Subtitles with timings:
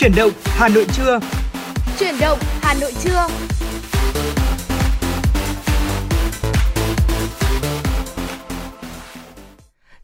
[0.00, 1.20] Chuyển động Hà Nội trưa.
[1.98, 3.26] Chuyển động Hà Nội trưa.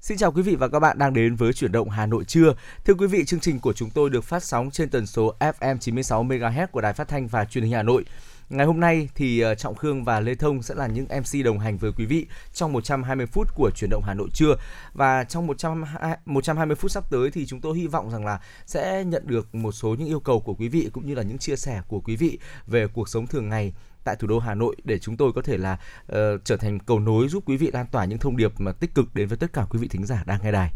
[0.01, 2.55] Xin chào quý vị và các bạn đang đến với chuyển động Hà Nội trưa.
[2.85, 5.79] Thưa quý vị, chương trình của chúng tôi được phát sóng trên tần số FM
[5.79, 8.05] 96 MHz của Đài Phát thanh và Truyền hình Hà Nội.
[8.49, 11.59] Ngày hôm nay thì ờ, Trọng Khương và Lê Thông sẽ là những MC đồng
[11.59, 14.57] hành với quý vị trong 120 phút của chuyển động Hà Nội trưa
[14.93, 15.85] và trong 100
[16.27, 19.73] 120 phút sắp tới thì chúng tôi hy vọng rằng là sẽ nhận được một
[19.73, 22.17] số những yêu cầu của quý vị cũng như là những chia sẻ của quý
[22.17, 23.73] vị về cuộc sống thường ngày
[24.05, 25.79] tại thủ đô Hà Nội để chúng tôi có thể là
[26.13, 28.95] uh, trở thành cầu nối giúp quý vị lan tỏa những thông điệp mà tích
[28.95, 30.71] cực đến với tất cả quý vị thính giả đang nghe đài.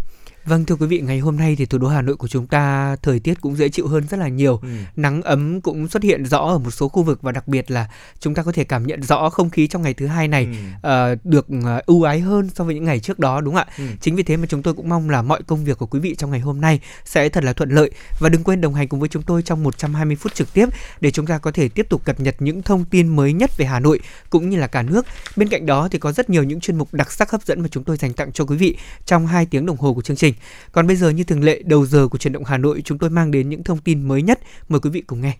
[0.48, 2.96] Vâng thưa quý vị, ngày hôm nay thì thủ đô Hà Nội của chúng ta
[3.02, 4.58] thời tiết cũng dễ chịu hơn rất là nhiều.
[4.62, 4.68] Ừ.
[4.96, 7.88] Nắng ấm cũng xuất hiện rõ ở một số khu vực và đặc biệt là
[8.20, 10.48] chúng ta có thể cảm nhận rõ không khí trong ngày thứ hai này
[10.82, 11.12] ừ.
[11.12, 13.74] uh, được uh, ưu ái hơn so với những ngày trước đó đúng không ạ?
[13.78, 13.84] Ừ.
[14.00, 16.14] Chính vì thế mà chúng tôi cũng mong là mọi công việc của quý vị
[16.14, 19.00] trong ngày hôm nay sẽ thật là thuận lợi và đừng quên đồng hành cùng
[19.00, 20.68] với chúng tôi trong 120 phút trực tiếp
[21.00, 23.66] để chúng ta có thể tiếp tục cập nhật những thông tin mới nhất về
[23.66, 25.06] Hà Nội cũng như là cả nước.
[25.36, 27.68] Bên cạnh đó thì có rất nhiều những chuyên mục đặc sắc hấp dẫn mà
[27.68, 30.34] chúng tôi dành tặng cho quý vị trong 2 tiếng đồng hồ của chương trình.
[30.72, 33.10] Còn bây giờ như thường lệ đầu giờ của truyền động Hà Nội chúng tôi
[33.10, 34.40] mang đến những thông tin mới nhất.
[34.68, 35.36] Mời quý vị cùng nghe.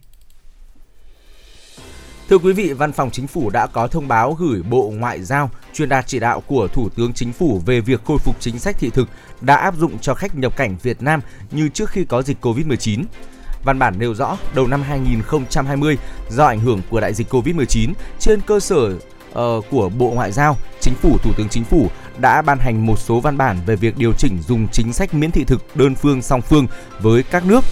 [2.29, 5.51] Thưa quý vị, Văn phòng Chính phủ đã có thông báo gửi Bộ Ngoại giao
[5.75, 8.77] truyền đạt chỉ đạo của Thủ tướng Chính phủ về việc khôi phục chính sách
[8.79, 9.09] thị thực
[9.41, 13.05] đã áp dụng cho khách nhập cảnh Việt Nam như trước khi có dịch Covid-19.
[13.65, 15.99] Văn bản nêu rõ, đầu năm 2020,
[16.31, 20.57] do ảnh hưởng của đại dịch Covid-19, trên cơ sở uh, của Bộ Ngoại giao,
[20.81, 21.89] Chính phủ, Thủ tướng Chính phủ
[22.21, 25.31] đã ban hành một số văn bản về việc điều chỉnh dùng chính sách miễn
[25.31, 26.67] thị thực đơn phương song phương
[27.01, 27.65] với các nước.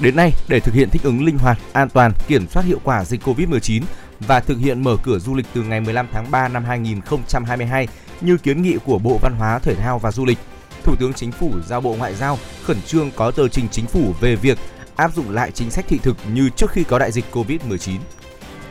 [0.00, 3.04] Đến nay, để thực hiện thích ứng linh hoạt, an toàn, kiểm soát hiệu quả
[3.04, 3.82] dịch Covid-19
[4.20, 7.88] và thực hiện mở cửa du lịch từ ngày 15 tháng 3 năm 2022
[8.20, 10.38] như kiến nghị của Bộ Văn hóa, Thể thao và Du lịch,
[10.84, 14.14] Thủ tướng Chính phủ giao Bộ Ngoại giao khẩn trương có tờ trình chính phủ
[14.20, 14.58] về việc
[14.96, 17.98] áp dụng lại chính sách thị thực như trước khi có đại dịch Covid-19.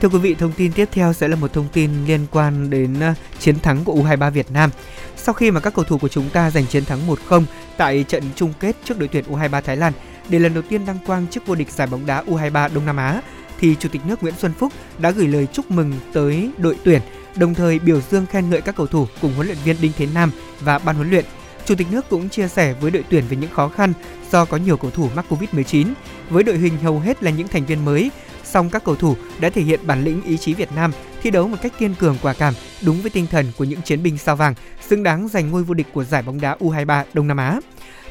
[0.02, 3.00] Thưa quý vị, thông tin tiếp theo sẽ là một thông tin liên quan đến
[3.00, 4.70] ờ, chiến thắng của U23 Việt Nam.
[5.18, 7.44] Sau khi mà các cầu thủ của chúng ta giành chiến thắng 1-0
[7.78, 9.94] tại trận chung kết trước đội tuyển U23 Thái Lan
[10.30, 12.98] để lần đầu tiên đăng quang chức vô địch giải bóng đá U23 Đông Nam
[12.98, 13.22] Á,
[13.60, 17.02] thì Chủ tịch nước Nguyễn Xuân Phúc đã gửi lời chúc mừng tới đội tuyển,
[17.36, 20.08] đồng thời biểu dương khen ngợi các cầu thủ cùng huấn luyện viên Đinh Thế
[20.14, 21.26] Nam và ban huấn luyện.
[21.66, 23.94] Chủ tịch nước cũng chia sẻ với đội tuyển về những khó khăn
[24.32, 25.94] do có nhiều cầu thủ mắc Covid-19.
[26.30, 28.12] Với đội hình hầu hết là những thành viên mới,
[28.52, 30.92] song các cầu thủ đã thể hiện bản lĩnh ý chí Việt Nam,
[31.22, 32.54] thi đấu một cách kiên cường quả cảm,
[32.86, 34.54] đúng với tinh thần của những chiến binh sao vàng,
[34.88, 37.60] xứng đáng giành ngôi vô địch của giải bóng đá U23 Đông Nam Á.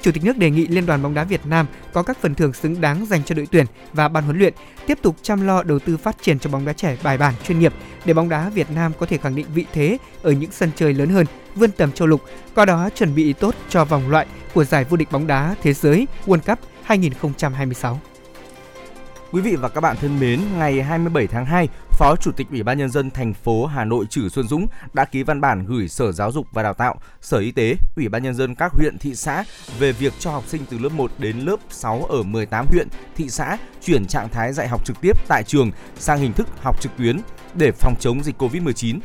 [0.02, 2.52] Chủ tịch nước đề nghị Liên đoàn bóng đá Việt Nam có các phần thưởng
[2.52, 4.54] xứng đáng dành cho đội tuyển và ban huấn luyện,
[4.86, 7.58] tiếp tục chăm lo đầu tư phát triển cho bóng đá trẻ bài bản chuyên
[7.58, 7.72] nghiệp
[8.04, 10.94] để bóng đá Việt Nam có thể khẳng định vị thế ở những sân chơi
[10.94, 12.20] lớn hơn, vươn tầm châu lục,
[12.54, 15.72] qua đó chuẩn bị tốt cho vòng loại của giải vô địch bóng đá thế
[15.72, 18.00] giới World Cup 2026.
[19.32, 22.62] Quý vị và các bạn thân mến, ngày 27 tháng 2, Phó Chủ tịch Ủy
[22.62, 25.88] ban nhân dân thành phố Hà Nội Trử Xuân Dũng đã ký văn bản gửi
[25.88, 28.98] Sở Giáo dục và Đào tạo, Sở Y tế, Ủy ban nhân dân các huyện
[28.98, 29.44] thị xã
[29.78, 33.28] về việc cho học sinh từ lớp 1 đến lớp 6 ở 18 huyện, thị
[33.28, 36.92] xã chuyển trạng thái dạy học trực tiếp tại trường sang hình thức học trực
[36.96, 37.20] tuyến
[37.54, 38.98] để phòng chống dịch Covid-19.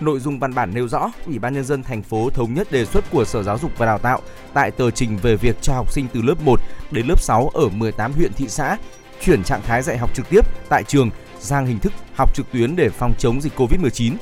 [0.00, 2.84] Nội dung văn bản nêu rõ, Ủy ban nhân dân thành phố thống nhất đề
[2.84, 4.20] xuất của Sở Giáo dục và Đào tạo
[4.54, 7.68] tại tờ trình về việc cho học sinh từ lớp 1 đến lớp 6 ở
[7.68, 8.76] 18 huyện thị xã
[9.20, 11.10] chuyển trạng thái dạy học trực tiếp tại trường
[11.40, 14.14] sang hình thức học trực tuyến để phòng chống dịch Covid-19.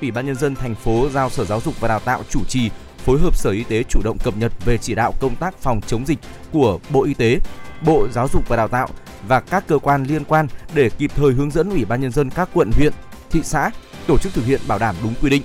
[0.00, 2.70] Ủy ban nhân dân thành phố giao Sở Giáo dục và Đào tạo chủ trì
[2.98, 5.80] phối hợp Sở Y tế chủ động cập nhật về chỉ đạo công tác phòng
[5.86, 6.18] chống dịch
[6.52, 7.38] của Bộ Y tế,
[7.86, 8.88] Bộ Giáo dục và Đào tạo
[9.28, 12.30] và các cơ quan liên quan để kịp thời hướng dẫn Ủy ban nhân dân
[12.30, 12.92] các quận, huyện,
[13.30, 13.70] thị xã
[14.06, 15.42] tổ chức thực hiện bảo đảm đúng quy định.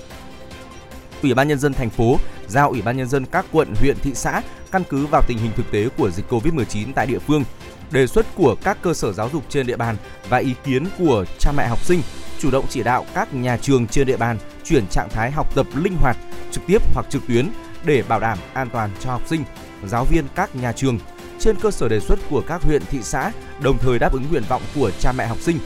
[1.23, 2.17] Ủy ban nhân dân thành phố
[2.47, 5.51] giao Ủy ban nhân dân các quận, huyện, thị xã căn cứ vào tình hình
[5.55, 7.43] thực tế của dịch Covid-19 tại địa phương
[7.91, 9.95] đề xuất của các cơ sở giáo dục trên địa bàn
[10.29, 12.01] và ý kiến của cha mẹ học sinh
[12.39, 15.67] chủ động chỉ đạo các nhà trường trên địa bàn chuyển trạng thái học tập
[15.75, 16.17] linh hoạt,
[16.51, 17.49] trực tiếp hoặc trực tuyến
[17.83, 19.43] để bảo đảm an toàn cho học sinh,
[19.87, 20.99] giáo viên các nhà trường
[21.39, 23.31] trên cơ sở đề xuất của các huyện, thị xã,
[23.61, 25.59] đồng thời đáp ứng nguyện vọng của cha mẹ học sinh.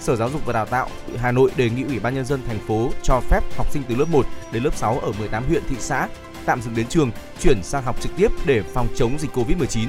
[0.00, 2.58] Sở Giáo dục và Đào tạo Hà Nội đề nghị Ủy ban nhân dân thành
[2.66, 5.76] phố cho phép học sinh từ lớp 1 đến lớp 6 ở 18 huyện thị
[5.78, 6.08] xã
[6.46, 7.10] tạm dừng đến trường,
[7.40, 9.88] chuyển sang học trực tiếp để phòng chống dịch Covid-19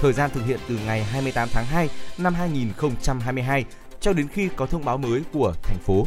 [0.00, 1.88] Thời gian thực hiện từ ngày 28 tháng 2
[2.18, 3.64] năm 2022
[4.00, 6.06] cho đến khi có thông báo mới của thành phố.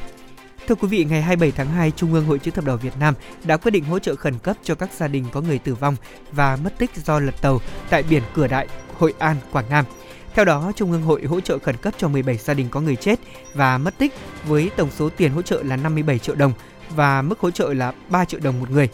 [0.67, 3.13] Thưa quý vị, ngày 27 tháng 2, Trung ương Hội chữ thập đỏ Việt Nam
[3.43, 5.95] đã quyết định hỗ trợ khẩn cấp cho các gia đình có người tử vong
[6.31, 9.85] và mất tích do lật tàu tại biển Cửa Đại, Hội An, Quảng Nam.
[10.33, 12.95] Theo đó, Trung ương Hội hỗ trợ khẩn cấp cho 17 gia đình có người
[12.95, 13.19] chết
[13.53, 14.13] và mất tích
[14.47, 16.53] với tổng số tiền hỗ trợ là 57 triệu đồng
[16.95, 18.89] và mức hỗ trợ là 3 triệu đồng một người.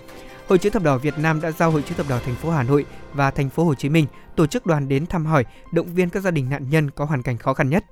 [0.47, 2.63] Hội chữ thập đỏ Việt Nam đã giao Hội chữ thập đỏ thành phố Hà
[2.63, 6.09] Nội và thành phố Hồ Chí Minh tổ chức đoàn đến thăm hỏi, động viên
[6.09, 7.85] các gia đình nạn nhân có hoàn cảnh khó khăn nhất.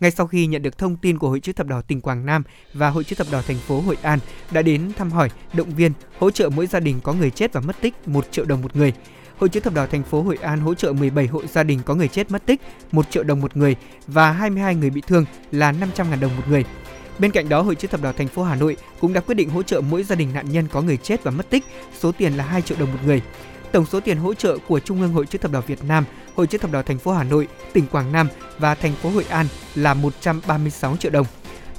[0.00, 2.42] Ngay sau khi nhận được thông tin của Hội chữ thập đỏ tỉnh Quảng Nam
[2.74, 4.18] và Hội chữ thập đỏ thành phố Hội An
[4.50, 7.60] đã đến thăm hỏi, động viên, hỗ trợ mỗi gia đình có người chết và
[7.60, 8.92] mất tích 1 triệu đồng một người.
[9.38, 11.94] Hội chữ thập đỏ thành phố Hội An hỗ trợ 17 hộ gia đình có
[11.94, 12.60] người chết mất tích
[12.92, 13.76] 1 triệu đồng một người
[14.06, 16.64] và 22 người bị thương là 500.000 đồng một người.
[17.18, 19.50] Bên cạnh đó, Hội chữ thập đỏ thành phố Hà Nội cũng đã quyết định
[19.50, 21.64] hỗ trợ mỗi gia đình nạn nhân có người chết và mất tích
[21.98, 23.22] số tiền là 2 triệu đồng một người.
[23.72, 26.04] Tổng số tiền hỗ trợ của Trung ương Hội chữ thập đỏ Việt Nam,
[26.36, 28.28] Hội chữ thập đỏ thành phố Hà Nội, tỉnh Quảng Nam
[28.58, 31.26] và thành phố Hội An là 136 triệu đồng.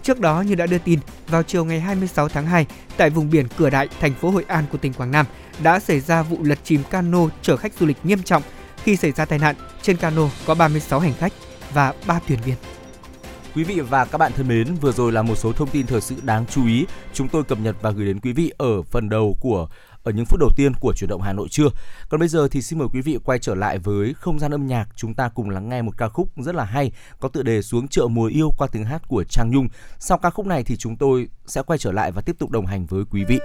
[0.04, 2.66] Trước đó như đã đưa tin, vào chiều ngày 26 tháng 2,
[2.98, 5.26] tại vùng biển Cửa Đại, thành phố Hội An của tỉnh Quảng Nam
[5.64, 8.44] đã xảy ra vụ lật chìm cano chở khách du lịch nghiêm trọng.
[8.84, 11.34] Khi xảy ra tai nạn, trên cano có 36 hành khách
[11.74, 12.56] và 3 thuyền viên.
[13.56, 16.02] Quý vị và các bạn thân mến, vừa rồi là một số thông tin thời
[16.02, 19.10] sự đáng chú ý chúng tôi cập nhật và gửi đến quý vị ở phần
[19.10, 19.68] đầu của
[20.04, 21.70] ở những phút đầu tiên của chuyển động Hà Nội trưa.
[22.10, 24.68] Còn bây giờ thì xin mời quý vị quay trở lại với không gian âm
[24.68, 27.62] nhạc, chúng ta cùng lắng nghe một ca khúc rất là hay có tựa đề
[27.62, 29.68] Xuống chợ mùa yêu qua tiếng hát của Trang Nhung.
[30.00, 32.66] Sau ca khúc này thì chúng tôi sẽ quay trở lại và tiếp tục đồng
[32.66, 33.40] hành với quý vị.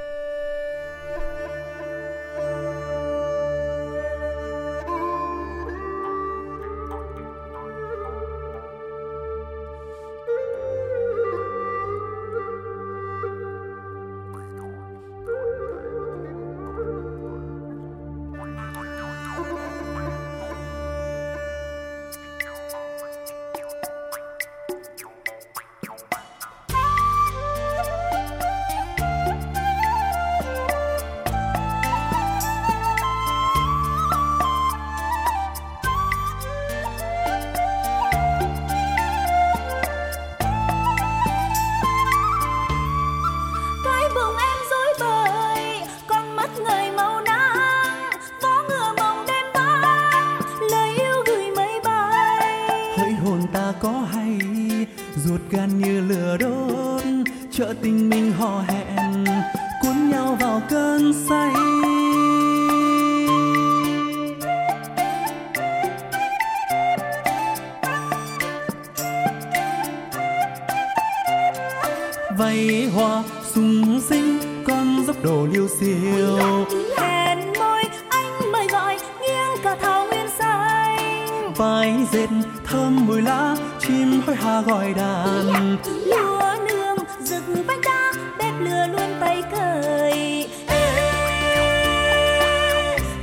[75.81, 81.53] diêu hẹn môi anh mời gọi nghiêng cả thảo nguyên xanh.
[81.57, 82.29] Vai dệt
[82.65, 85.77] thơm mùi lá chim hối hả gọi đàn.
[86.07, 90.47] Lúa nương rực vách đá bếp lửa luôn tay cười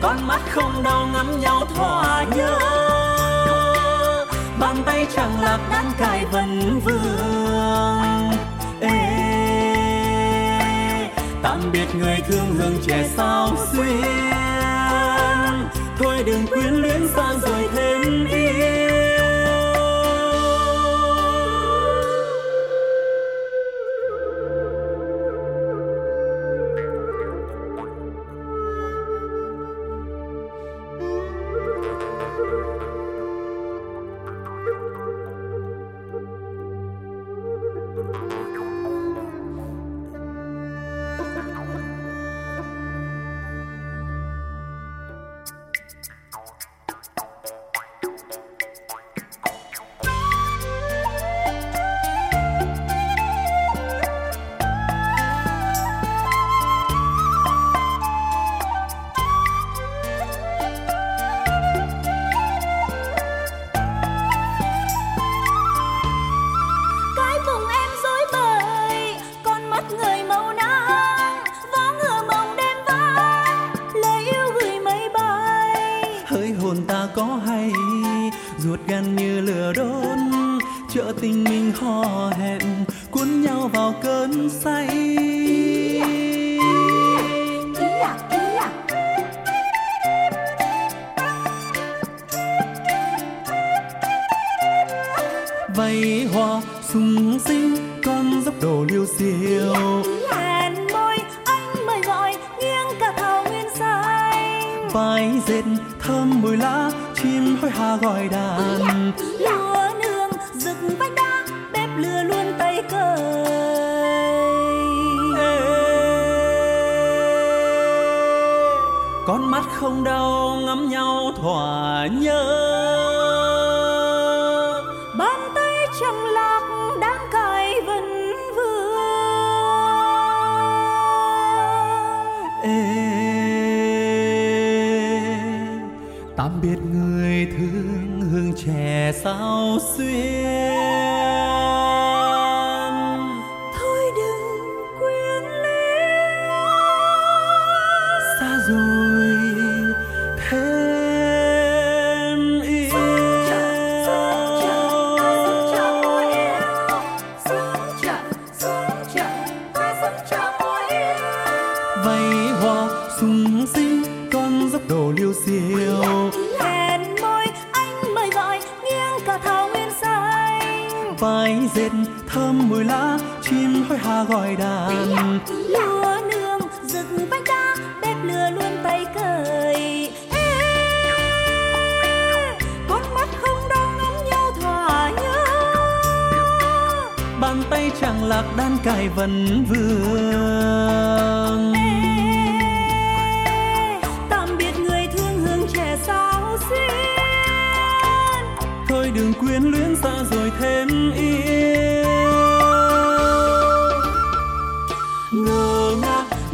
[0.02, 2.60] con mắt không đau ngắm nhau thỏa nhớ.
[4.60, 8.13] Bàn tay chẳng lạc đan cài vần vương.
[11.44, 14.02] tạm biệt người thương hương trẻ sao xuyên.
[15.98, 18.43] Thôi đừng quyến luyến xa rồi thêm yêu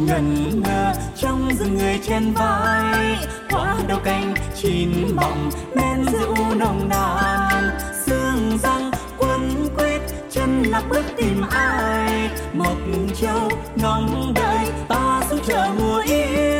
[0.06, 3.16] ngẩn ngơ trong rừng người trên vai.
[3.50, 7.70] Hoa đầu cành chín mọng men rượu nồng nàn.
[8.06, 12.30] Xương răng, quấn quýt chân lạc bước tìm ai.
[12.52, 12.78] Mộc
[13.20, 16.59] châu ngóng đợi, ta xuống chờ mùa yêu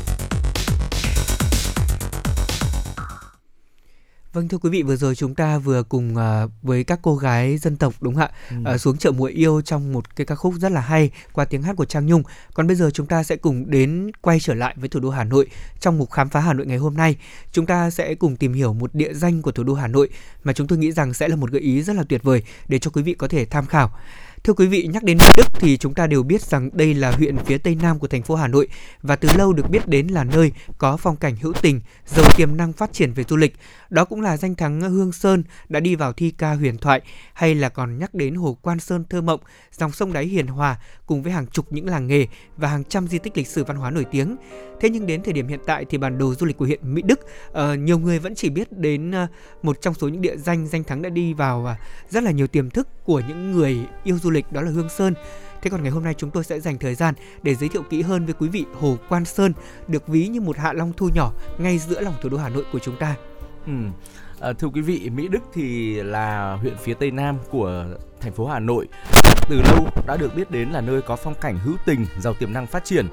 [4.41, 7.57] Vâng thưa quý vị vừa rồi chúng ta vừa cùng à, với các cô gái
[7.57, 10.53] dân tộc đúng không ạ à, xuống chợ mùa yêu trong một cái ca khúc
[10.59, 12.23] rất là hay qua tiếng hát của Trang Nhung.
[12.53, 15.23] Còn bây giờ chúng ta sẽ cùng đến quay trở lại với thủ đô Hà
[15.23, 15.47] Nội
[15.79, 17.15] trong mục khám phá Hà Nội ngày hôm nay.
[17.51, 20.09] Chúng ta sẽ cùng tìm hiểu một địa danh của thủ đô Hà Nội
[20.43, 22.79] mà chúng tôi nghĩ rằng sẽ là một gợi ý rất là tuyệt vời để
[22.79, 23.91] cho quý vị có thể tham khảo.
[24.43, 27.11] Thưa quý vị, nhắc đến Mỹ Đức thì chúng ta đều biết rằng đây là
[27.11, 28.67] huyện phía tây nam của thành phố Hà Nội
[29.01, 32.57] và từ lâu được biết đến là nơi có phong cảnh hữu tình, giàu tiềm
[32.57, 33.55] năng phát triển về du lịch.
[33.91, 37.01] Đó cũng là danh thắng Hương Sơn đã đi vào thi ca huyền thoại
[37.33, 39.39] hay là còn nhắc đến hồ Quan Sơn thơ mộng,
[39.71, 43.07] dòng sông đáy hiền hòa cùng với hàng chục những làng nghề và hàng trăm
[43.07, 44.35] di tích lịch sử văn hóa nổi tiếng.
[44.79, 47.01] Thế nhưng đến thời điểm hiện tại thì bản đồ du lịch của huyện Mỹ
[47.01, 47.19] Đức
[47.49, 49.29] uh, nhiều người vẫn chỉ biết đến uh,
[49.61, 52.47] một trong số những địa danh danh thắng đã đi vào uh, rất là nhiều
[52.47, 55.13] tiềm thức của những người yêu du lịch đó là Hương Sơn.
[55.61, 58.01] Thế còn ngày hôm nay chúng tôi sẽ dành thời gian để giới thiệu kỹ
[58.01, 59.53] hơn với quý vị Hồ Quan Sơn
[59.87, 62.63] được ví như một hạ long thu nhỏ ngay giữa lòng thủ đô Hà Nội
[62.71, 63.15] của chúng ta.
[63.67, 63.73] Ừ.
[64.39, 67.85] À, thưa quý vị, Mỹ Đức thì là huyện phía tây nam của
[68.21, 68.87] thành phố Hà Nội.
[69.49, 72.53] Từ lâu đã được biết đến là nơi có phong cảnh hữu tình, giàu tiềm
[72.53, 73.07] năng phát triển.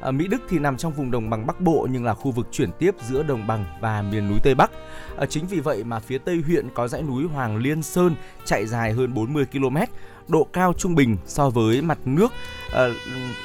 [0.00, 2.46] À, Mỹ Đức thì nằm trong vùng đồng bằng Bắc Bộ nhưng là khu vực
[2.52, 4.70] chuyển tiếp giữa đồng bằng và miền núi Tây Bắc.
[5.18, 8.14] À, chính vì vậy mà phía tây huyện có dãy núi Hoàng Liên Sơn
[8.44, 9.76] chạy dài hơn 40 km,
[10.28, 12.32] độ cao trung bình so với mặt nước
[12.72, 12.88] à,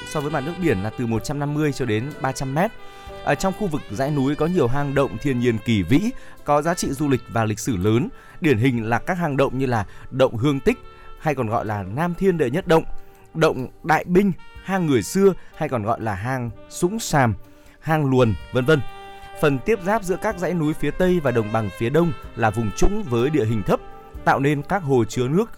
[0.09, 2.71] so với mặt nước biển là từ 150 cho đến 300 mét.
[3.23, 6.09] Ở trong khu vực dãy núi có nhiều hang động thiên nhiên kỳ vĩ,
[6.43, 8.09] có giá trị du lịch và lịch sử lớn.
[8.41, 10.77] Điển hình là các hang động như là động Hương Tích
[11.19, 12.83] hay còn gọi là Nam Thiên Đệ Nhất Động,
[13.33, 14.31] động Đại Binh,
[14.63, 17.33] hang người xưa hay còn gọi là hang Sũng Sàm,
[17.79, 18.81] hang Luồn, vân vân.
[19.41, 22.49] Phần tiếp giáp giữa các dãy núi phía Tây và đồng bằng phía Đông là
[22.49, 23.79] vùng trũng với địa hình thấp,
[24.25, 25.49] tạo nên các hồ chứa nước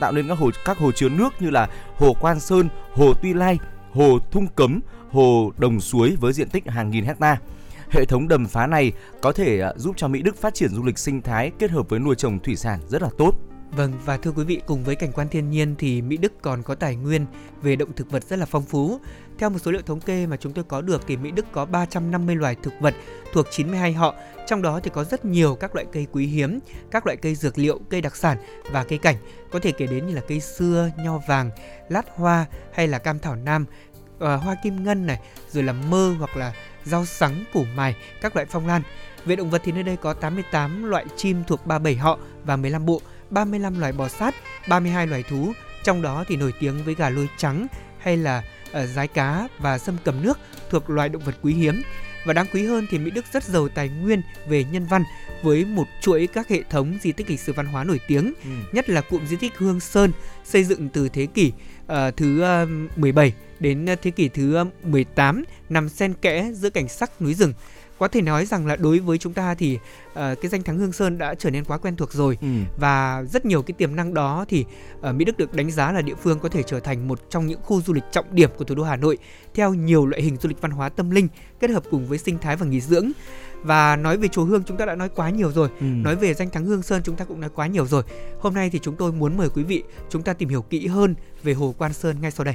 [0.00, 3.34] tạo nên các hồ các hồ chứa nước như là hồ Quan Sơn, hồ Tuy
[3.34, 3.58] Lai,
[3.92, 7.38] hồ Thung Cấm, hồ Đồng Suối với diện tích hàng nghìn hecta.
[7.90, 10.82] Hệ thống đầm phá này có thể à, giúp cho Mỹ Đức phát triển du
[10.82, 13.34] lịch sinh thái kết hợp với nuôi trồng thủy sản rất là tốt.
[13.70, 16.62] Vâng và thưa quý vị cùng với cảnh quan thiên nhiên thì Mỹ Đức còn
[16.62, 17.26] có tài nguyên
[17.62, 19.00] về động thực vật rất là phong phú.
[19.38, 21.64] Theo một số liệu thống kê mà chúng tôi có được thì Mỹ Đức có
[21.64, 22.94] 350 loài thực vật
[23.32, 24.14] thuộc 92 họ,
[24.46, 26.58] trong đó thì có rất nhiều các loại cây quý hiếm,
[26.90, 28.38] các loại cây dược liệu, cây đặc sản
[28.70, 29.16] và cây cảnh.
[29.50, 31.50] Có thể kể đến như là cây xưa, nho vàng,
[31.88, 33.66] lát hoa hay là cam thảo nam,
[34.24, 35.20] uh, hoa kim ngân này,
[35.50, 36.52] rồi là mơ hoặc là
[36.84, 38.82] rau sắn, củ mài, các loại phong lan.
[39.24, 42.86] Về động vật thì nơi đây có 88 loại chim thuộc 37 họ và 15
[42.86, 44.34] bộ, 35 loài bò sát,
[44.68, 45.52] 32 loài thú,
[45.84, 47.66] trong đó thì nổi tiếng với gà lôi trắng
[47.98, 50.38] hay là uh, rái cá và sâm cầm nước
[50.70, 51.82] thuộc loài động vật quý hiếm.
[52.24, 55.04] Và đáng quý hơn thì Mỹ Đức rất giàu tài nguyên về nhân văn
[55.42, 58.50] với một chuỗi các hệ thống di tích lịch sử văn hóa nổi tiếng, ừ.
[58.72, 60.12] nhất là cụm di tích Hương Sơn
[60.44, 61.52] xây dựng từ thế kỷ
[61.92, 67.22] uh, thứ uh, 17 đến thế kỷ thứ 18 nằm xen kẽ giữa cảnh sắc
[67.22, 67.52] núi rừng
[67.98, 69.78] có thể nói rằng là đối với chúng ta thì
[70.08, 72.38] uh, cái danh thắng Hương Sơn đã trở nên quá quen thuộc rồi.
[72.40, 72.48] Ừ.
[72.76, 74.64] và rất nhiều cái tiềm năng đó thì
[75.08, 77.46] uh, Mỹ Đức được đánh giá là địa phương có thể trở thành một trong
[77.46, 79.18] những khu du lịch trọng điểm của thủ đô Hà Nội
[79.54, 81.28] theo nhiều loại hình du lịch văn hóa tâm linh
[81.60, 83.10] kết hợp cùng với sinh thái và nghỉ dưỡng.
[83.62, 85.68] Và nói về chùa Hương chúng ta đã nói quá nhiều rồi.
[85.80, 85.84] Ừ.
[85.84, 88.02] nói về danh thắng Hương Sơn chúng ta cũng nói quá nhiều rồi.
[88.40, 91.14] Hôm nay thì chúng tôi muốn mời quý vị chúng ta tìm hiểu kỹ hơn
[91.42, 92.54] về hồ Quan Sơn ngay sau đây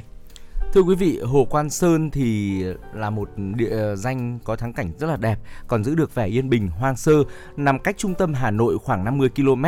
[0.74, 2.62] Thưa quý vị, Hồ Quan Sơn thì
[2.94, 6.26] là một địa ờ, danh có thắng cảnh rất là đẹp, còn giữ được vẻ
[6.26, 7.12] yên bình, hoang sơ,
[7.56, 9.64] nằm cách trung tâm Hà Nội khoảng 50 km.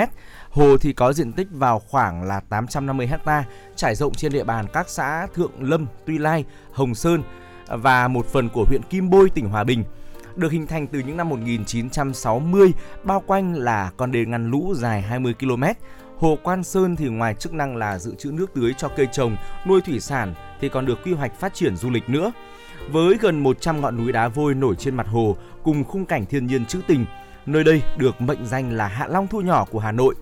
[0.50, 3.44] Hồ thì có diện tích vào khoảng là 850 ha,
[3.76, 7.22] trải rộng trên địa bàn các xã Thượng Lâm, Tuy Lai, Hồng Sơn
[7.68, 9.84] và một phần của huyện Kim Bôi, tỉnh Hòa Bình
[10.36, 12.72] được hình thành từ những năm 1960,
[13.04, 15.62] bao quanh là con đê ngăn lũ dài 20 km.
[16.18, 19.36] Hồ Quan Sơn thì ngoài chức năng là dự trữ nước tưới cho cây trồng,
[19.66, 22.32] nuôi thủy sản thì còn được quy hoạch phát triển du lịch nữa.
[22.90, 26.46] Với gần 100 ngọn núi đá vôi nổi trên mặt hồ cùng khung cảnh thiên
[26.46, 27.06] nhiên trữ tình,
[27.46, 30.14] nơi đây được mệnh danh là Hạ Long thu nhỏ của Hà Nội.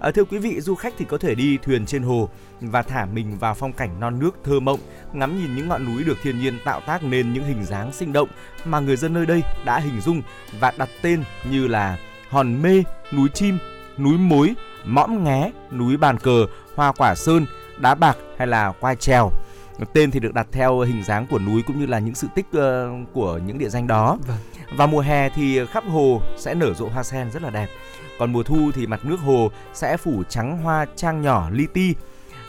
[0.00, 2.28] À, thưa quý vị, du khách thì có thể đi thuyền trên hồ
[2.60, 4.80] và thả mình vào phong cảnh non nước thơ mộng,
[5.12, 8.12] ngắm nhìn những ngọn núi được thiên nhiên tạo tác nên những hình dáng sinh
[8.12, 8.28] động
[8.64, 10.22] mà người dân nơi đây đã hình dung
[10.60, 11.98] và đặt tên như là
[12.30, 13.58] Hòn Mê, núi chim,
[13.98, 17.46] núi Mối, Mõm ngé núi Bàn Cờ, Hoa Quả Sơn,
[17.78, 19.30] Đá Bạc hay là Quai Trèo.
[19.92, 22.46] Tên thì được đặt theo hình dáng của núi cũng như là những sự tích
[22.56, 24.18] uh, của những địa danh đó.
[24.26, 24.36] Vâng.
[24.76, 27.68] Và mùa hè thì khắp hồ sẽ nở rộ hoa sen rất là đẹp.
[28.18, 31.94] Còn mùa thu thì mặt nước hồ sẽ phủ trắng hoa trang nhỏ li ti.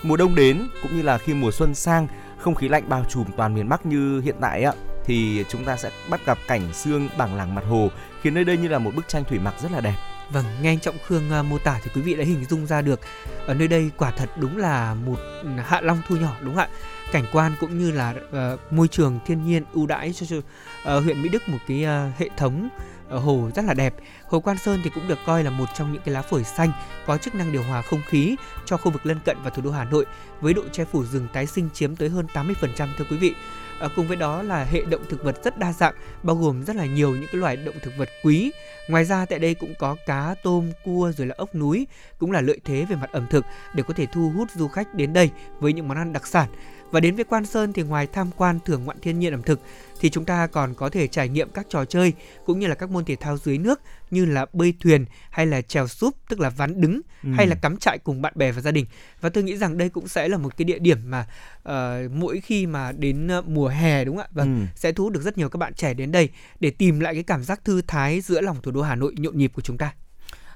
[0.03, 3.25] Mùa đông đến cũng như là khi mùa xuân sang, không khí lạnh bao trùm
[3.37, 4.73] toàn miền Bắc như hiện tại ạ
[5.05, 7.89] thì chúng ta sẽ bắt gặp cảnh xương bằng làng mặt hồ
[8.21, 9.95] khiến nơi đây như là một bức tranh thủy mặc rất là đẹp.
[10.31, 12.81] Vâng, nghe anh Trọng Khương uh, mô tả thì quý vị đã hình dung ra
[12.81, 12.99] được
[13.47, 15.19] ở nơi đây quả thật đúng là một
[15.65, 16.69] hạ long thu nhỏ đúng không ạ?
[17.11, 20.43] Cảnh quan cũng như là uh, môi trường thiên nhiên ưu đãi cho, cho uh,
[20.83, 22.69] ờ, huyện Mỹ Đức một cái uh, hệ thống
[23.15, 23.93] uh, hồ rất là đẹp.
[24.27, 26.71] Hồ Quan Sơn thì cũng được coi là một trong những cái lá phổi xanh
[27.05, 29.71] có chức năng điều hòa không khí cho khu vực lân cận và thủ đô
[29.71, 30.05] Hà Nội
[30.41, 32.53] với độ che phủ rừng tái sinh chiếm tới hơn 80%
[32.97, 33.35] thưa quý vị.
[33.79, 36.75] À, cùng với đó là hệ động thực vật rất đa dạng, bao gồm rất
[36.75, 38.51] là nhiều những cái loài động thực vật quý.
[38.87, 41.87] Ngoài ra tại đây cũng có cá, tôm, cua rồi là ốc núi,
[42.19, 44.93] cũng là lợi thế về mặt ẩm thực để có thể thu hút du khách
[44.93, 46.49] đến đây với những món ăn đặc sản.
[46.91, 49.59] Và đến với Quan Sơn thì ngoài tham quan thưởng ngoạn thiên nhiên ẩm thực
[49.99, 52.13] thì chúng ta còn có thể trải nghiệm các trò chơi
[52.45, 55.61] cũng như là các môn thể thao dưới nước như là bơi thuyền hay là
[55.61, 57.29] trèo súp tức là ván đứng ừ.
[57.37, 58.85] hay là cắm trại cùng bạn bè và gia đình.
[59.21, 61.27] Và tôi nghĩ rằng đây cũng sẽ là một cái địa điểm mà
[61.69, 64.29] uh, mỗi khi mà đến uh, mùa hè đúng không ạ?
[64.31, 64.65] Vâng, ừ.
[64.75, 67.23] sẽ thu hút được rất nhiều các bạn trẻ đến đây để tìm lại cái
[67.23, 69.93] cảm giác thư thái giữa lòng thủ đô Hà Nội nhộn nhịp của chúng ta.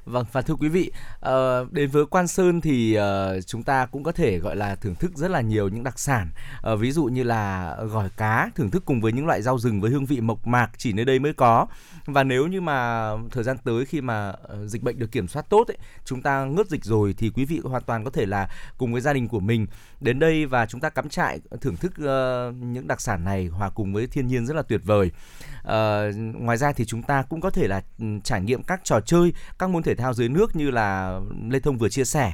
[0.05, 0.91] Vâng và thưa quý vị,
[1.25, 4.95] uh, đến với Quan Sơn thì uh, chúng ta cũng có thể gọi là thưởng
[4.95, 6.29] thức rất là nhiều những đặc sản.
[6.73, 9.81] Uh, ví dụ như là gỏi cá, thưởng thức cùng với những loại rau rừng
[9.81, 11.67] với hương vị mộc mạc chỉ nơi đây mới có.
[12.05, 14.33] Và nếu như mà thời gian tới khi mà
[14.65, 17.59] dịch bệnh được kiểm soát tốt ấy, chúng ta ngớt dịch rồi thì quý vị
[17.63, 19.67] hoàn toàn có thể là cùng với gia đình của mình
[19.99, 23.69] đến đây và chúng ta cắm trại thưởng thức uh, những đặc sản này hòa
[23.69, 25.11] cùng với thiên nhiên rất là tuyệt vời.
[25.59, 28.99] Uh, ngoài ra thì chúng ta cũng có thể là ừ, trải nghiệm các trò
[28.99, 32.33] chơi, các môn thể thao dưới nước như là Lê Thông vừa chia sẻ.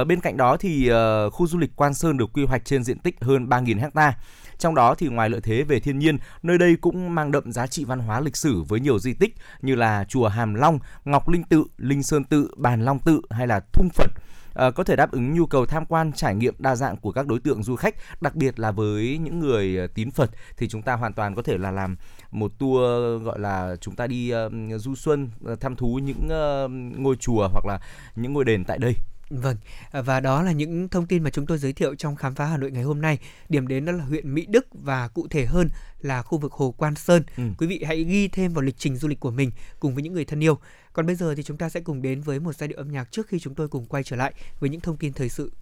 [0.00, 2.84] Uh, bên cạnh đó thì uh, khu du lịch Quan Sơn được quy hoạch trên
[2.84, 4.18] diện tích hơn 3.000 ha.
[4.58, 7.66] Trong đó thì ngoài lợi thế về thiên nhiên, nơi đây cũng mang đậm giá
[7.66, 11.28] trị văn hóa lịch sử với nhiều di tích như là chùa Hàm Long, Ngọc
[11.28, 14.10] Linh Tự, Linh Sơn Tự, Bàn Long Tự hay là Thung Phật
[14.54, 17.26] Ờ, có thể đáp ứng nhu cầu tham quan trải nghiệm đa dạng của các
[17.26, 20.82] đối tượng du khách đặc biệt là với những người ờ, tín Phật thì chúng
[20.82, 21.96] ta hoàn toàn có thể là làm
[22.30, 22.80] một tour
[23.22, 27.48] gọi là chúng ta đi uh, du xuân uh, thăm thú những uh, ngôi chùa
[27.52, 27.78] hoặc là
[28.16, 28.94] những ngôi đền tại đây.
[29.40, 29.56] Vâng,
[29.92, 32.56] và đó là những thông tin mà chúng tôi giới thiệu trong khám phá Hà
[32.56, 33.18] Nội ngày hôm nay.
[33.48, 35.68] Điểm đến đó là huyện Mỹ Đức và cụ thể hơn
[36.00, 37.22] là khu vực Hồ Quan Sơn.
[37.36, 37.42] Ừ.
[37.58, 40.12] Quý vị hãy ghi thêm vào lịch trình du lịch của mình cùng với những
[40.12, 40.58] người thân yêu.
[40.92, 43.12] Còn bây giờ thì chúng ta sẽ cùng đến với một giai điệu âm nhạc
[43.12, 45.52] trước khi chúng tôi cùng quay trở lại với những thông tin thời sự.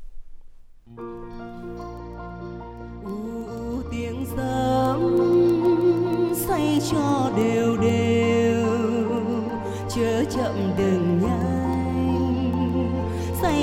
[3.05, 5.01] U, tiếng sấm
[6.47, 8.67] xoay cho đều đều
[9.95, 11.10] chớ chậm đừng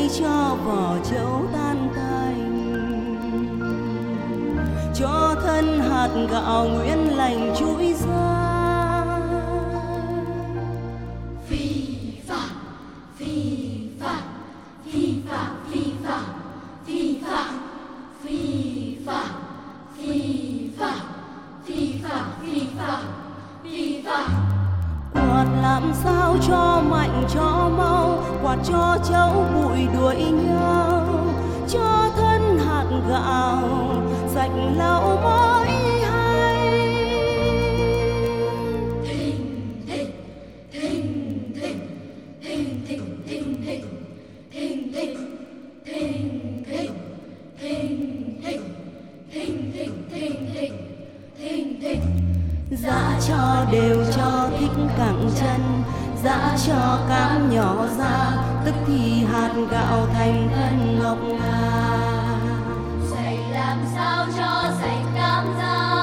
[0.09, 2.73] cho vỏ chấu tan tành.
[4.95, 8.43] Cho thân hạt gạo nguyên lành chuỗi ra.
[11.47, 12.57] Phi phạm
[25.17, 31.07] quạt làm sao cho mạnh cho mau quạt cho cháu bụi đuổi nhau
[31.69, 33.61] cho thân hạt gạo
[34.27, 35.67] sạch lau mỗi
[51.37, 52.36] hay
[52.71, 55.83] dạ cho đều cho thích cẳng chân
[56.23, 58.31] dạ cho cám nhỏ ra
[58.65, 61.97] tức thì hạt gạo thành thân ngọc ngà.
[63.11, 65.96] Dạy làm sao cho sạch cám ra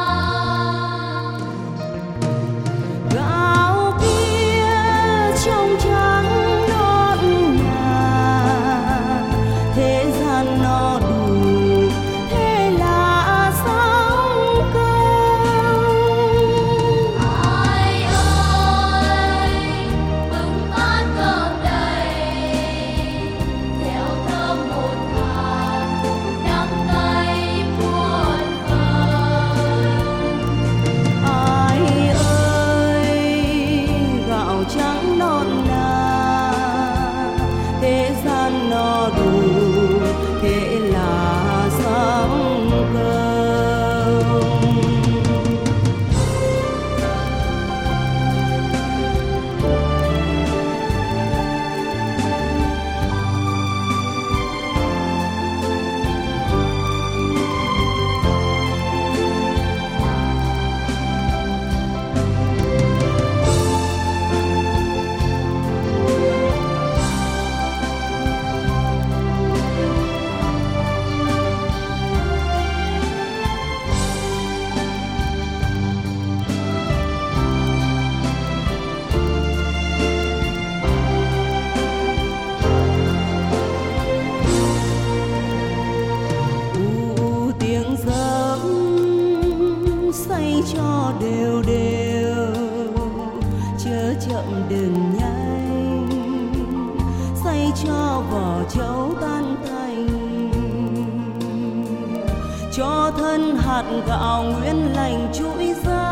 [102.84, 106.10] cho thân hạt gạo nguyên lành chuỗi ra.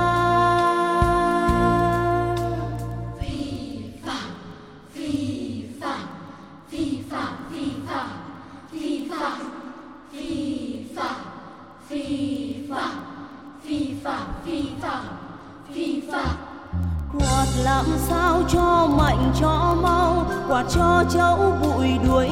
[17.12, 22.28] Quạt làm sao cho mạnh cho mau quạt cho cháu bụi đuổi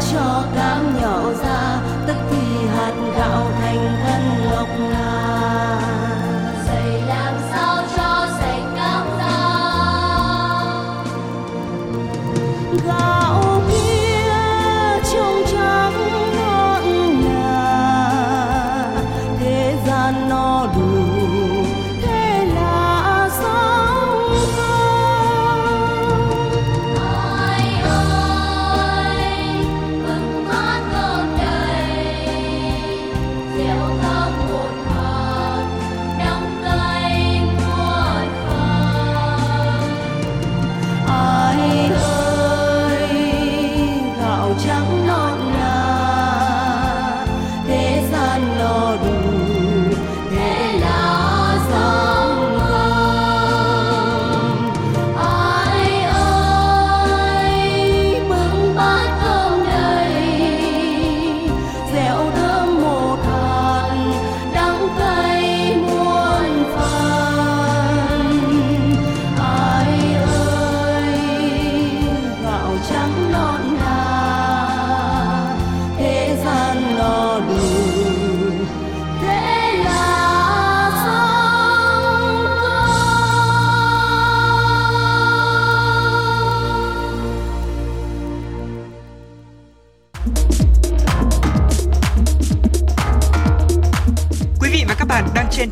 [0.00, 0.51] dạ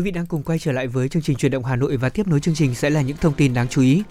[0.00, 2.08] Quý vị đang cùng quay trở lại với chương trình truyền động Hà Nội và
[2.08, 4.02] tiếp nối chương trình sẽ là những thông tin đáng chú ý.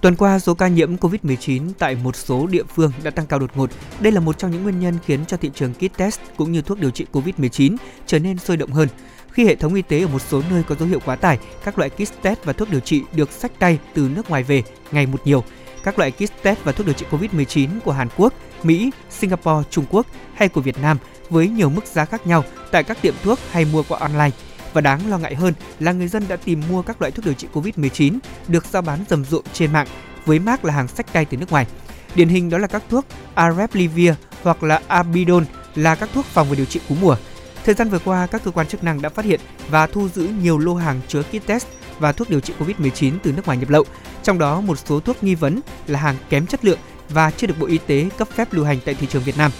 [0.00, 3.50] Tuần qua, số ca nhiễm COVID-19 tại một số địa phương đã tăng cao đột
[3.54, 3.70] ngột.
[4.00, 6.62] Đây là một trong những nguyên nhân khiến cho thị trường kit test cũng như
[6.62, 8.88] thuốc điều trị COVID-19 trở nên sôi động hơn.
[9.30, 11.78] Khi hệ thống y tế ở một số nơi có dấu hiệu quá tải, các
[11.78, 15.06] loại kit test và thuốc điều trị được sách tay từ nước ngoài về ngày
[15.06, 15.44] một nhiều.
[15.84, 19.84] Các loại kit test và thuốc điều trị COVID-19 của Hàn Quốc, Mỹ, Singapore, Trung
[19.90, 20.98] Quốc hay của Việt Nam
[21.30, 24.30] với nhiều mức giá khác nhau tại các tiệm thuốc hay mua qua online–
[24.76, 27.34] và đáng lo ngại hơn là người dân đã tìm mua các loại thuốc điều
[27.34, 29.86] trị Covid-19 được giao bán rầm rộ trên mạng
[30.24, 31.66] với mác là hàng sách tay từ nước ngoài.
[32.14, 34.12] Điển hình đó là các thuốc Arepivir
[34.42, 35.42] hoặc là Abidol
[35.74, 37.16] là các thuốc phòng và điều trị cúm mùa.
[37.64, 40.28] Thời gian vừa qua, các cơ quan chức năng đã phát hiện và thu giữ
[40.42, 41.66] nhiều lô hàng chứa kit test
[41.98, 43.84] và thuốc điều trị COVID-19 từ nước ngoài nhập lậu,
[44.22, 47.58] trong đó một số thuốc nghi vấn là hàng kém chất lượng và chưa được
[47.60, 49.50] Bộ Y tế cấp phép lưu hành tại thị trường Việt Nam.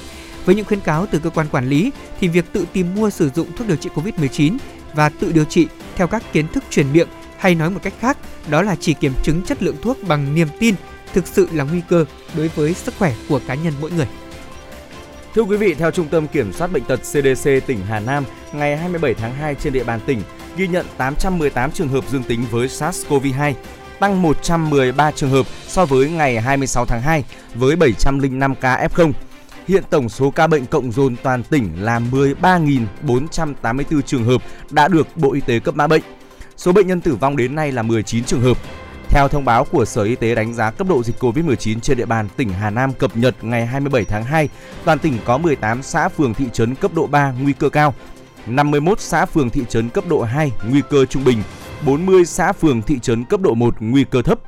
[0.45, 3.31] Với những khuyến cáo từ cơ quan quản lý thì việc tự tìm mua sử
[3.31, 4.57] dụng thuốc điều trị COVID-19
[4.97, 8.19] và tự điều trị theo các kiến thức truyền miệng hay nói một cách khác
[8.51, 10.75] đó là chỉ kiểm chứng chất lượng thuốc bằng niềm tin
[11.13, 12.05] thực sự là nguy cơ
[12.37, 14.07] đối với sức khỏe của cá nhân mỗi người.
[15.35, 18.77] Thưa quý vị, theo Trung tâm Kiểm soát Bệnh tật CDC tỉnh Hà Nam, ngày
[18.77, 20.23] 27 tháng 2 trên địa bàn tỉnh
[20.57, 23.53] ghi nhận 818 trường hợp dương tính với SARS-CoV-2,
[24.01, 29.13] tăng 113 trường hợp so với ngày 26 tháng 2 với 705 ca F0
[29.67, 35.17] Hiện tổng số ca bệnh cộng dồn toàn tỉnh là 13.484 trường hợp đã được
[35.17, 36.03] Bộ Y tế cấp mã bệnh.
[36.57, 38.57] Số bệnh nhân tử vong đến nay là 19 trường hợp.
[39.09, 42.07] Theo thông báo của Sở Y tế đánh giá cấp độ dịch COVID-19 trên địa
[42.07, 44.49] bàn tỉnh Hà Nam cập nhật ngày 27 tháng 2,
[44.85, 47.95] toàn tỉnh có 18 xã phường thị trấn cấp độ 3 nguy cơ cao,
[48.47, 51.43] 51 xã phường thị trấn cấp độ 2 nguy cơ trung bình,
[51.87, 54.39] 40 xã phường thị trấn cấp độ 1 nguy cơ thấp.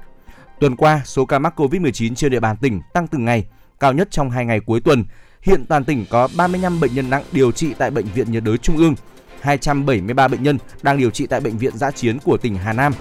[0.61, 3.45] Tuần qua, số ca mắc COVID-19 trên địa bàn tỉnh tăng từng ngày
[3.81, 5.05] cao nhất trong 2 ngày cuối tuần.
[5.43, 8.59] Hiện toàn tỉnh có 35 bệnh nhân nặng điều trị tại Bệnh viện nhiệt đới
[8.59, 8.95] Trung ương,
[9.41, 12.93] 273 bệnh nhân đang điều trị tại Bệnh viện giã chiến của tỉnh Hà Nam.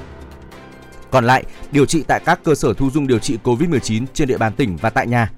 [1.11, 4.37] Còn lại, điều trị tại các cơ sở thu dung điều trị COVID-19 trên địa
[4.37, 5.31] bàn tỉnh và tại nhà.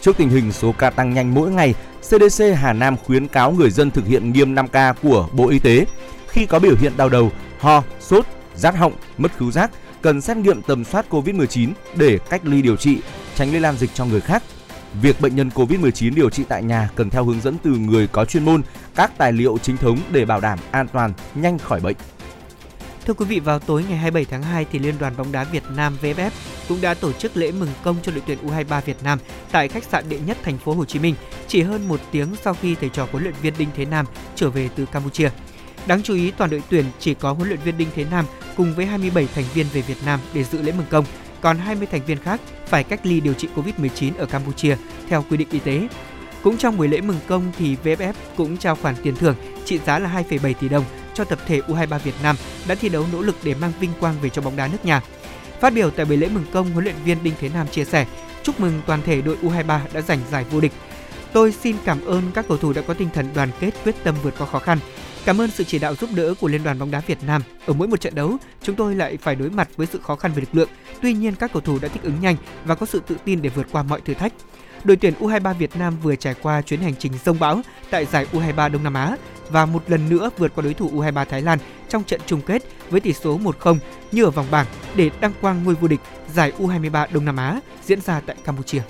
[0.00, 3.70] Trước tình hình số ca tăng nhanh mỗi ngày, CDC Hà Nam khuyến cáo người
[3.70, 5.86] dân thực hiện nghiêm 5K của Bộ Y tế.
[6.28, 9.70] Khi có biểu hiện đau đầu, ho, sốt, rát họng, mất khứu giác,
[10.02, 12.98] cần xét nghiệm tầm soát COVID-19 để cách ly điều trị,
[13.34, 14.42] tránh lây lan dịch cho người khác
[15.02, 18.24] Việc bệnh nhân COVID-19 điều trị tại nhà cần theo hướng dẫn từ người có
[18.24, 18.62] chuyên môn,
[18.94, 21.96] các tài liệu chính thống để bảo đảm an toàn, nhanh khỏi bệnh.
[23.06, 25.62] Thưa quý vị, vào tối ngày 27 tháng 2 thì Liên đoàn bóng đá Việt
[25.76, 26.30] Nam VFF
[26.68, 29.18] cũng đã tổ chức lễ mừng công cho đội tuyển U23 Việt Nam
[29.52, 31.14] tại khách sạn đệ nhất thành phố Hồ Chí Minh,
[31.46, 34.50] chỉ hơn một tiếng sau khi thầy trò huấn luyện viên Đinh Thế Nam trở
[34.50, 35.30] về từ Campuchia.
[35.86, 38.24] Đáng chú ý, toàn đội tuyển chỉ có huấn luyện viên Đinh Thế Nam
[38.56, 41.04] cùng với 27 thành viên về Việt Nam để dự lễ mừng công
[41.40, 44.76] còn 20 thành viên khác phải cách ly điều trị COVID-19 ở Campuchia
[45.08, 45.88] theo quy định y tế.
[46.42, 49.98] Cũng trong buổi lễ mừng công thì VFF cũng trao khoản tiền thưởng trị giá
[49.98, 52.36] là 2,7 tỷ đồng cho tập thể U23 Việt Nam
[52.68, 55.02] đã thi đấu nỗ lực để mang vinh quang về cho bóng đá nước nhà.
[55.60, 58.06] Phát biểu tại buổi lễ mừng công, huấn luyện viên Đinh Thế Nam chia sẻ:
[58.42, 60.72] "Chúc mừng toàn thể đội U23 đã giành giải vô địch.
[61.32, 64.14] Tôi xin cảm ơn các cầu thủ đã có tinh thần đoàn kết quyết tâm
[64.22, 64.78] vượt qua khó khăn,
[65.28, 67.42] Cảm ơn sự chỉ đạo giúp đỡ của Liên đoàn bóng đá Việt Nam.
[67.66, 70.32] Ở mỗi một trận đấu, chúng tôi lại phải đối mặt với sự khó khăn
[70.32, 70.68] về lực lượng.
[71.02, 73.50] Tuy nhiên các cầu thủ đã thích ứng nhanh và có sự tự tin để
[73.50, 74.32] vượt qua mọi thử thách.
[74.84, 77.60] Đội tuyển U23 Việt Nam vừa trải qua chuyến hành trình rông bão
[77.90, 79.16] tại giải U23 Đông Nam Á
[79.50, 82.62] và một lần nữa vượt qua đối thủ U23 Thái Lan trong trận chung kết
[82.90, 83.78] với tỷ số 1-0
[84.12, 86.00] như ở vòng bảng để đăng quang ngôi vô địch
[86.34, 88.82] giải U23 Đông Nam Á diễn ra tại Campuchia.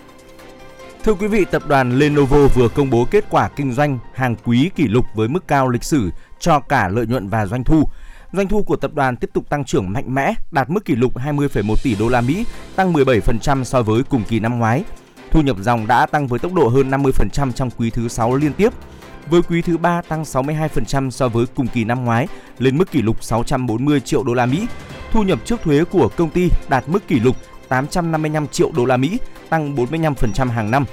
[1.08, 4.70] Thưa quý vị, tập đoàn Lenovo vừa công bố kết quả kinh doanh hàng quý
[4.74, 7.88] kỷ lục với mức cao lịch sử cho cả lợi nhuận và doanh thu.
[8.32, 11.16] Doanh thu của tập đoàn tiếp tục tăng trưởng mạnh mẽ, đạt mức kỷ lục
[11.16, 12.44] 20,1 tỷ đô la Mỹ,
[12.76, 14.84] tăng 17% so với cùng kỳ năm ngoái.
[15.30, 18.52] Thu nhập dòng đã tăng với tốc độ hơn 50% trong quý thứ 6 liên
[18.52, 18.72] tiếp.
[19.30, 23.02] Với quý thứ 3 tăng 62% so với cùng kỳ năm ngoái, lên mức kỷ
[23.02, 24.66] lục 640 triệu đô la Mỹ.
[25.12, 27.36] Thu nhập trước thuế của công ty đạt mức kỷ lục
[27.68, 30.84] 855 triệu đô la Mỹ, tăng 45% hàng năm.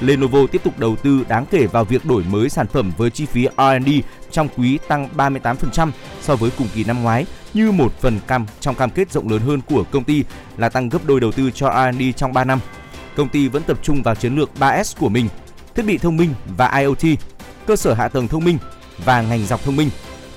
[0.00, 3.26] Lenovo tiếp tục đầu tư đáng kể vào việc đổi mới sản phẩm với chi
[3.26, 3.90] phí R&D
[4.30, 8.74] trong quý tăng 38% so với cùng kỳ năm ngoái, như một phần cam trong
[8.74, 10.24] cam kết rộng lớn hơn của công ty
[10.56, 12.60] là tăng gấp đôi đầu tư cho R&D trong 3 năm.
[13.16, 15.28] Công ty vẫn tập trung vào chiến lược 3S của mình,
[15.74, 17.18] thiết bị thông minh và IoT,
[17.66, 18.58] cơ sở hạ tầng thông minh
[19.04, 19.90] và ngành dọc thông minh.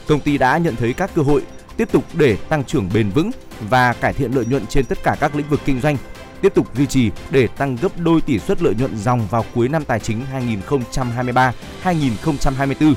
[0.07, 1.41] Công ty đã nhận thấy các cơ hội
[1.77, 5.15] tiếp tục để tăng trưởng bền vững và cải thiện lợi nhuận trên tất cả
[5.19, 5.97] các lĩnh vực kinh doanh,
[6.41, 9.67] tiếp tục duy trì để tăng gấp đôi tỷ suất lợi nhuận dòng vào cuối
[9.67, 10.25] năm tài chính
[11.83, 12.93] 2023-2024.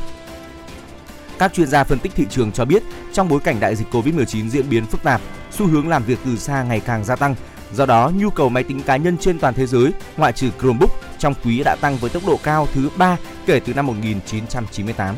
[1.39, 4.49] Các chuyên gia phân tích thị trường cho biết, trong bối cảnh đại dịch Covid-19
[4.49, 5.21] diễn biến phức tạp,
[5.51, 7.35] xu hướng làm việc từ xa ngày càng gia tăng.
[7.73, 10.91] Do đó, nhu cầu máy tính cá nhân trên toàn thế giới, ngoại trừ Chromebook,
[11.19, 15.17] trong quý đã tăng với tốc độ cao thứ 3 kể từ năm 1998.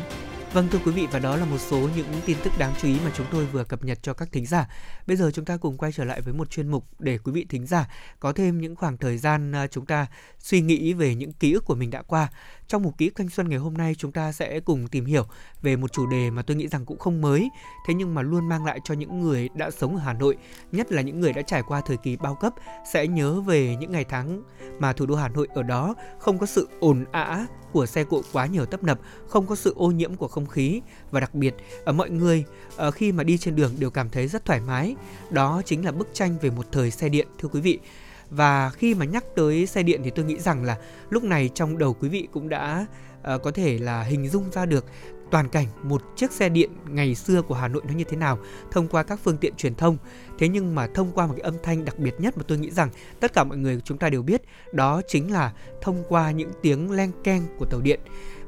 [0.53, 2.97] Vâng thưa quý vị và đó là một số những tin tức đáng chú ý
[3.05, 4.69] mà chúng tôi vừa cập nhật cho các thính giả.
[5.07, 7.45] Bây giờ chúng ta cùng quay trở lại với một chuyên mục để quý vị
[7.49, 10.07] thính giả có thêm những khoảng thời gian à, chúng ta
[10.39, 12.27] suy nghĩ về những ký ức của mình đã qua.
[12.67, 15.25] Trong một ký ức thanh xuân ngày hôm nay chúng ta sẽ cùng tìm hiểu
[15.61, 17.49] về một chủ đề mà tôi nghĩ rằng cũng không mới,
[17.87, 20.37] thế nhưng mà luôn mang lại cho những người đã sống ở Hà Nội,
[20.71, 22.53] nhất là những người đã trải qua thời kỳ bao cấp
[22.93, 24.43] sẽ nhớ về những ngày tháng
[24.79, 28.21] mà thủ đô Hà Nội ở đó không có sự ồn ào của xe cộ
[28.33, 31.55] quá nhiều tấp nập, không có sự ô nhiễm của không khí và đặc biệt
[31.85, 32.43] ở mọi người
[32.75, 34.95] ở khi mà đi trên đường đều cảm thấy rất thoải mái.
[35.29, 37.79] Đó chính là bức tranh về một thời xe điện thưa quý vị.
[38.29, 40.77] Và khi mà nhắc tới xe điện thì tôi nghĩ rằng là
[41.09, 42.85] lúc này trong đầu quý vị cũng đã
[43.35, 44.85] uh, có thể là hình dung ra được
[45.31, 48.39] toàn cảnh một chiếc xe điện ngày xưa của Hà Nội nó như thế nào
[48.71, 49.97] thông qua các phương tiện truyền thông.
[50.37, 52.71] Thế nhưng mà thông qua một cái âm thanh đặc biệt nhất mà tôi nghĩ
[52.71, 56.51] rằng tất cả mọi người chúng ta đều biết đó chính là thông qua những
[56.61, 57.99] tiếng len keng của tàu điện.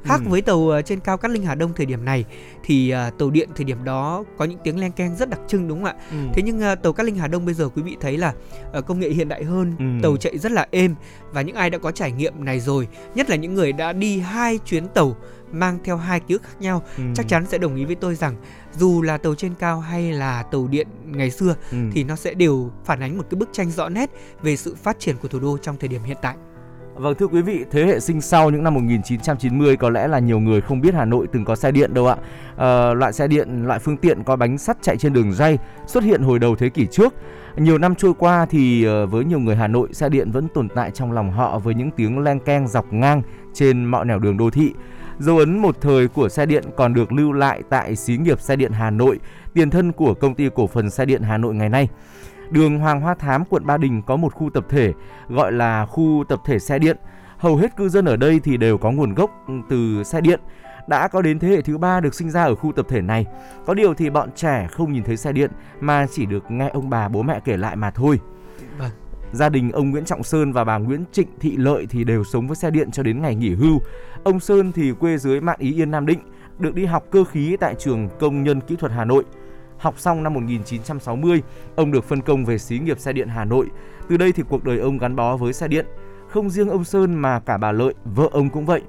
[0.04, 0.30] Khác ừ.
[0.30, 2.24] với tàu ờ, trên cao Cát Linh Hà Đông thời điểm này
[2.64, 5.68] thì uh, tàu điện thời điểm đó có những tiếng len keng rất đặc trưng
[5.68, 5.94] đúng không ạ?
[6.10, 6.16] Ừ.
[6.34, 8.32] Thế nhưng uh, tàu Cát Linh Hà Đông bây giờ quý vị thấy là
[8.78, 9.84] uh, công nghệ hiện đại hơn, ừ.
[10.02, 10.94] tàu chạy rất là êm
[11.32, 14.18] và những ai đã có trải nghiệm này rồi, nhất là những người đã đi
[14.18, 15.16] hai chuyến tàu
[15.52, 17.02] mang theo hai ký ức khác nhau ừ.
[17.14, 18.34] chắc chắn sẽ đồng ý với tôi rằng
[18.76, 21.78] dù là tàu trên cao hay là tàu điện ngày xưa ừ.
[21.92, 24.10] thì nó sẽ đều phản ánh một cái bức tranh rõ nét
[24.42, 26.36] về sự phát triển của thủ đô trong thời điểm hiện tại.
[26.98, 30.40] Vâng thưa quý vị, thế hệ sinh sau những năm 1990 có lẽ là nhiều
[30.40, 32.16] người không biết Hà Nội từng có xe điện đâu ạ.
[32.56, 36.04] À, loại xe điện, loại phương tiện có bánh sắt chạy trên đường ray xuất
[36.04, 37.14] hiện hồi đầu thế kỷ trước.
[37.56, 40.68] Nhiều năm trôi qua thì ờ, với nhiều người Hà Nội, xe điện vẫn tồn
[40.68, 43.22] tại trong lòng họ với những tiếng len keng dọc ngang
[43.54, 44.72] trên mọi nẻo đường đô thị.
[45.18, 48.56] Dấu ấn một thời của xe điện còn được lưu lại tại xí nghiệp xe
[48.56, 49.20] điện Hà Nội,
[49.54, 51.88] tiền thân của công ty cổ phần xe điện Hà Nội ngày nay.
[52.50, 54.92] Đường Hoàng Hoa Thám, quận Ba Đình có một khu tập thể
[55.28, 56.96] gọi là khu tập thể xe điện.
[57.38, 59.30] Hầu hết cư dân ở đây thì đều có nguồn gốc
[59.68, 60.40] từ xe điện.
[60.88, 63.26] Đã có đến thế hệ thứ ba được sinh ra ở khu tập thể này.
[63.66, 65.50] Có điều thì bọn trẻ không nhìn thấy xe điện
[65.80, 68.20] mà chỉ được nghe ông bà bố mẹ kể lại mà thôi.
[68.78, 68.90] Vâng.
[69.32, 72.46] Gia đình ông Nguyễn Trọng Sơn và bà Nguyễn Trịnh Thị Lợi thì đều sống
[72.46, 73.80] với xe điện cho đến ngày nghỉ hưu.
[74.24, 76.18] Ông Sơn thì quê dưới Mạn Ý Yên Nam Định,
[76.58, 79.24] được đi học cơ khí tại trường Công nhân Kỹ thuật Hà Nội.
[79.78, 81.42] Học xong năm 1960,
[81.76, 83.66] ông được phân công về xí nghiệp xe điện Hà Nội.
[84.08, 85.86] Từ đây thì cuộc đời ông gắn bó với xe điện.
[86.28, 88.82] Không riêng ông Sơn mà cả bà Lợi, vợ ông cũng vậy.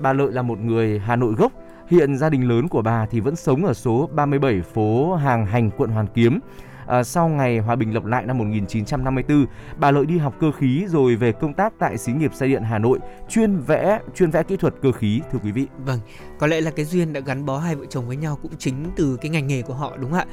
[0.00, 1.52] Bà Lợi là một người Hà Nội gốc,
[1.88, 5.70] hiện gia đình lớn của bà thì vẫn sống ở số 37 phố Hàng Hành,
[5.70, 6.40] quận Hoàn Kiếm.
[6.88, 9.46] À, sau ngày hòa bình lập lại năm 1954,
[9.76, 12.62] bà Lợi đi học cơ khí rồi về công tác tại xí nghiệp xe điện
[12.62, 12.98] Hà Nội,
[13.28, 15.66] chuyên vẽ chuyên vẽ kỹ thuật cơ khí thưa quý vị.
[15.84, 16.00] Vâng,
[16.38, 18.90] có lẽ là cái duyên đã gắn bó hai vợ chồng với nhau cũng chính
[18.96, 20.26] từ cái ngành nghề của họ đúng không ạ?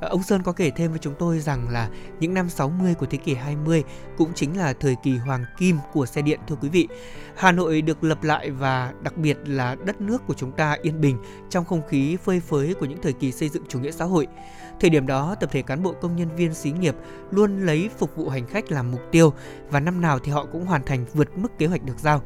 [0.00, 1.88] À, ông Sơn có kể thêm với chúng tôi rằng là
[2.20, 3.84] những năm 60 của thế kỷ 20
[4.16, 6.88] cũng chính là thời kỳ hoàng kim của xe điện thưa quý vị.
[7.36, 11.00] Hà Nội được lập lại và đặc biệt là đất nước của chúng ta yên
[11.00, 11.18] bình
[11.50, 14.26] trong không khí phơi phới của những thời kỳ xây dựng chủ nghĩa xã hội.
[14.82, 16.94] Thời điểm đó, tập thể cán bộ công nhân viên xí nghiệp
[17.30, 19.32] luôn lấy phục vụ hành khách làm mục tiêu
[19.70, 22.22] và năm nào thì họ cũng hoàn thành vượt mức kế hoạch được giao.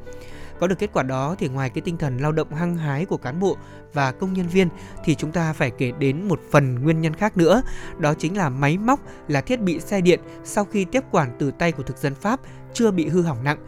[0.60, 3.16] Có được kết quả đó thì ngoài cái tinh thần lao động hăng hái của
[3.16, 3.56] cán bộ
[3.92, 4.68] và công nhân viên
[5.04, 7.62] thì chúng ta phải kể đến một phần nguyên nhân khác nữa,
[7.98, 11.50] đó chính là máy móc là thiết bị xe điện sau khi tiếp quản từ
[11.50, 12.40] tay của thực dân Pháp
[12.72, 13.58] chưa bị hư hỏng nặng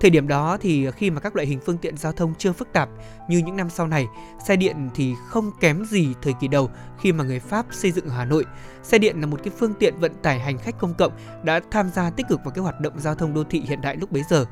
[0.00, 2.72] Thời điểm đó thì khi mà các loại hình phương tiện giao thông chưa phức
[2.72, 2.88] tạp
[3.28, 4.06] như những năm sau này,
[4.46, 8.08] xe điện thì không kém gì thời kỳ đầu khi mà người Pháp xây dựng
[8.08, 8.44] ở Hà Nội.
[8.82, 11.12] Xe điện là một cái phương tiện vận tải hành khách công cộng
[11.44, 13.96] đã tham gia tích cực vào cái hoạt động giao thông đô thị hiện đại
[13.96, 14.44] lúc bấy giờ.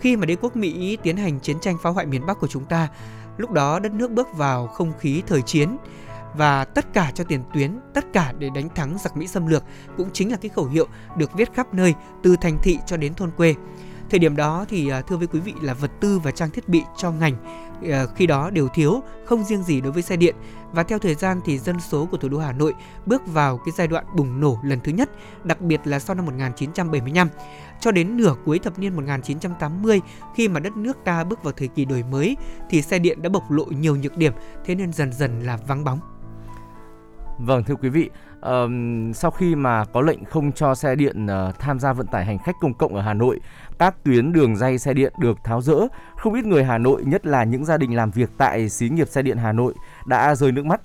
[0.00, 2.64] Khi mà đế quốc Mỹ tiến hành chiến tranh phá hoại miền Bắc của chúng
[2.64, 2.88] ta,
[3.36, 5.76] lúc đó đất nước bước vào không khí thời chiến
[6.34, 9.64] và tất cả cho tiền tuyến, tất cả để đánh thắng giặc Mỹ xâm lược
[9.96, 13.14] cũng chính là cái khẩu hiệu được viết khắp nơi từ thành thị cho đến
[13.14, 13.54] thôn quê.
[14.10, 16.68] Thời điểm đó thì à, thưa với quý vị là vật tư và trang thiết
[16.68, 17.34] bị cho ngành
[17.90, 20.34] à, khi đó đều thiếu, không riêng gì đối với xe điện.
[20.72, 22.74] Và theo thời gian thì dân số của thủ đô Hà Nội
[23.06, 25.10] bước vào cái giai đoạn bùng nổ lần thứ nhất,
[25.44, 27.28] đặc biệt là sau năm 1975
[27.80, 30.00] cho đến nửa cuối thập niên 1980
[30.34, 32.36] khi mà đất nước ta bước vào thời kỳ đổi mới
[32.70, 34.32] thì xe điện đã bộc lộ nhiều nhược điểm,
[34.64, 36.00] thế nên dần dần là vắng bóng.
[37.38, 41.58] Vâng thưa quý vị, um, sau khi mà có lệnh không cho xe điện uh,
[41.58, 43.40] tham gia vận tải hành khách công cộng ở Hà Nội,
[43.80, 45.74] các tuyến đường dây xe điện được tháo rỡ,
[46.16, 49.08] không ít người Hà Nội, nhất là những gia đình làm việc tại xí nghiệp
[49.08, 49.74] xe điện Hà Nội
[50.06, 50.80] đã rơi nước mắt.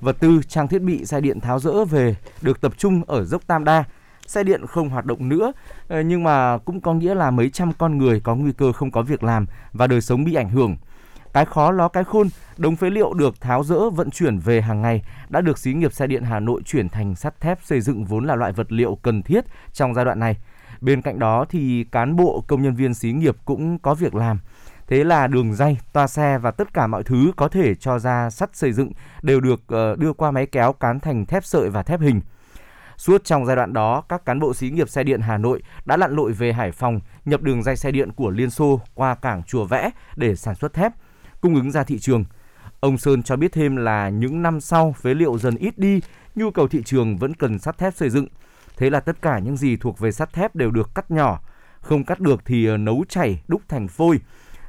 [0.00, 3.42] Vật tư, trang thiết bị xe điện tháo rỡ về được tập trung ở dốc
[3.46, 3.84] Tam Đa.
[4.26, 5.52] Xe điện không hoạt động nữa,
[5.88, 8.90] ờ, nhưng mà cũng có nghĩa là mấy trăm con người có nguy cơ không
[8.90, 10.76] có việc làm và đời sống bị ảnh hưởng
[11.32, 14.82] Cái khó ló cái khôn, đống phế liệu được tháo rỡ vận chuyển về hàng
[14.82, 18.04] ngày đã được xí nghiệp xe điện Hà Nội chuyển thành sắt thép xây dựng
[18.04, 20.36] vốn là loại vật liệu cần thiết trong giai đoạn này.
[20.86, 24.38] Bên cạnh đó thì cán bộ công nhân viên xí nghiệp cũng có việc làm.
[24.86, 28.30] Thế là đường dây, toa xe và tất cả mọi thứ có thể cho ra
[28.30, 31.82] sắt xây dựng đều được ờ, đưa qua máy kéo cán thành thép sợi và
[31.82, 32.20] thép hình.
[32.96, 35.96] Suốt trong giai đoạn đó, các cán bộ xí nghiệp xe điện Hà Nội đã
[35.96, 39.42] lặn lội về Hải Phòng nhập đường dây xe điện của Liên Xô qua cảng
[39.42, 40.92] Chùa Vẽ để sản xuất thép,
[41.40, 42.24] cung ứng ra thị trường.
[42.80, 46.00] Ông Sơn cho biết thêm là những năm sau phế liệu dần ít đi,
[46.34, 48.26] nhu cầu thị trường vẫn cần sắt thép xây dựng.
[48.76, 51.40] Thế là tất cả những gì thuộc về sắt thép đều được cắt nhỏ,
[51.80, 54.20] không cắt được thì ờ, nấu chảy đúc thành phôi,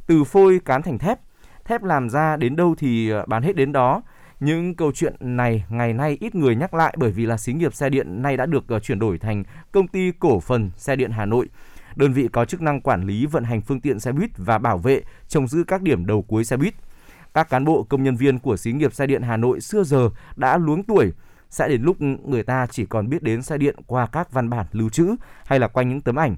[0.08, 1.20] từ phôi cán thành thép.
[1.66, 4.01] Thép làm ra đến đâu thì ờ, bán hết đến đó.
[4.39, 7.74] Những câu chuyện này ngày nay ít người nhắc lại bởi vì là xí nghiệp
[7.74, 11.12] xe điện nay đã được ờ, chuyển đổi thành công ty cổ phần xe điện
[11.12, 11.47] Hà Nội.
[11.95, 14.78] Đơn vị có chức năng quản lý vận hành phương tiện xe buýt và bảo
[14.78, 16.74] vệ, trông giữ các điểm đầu cuối xe buýt.
[17.34, 20.10] Các cán bộ công nhân viên của xí nghiệp xe điện Hà Nội xưa giờ
[20.36, 21.12] đã luống tuổi,
[21.50, 24.66] sẽ đến lúc người ta chỉ còn biết đến xe điện qua các văn bản
[24.72, 26.36] lưu trữ hay là quanh những tấm ảnh.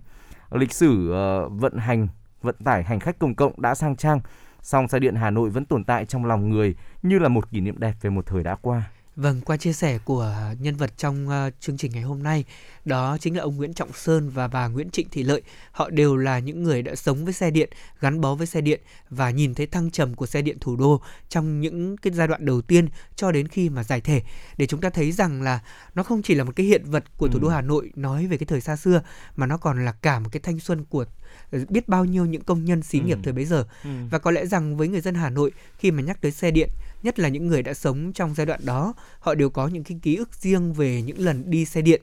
[0.51, 2.07] Lịch sử uh, vận hành
[2.41, 4.19] vận tải hành khách công cộng đã sang trang,
[4.61, 7.61] song xe điện Hà Nội vẫn tồn tại trong lòng người như là một kỷ
[7.61, 8.83] niệm đẹp về một thời đã qua.
[9.21, 12.45] Vâng, qua chia sẻ của nhân vật trong uh, chương trình ngày hôm nay,
[12.85, 15.41] đó chính là ông Nguyễn Trọng Sơn và bà Nguyễn Trịnh Thị Lợi.
[15.71, 18.81] Họ đều là những người đã sống với xe điện, gắn bó với xe điện
[19.09, 22.45] và nhìn thấy thăng trầm của xe điện thủ đô trong những cái giai đoạn
[22.45, 24.21] đầu tiên cho đến khi mà giải thể
[24.57, 25.59] để chúng ta thấy rằng là
[25.95, 27.51] nó không chỉ là một cái hiện vật của thủ đô ừ.
[27.51, 29.01] Hà Nội nói về cái thời xa xưa
[29.35, 31.05] mà nó còn là cả một cái thanh xuân của
[31.51, 33.21] ờ, biết bao nhiêu những công nhân xí nghiệp ừ.
[33.23, 33.65] thời bấy giờ.
[33.83, 33.89] Ừ.
[34.09, 36.69] Và có lẽ rằng với người dân Hà Nội khi mà nhắc tới xe điện
[37.03, 39.99] nhất là những người đã sống trong giai đoạn đó họ đều có những cái
[40.01, 42.01] ký ức riêng về những lần đi xe điện.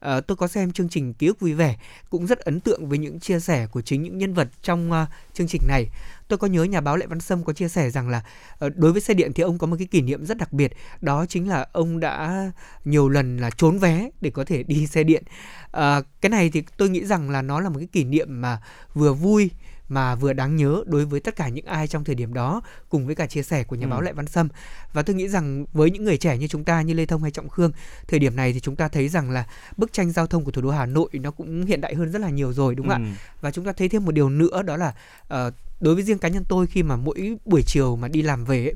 [0.00, 1.76] À, tôi có xem chương trình ký ức vui vẻ
[2.10, 5.08] cũng rất ấn tượng với những chia sẻ của chính những nhân vật trong uh,
[5.32, 5.86] chương trình này.
[6.28, 8.22] Tôi có nhớ nhà báo lệ văn sâm có chia sẻ rằng là
[8.64, 10.72] uh, đối với xe điện thì ông có một cái kỷ niệm rất đặc biệt
[11.00, 12.50] đó chính là ông đã
[12.84, 15.24] nhiều lần là trốn vé để có thể đi xe điện.
[15.66, 18.62] Uh, cái này thì tôi nghĩ rằng là nó là một cái kỷ niệm mà
[18.94, 19.50] vừa vui
[19.88, 23.06] mà vừa đáng nhớ đối với tất cả những ai trong thời điểm đó cùng
[23.06, 23.90] với cả chia sẻ của nhà ừ.
[23.90, 24.48] báo Lại Văn Sâm
[24.92, 27.30] và tôi nghĩ rằng với những người trẻ như chúng ta như Lê Thông hay
[27.30, 27.72] Trọng Khương
[28.08, 29.44] thời điểm này thì chúng ta thấy rằng là
[29.76, 32.18] bức tranh giao thông của thủ đô Hà Nội nó cũng hiện đại hơn rất
[32.18, 33.08] là nhiều rồi đúng không ừ.
[33.08, 34.94] ạ và chúng ta thấy thêm một điều nữa đó là
[35.34, 38.44] uh, đối với riêng cá nhân tôi khi mà mỗi buổi chiều mà đi làm
[38.44, 38.74] về ấy,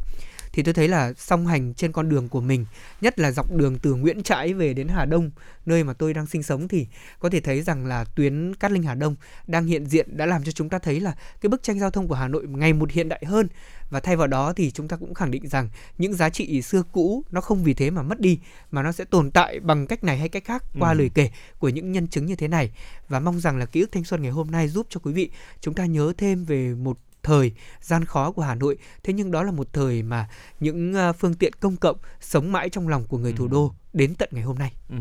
[0.56, 2.66] thì tôi thấy là song hành trên con đường của mình
[3.00, 5.30] nhất là dọc đường từ Nguyễn Trãi về đến Hà Đông
[5.66, 6.86] nơi mà tôi đang sinh sống thì
[7.18, 10.44] có thể thấy rằng là tuyến Cát Linh Hà Đông đang hiện diện đã làm
[10.44, 12.90] cho chúng ta thấy là cái bức tranh giao thông của Hà Nội ngày một
[12.90, 13.48] hiện đại hơn
[13.90, 16.82] và thay vào đó thì chúng ta cũng khẳng định rằng những giá trị xưa
[16.92, 18.38] cũ nó không vì thế mà mất đi
[18.70, 20.98] mà nó sẽ tồn tại bằng cách này hay cách khác qua ừ.
[20.98, 22.70] lời kể của những nhân chứng như thế này
[23.08, 25.30] và mong rằng là ký ức thanh xuân ngày hôm nay giúp cho quý vị
[25.60, 29.42] chúng ta nhớ thêm về một thời gian khó của Hà Nội thế nhưng đó
[29.42, 30.28] là một thời mà
[30.60, 34.14] những ờ, phương tiện công cộng sống mãi trong lòng của người thủ đô đến
[34.14, 34.72] tận ngày hôm nay.
[34.88, 34.96] Ừ.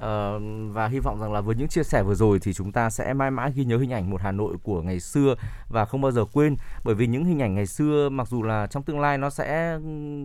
[0.00, 0.42] Uh,
[0.74, 3.12] và hy vọng rằng là với những chia sẻ vừa rồi thì chúng ta sẽ
[3.12, 5.34] mãi mãi ghi nhớ hình ảnh một Hà Nội của ngày xưa
[5.68, 8.66] và không bao giờ quên bởi vì những hình ảnh ngày xưa mặc dù là
[8.66, 9.78] trong tương lai nó sẽ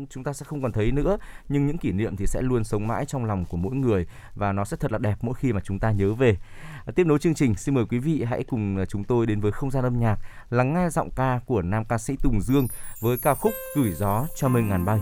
[0.10, 1.18] chúng ta sẽ không còn thấy nữa
[1.50, 4.06] nhưng những kỷ niệm thì sẽ luôn sống mãi trong lòng của mỗi người
[4.36, 6.38] và nó sẽ thật là đẹp mỗi khi mà chúng ta nhớ về.
[6.90, 9.42] Uh, tiếp nối chương trình xin mời quý vị hãy cùng ờ, chúng tôi đến
[9.42, 10.18] với không gian âm nhạc
[10.50, 12.68] lắng nghe giọng ca của nam ca sĩ Tùng Dương
[13.00, 15.00] với ca khúc Gửi gió cho mây ngàn bay.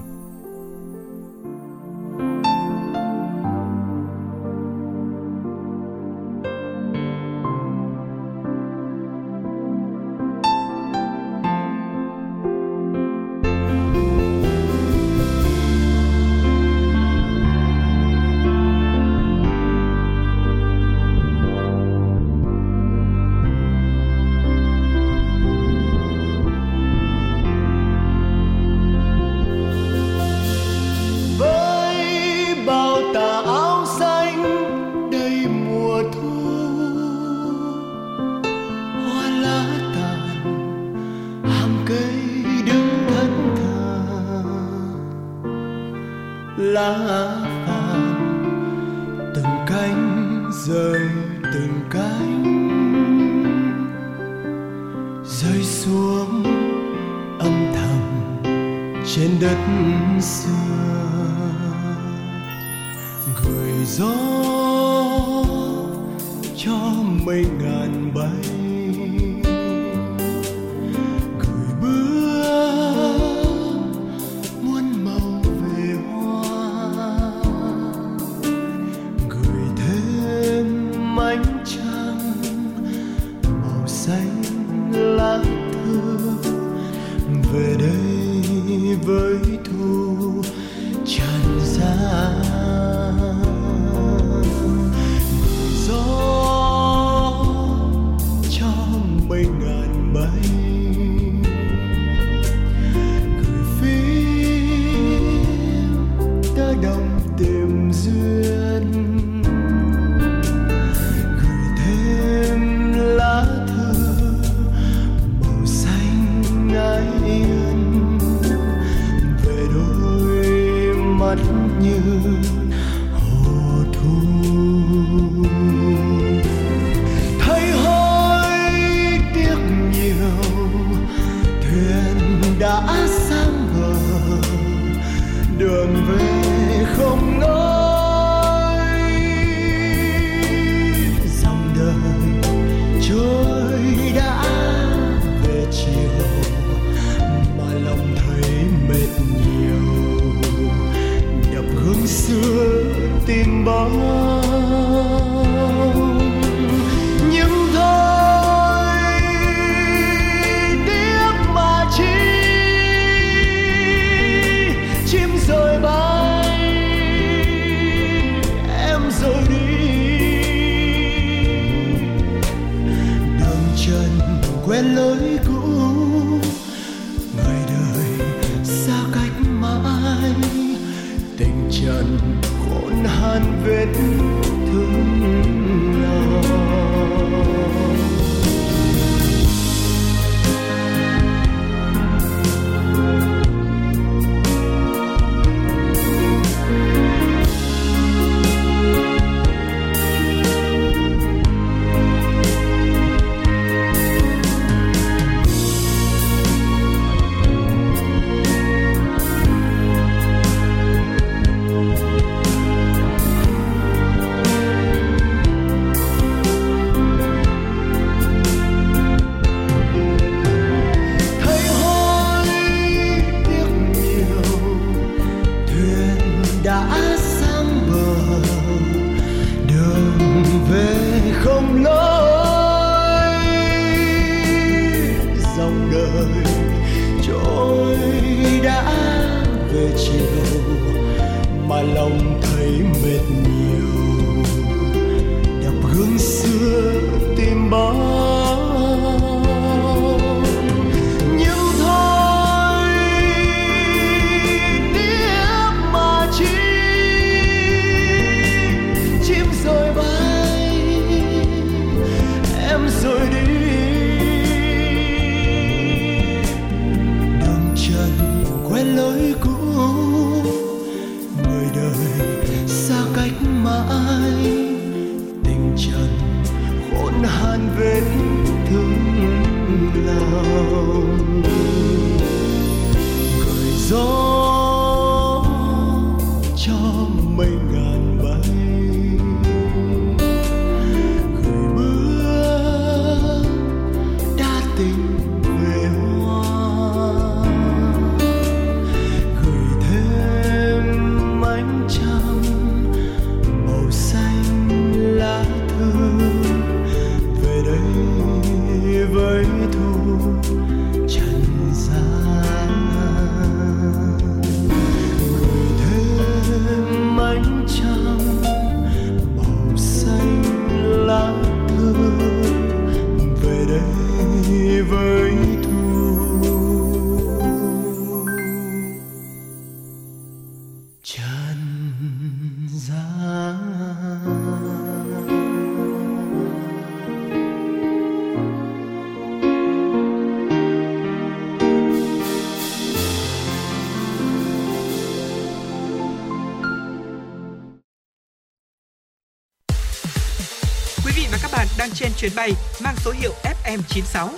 [352.24, 352.54] Chuyến bay
[352.84, 353.32] mang số hiệu
[353.66, 354.30] FM96.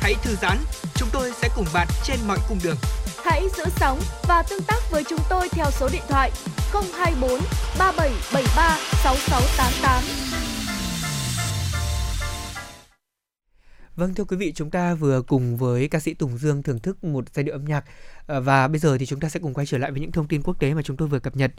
[0.00, 0.56] Hãy thư giãn,
[0.94, 2.76] chúng tôi sẽ cùng bạn trên mọi cung đường.
[3.24, 6.30] Hãy giữ sóng và tương tác với chúng tôi theo số điện thoại
[6.72, 7.30] 024
[7.78, 10.02] 3773 6688.
[13.96, 17.04] Vâng thưa quý vị, chúng ta vừa cùng với ca sĩ Tùng Dương thưởng thức
[17.04, 17.84] một giai điệu âm nhạc
[18.30, 20.28] Ờ, và bây giờ thì chúng ta sẽ cùng quay trở lại với những thông
[20.28, 21.50] tin quốc tế mà chúng tôi vừa cập nhật.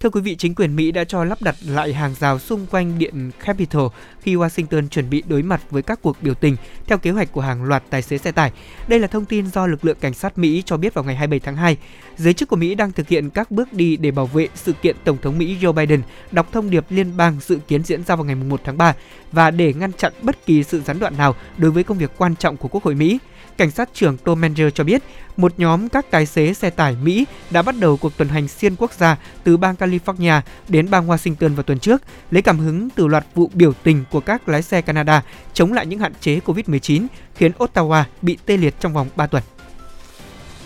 [0.00, 2.98] Thưa quý vị, chính quyền Mỹ đã cho lắp đặt lại hàng rào xung quanh
[2.98, 3.88] điện Capitol
[4.20, 7.40] khi Washington chuẩn bị đối mặt với các cuộc biểu tình theo kế hoạch của
[7.40, 8.52] hàng loạt tài xế xe tải.
[8.88, 11.40] Đây là thông tin do lực lượng cảnh sát Mỹ cho biết vào ngày 27
[11.40, 11.76] tháng 2.
[12.16, 14.96] Giới chức của Mỹ đang thực hiện các bước đi để bảo vệ sự kiện
[15.04, 18.24] Tổng thống Mỹ Joe Biden đọc thông điệp liên bang dự kiến diễn ra vào
[18.24, 18.94] ngày 1 tháng 3
[19.32, 22.36] và để ngăn chặn bất kỳ sự gián đoạn nào đối với công việc quan
[22.36, 23.18] trọng của Quốc hội Mỹ.
[23.56, 25.02] Cảnh sát trưởng Tom Manger cho biết,
[25.36, 28.76] một nhóm các tài xế xe tải Mỹ đã bắt đầu cuộc tuần hành xuyên
[28.76, 33.06] quốc gia từ bang California đến bang Washington vào tuần trước, lấy cảm hứng từ
[33.06, 37.06] loạt vụ biểu tình của các lái xe Canada chống lại những hạn chế COVID-19
[37.34, 39.42] khiến Ottawa bị tê liệt trong vòng 3 tuần.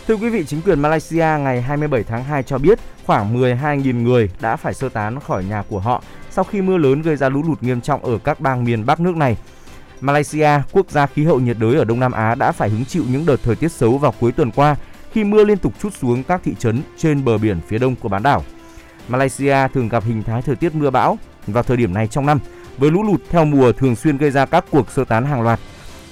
[0.06, 4.30] Thưa quý vị, chính quyền Malaysia ngày 27 tháng 2 cho biết khoảng 12.000 người
[4.40, 7.42] đã phải sơ tán khỏi nhà của họ sau khi mưa lớn gây ra lũ
[7.46, 9.36] lụt nghiêm trọng ở các bang miền Bắc nước này.
[10.00, 13.04] Malaysia, quốc gia khí hậu nhiệt đới ở Đông Nam Á đã phải hứng chịu
[13.10, 14.76] những đợt thời tiết xấu vào cuối tuần qua
[15.12, 18.08] khi mưa liên tục trút xuống các thị trấn trên bờ biển phía đông của
[18.08, 18.44] bán đảo.
[19.08, 22.38] Malaysia thường gặp hình thái thời tiết mưa bão vào thời điểm này trong năm,
[22.78, 25.60] với lũ lụt theo mùa thường xuyên gây ra các cuộc sơ tán hàng loạt.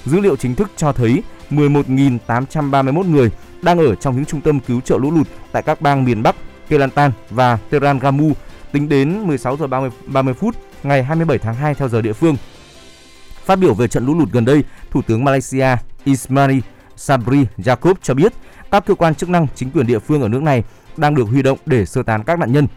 [0.05, 3.31] Dữ liệu chính thức cho thấy 11.831 người
[3.61, 6.35] đang ở trong những trung tâm cứu trợ lũ lụt tại các bang miền Bắc,
[6.69, 8.31] Kelantan và Terengganu
[8.71, 12.35] tính đến 16 giờ 30, 30 phút ngày 27 tháng 2 theo giờ địa phương.
[13.47, 15.67] Phát biểu về trận lũ lụt gần đây, Thủ tướng Malaysia
[16.03, 16.59] Ismail
[16.95, 18.33] Sabri Yaakob cho biết
[18.71, 20.63] các cơ quan chức năng, chính quyền địa phương ở nước này
[20.97, 22.67] đang được huy động để sơ tán các nạn nhân.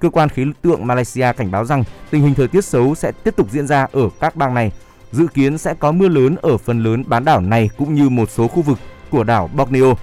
[0.00, 3.36] Cơ quan khí tượng Malaysia cảnh báo rằng tình hình thời tiết xấu sẽ tiếp
[3.36, 4.72] tục diễn ra ở các bang này
[5.12, 8.30] dự kiến sẽ có mưa lớn ở phần lớn bán đảo này cũng như một
[8.30, 8.78] số khu vực
[9.10, 9.96] của đảo Borneo.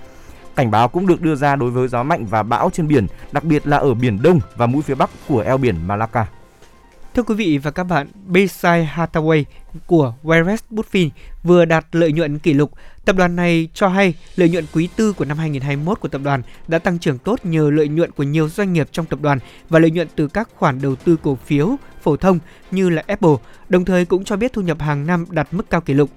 [0.55, 3.43] Cảnh báo cũng được đưa ra đối với gió mạnh và bão trên biển, đặc
[3.43, 6.27] biệt là ở biển Đông và mũi phía Bắc của eo biển Malacca.
[7.15, 9.43] Thưa quý vị và các bạn, Berkshire Hathaway
[9.85, 11.09] của Warren Buffett
[11.43, 12.71] vừa đạt lợi nhuận kỷ lục.
[13.05, 16.41] Tập đoàn này cho hay lợi nhuận quý tư của năm 2021 của tập đoàn
[16.67, 19.39] đã tăng trưởng tốt nhờ lợi nhuận của nhiều doanh nghiệp trong tập đoàn
[19.69, 22.39] và lợi nhuận từ các khoản đầu tư cổ phiếu phổ thông
[22.71, 23.35] như là Apple,
[23.69, 26.09] đồng thời cũng cho biết thu nhập hàng năm đạt mức cao kỷ lục.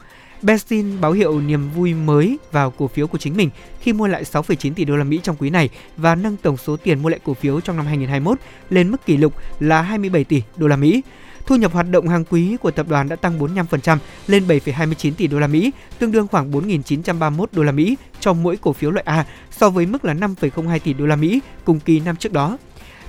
[0.43, 4.25] Bestin báo hiệu niềm vui mới vào cổ phiếu của chính mình khi mua lại
[4.25, 7.21] 6,9 tỷ đô la Mỹ trong quý này và nâng tổng số tiền mua lại
[7.25, 8.39] cổ phiếu trong năm 2021
[8.71, 11.03] lên mức kỷ lục là 27 tỷ đô la Mỹ.
[11.47, 15.27] Thu nhập hoạt động hàng quý của tập đoàn đã tăng 45% lên 7,29 tỷ
[15.27, 19.05] đô la Mỹ, tương đương khoảng 4.931 đô la Mỹ cho mỗi cổ phiếu loại
[19.07, 22.59] A so với mức là 5,02 tỷ đô la Mỹ cùng kỳ năm trước đó.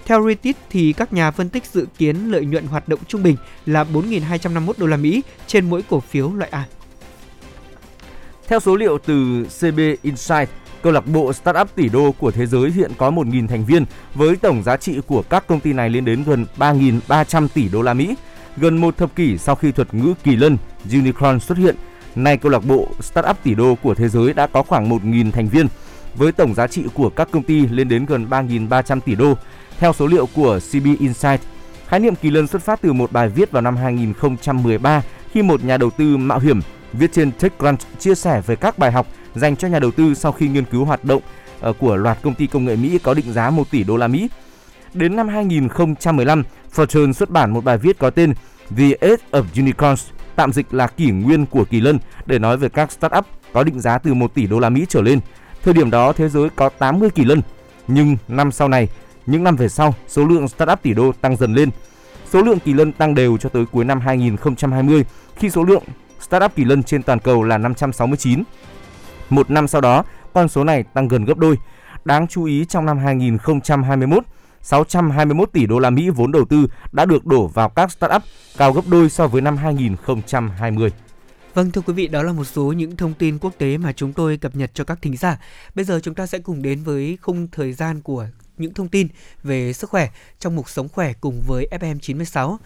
[0.05, 3.35] Theo Reuters, thì các nhà phân tích dự kiến lợi nhuận hoạt động trung bình
[3.65, 6.65] là 4.251 đô la Mỹ trên mỗi cổ phiếu loại A.
[8.47, 10.49] Theo số liệu từ CB Insight,
[10.81, 14.35] câu lạc bộ startup tỷ đô của thế giới hiện có 1.000 thành viên với
[14.35, 17.93] tổng giá trị của các công ty này lên đến gần 3.300 tỷ đô la
[17.93, 18.15] Mỹ.
[18.57, 20.57] Gần một thập kỷ sau khi thuật ngữ kỳ lân
[20.91, 21.75] unicorn xuất hiện,
[22.15, 25.47] nay câu lạc bộ startup tỷ đô của thế giới đã có khoảng 1.000 thành
[25.47, 25.67] viên
[26.15, 29.33] với tổng giá trị của các công ty lên đến gần 3.300 tỷ đô.
[29.79, 31.41] Theo số liệu của CB Insight,
[31.87, 35.63] khái niệm kỳ lân xuất phát từ một bài viết vào năm 2013 khi một
[35.63, 36.59] nhà đầu tư mạo hiểm
[36.93, 40.31] viết trên TechCrunch chia sẻ về các bài học dành cho nhà đầu tư sau
[40.31, 41.21] khi nghiên cứu hoạt động
[41.59, 44.07] ờ, của loạt công ty công nghệ Mỹ có định giá 1 tỷ đô la
[44.07, 44.29] Mỹ.
[44.93, 46.43] Đến năm 2015,
[46.75, 48.33] Fortune xuất bản một bài viết có tên
[48.77, 52.69] The Age of Unicorns, tạm dịch là kỷ nguyên của kỳ lân để nói về
[52.69, 55.19] các startup có định giá từ 1 tỷ đô la Mỹ trở lên.
[55.63, 57.41] Thời điểm đó thế giới có 80 kỳ lân,
[57.87, 58.87] nhưng năm sau này,
[59.25, 61.69] những năm về sau, số lượng startup tỷ đô tăng dần lên.
[62.29, 65.83] Số lượng kỳ lân tăng đều cho tới cuối năm 2020 khi số lượng
[66.23, 68.43] startup kỳ lân trên toàn cầu là 569.
[69.29, 70.03] Một năm sau đó,
[70.33, 71.57] con số này tăng gần gấp đôi.
[72.05, 74.23] Đáng chú ý trong năm 2021,
[74.61, 78.21] 621 tỷ đô la Mỹ vốn đầu tư đã được đổ vào các startup,
[78.57, 80.91] cao gấp đôi so với năm 2020.
[81.53, 84.13] Vâng thưa quý vị, đó là một số những thông tin quốc tế mà chúng
[84.13, 85.39] tôi cập nhật cho các thính giả.
[85.75, 89.07] Bây giờ chúng ta sẽ cùng đến với khung thời gian của những thông tin
[89.43, 90.09] về sức khỏe
[90.39, 92.57] trong mục sống khỏe cùng với FM96.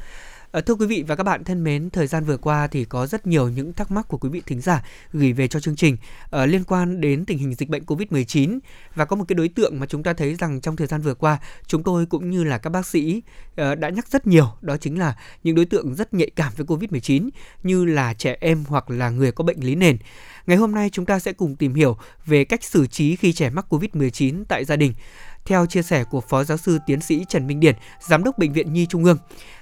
[0.51, 3.07] Ờ, thưa quý vị và các bạn thân mến, thời gian vừa qua thì có
[3.07, 4.83] rất nhiều những thắc mắc của quý vị thính giả
[5.13, 8.59] gửi về cho chương trình uh, liên quan đến tình hình dịch bệnh Covid-19
[8.95, 11.13] và có một cái đối tượng mà chúng ta thấy rằng trong thời gian vừa
[11.13, 11.37] qua
[11.67, 13.21] chúng tôi cũng như là các bác sĩ
[13.61, 16.65] uh, đã nhắc rất nhiều đó chính là những đối tượng rất nhạy cảm với
[16.65, 17.29] Covid-19
[17.63, 19.97] như là trẻ em hoặc là người có bệnh lý nền.
[20.47, 23.49] Ngày hôm nay chúng ta sẽ cùng tìm hiểu về cách xử trí khi trẻ
[23.49, 24.93] mắc Covid-19 tại gia đình
[25.47, 28.53] theo chia sẻ của Phó Giáo sư Tiến sĩ Trần Minh Điển, Giám đốc Bệnh
[28.53, 29.17] viện Nhi Trung ương.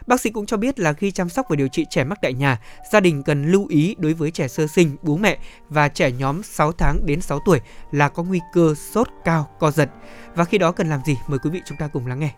[0.08, 2.34] Bác sĩ cũng cho biết là khi chăm sóc và điều trị trẻ mắc tại
[2.34, 2.60] nhà,
[2.92, 5.38] gia đình cần lưu ý đối với trẻ sơ sinh, bú mẹ
[5.70, 7.60] và trẻ nhóm 6 tháng đến 6 tuổi
[7.92, 9.90] là có nguy cơ sốt cao, co giật.
[10.36, 11.18] Và khi đó cần làm gì?
[11.28, 12.32] Mời quý vị chúng ta cùng lắng nghe.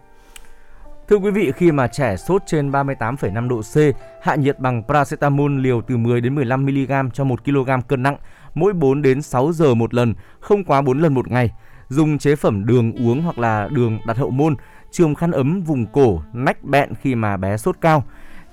[1.10, 3.76] Thưa quý vị, khi mà trẻ sốt trên 38,5 độ C,
[4.22, 8.18] hạ nhiệt bằng paracetamol liều từ 10 đến 15 mg cho 1 kg cân nặng,
[8.54, 11.52] mỗi 4 đến 6 giờ một lần, không quá 4 lần một ngày
[11.90, 14.56] dùng chế phẩm đường uống hoặc là đường đặt hậu môn,
[14.92, 18.04] chườm khăn ấm vùng cổ, nách bẹn khi mà bé sốt cao.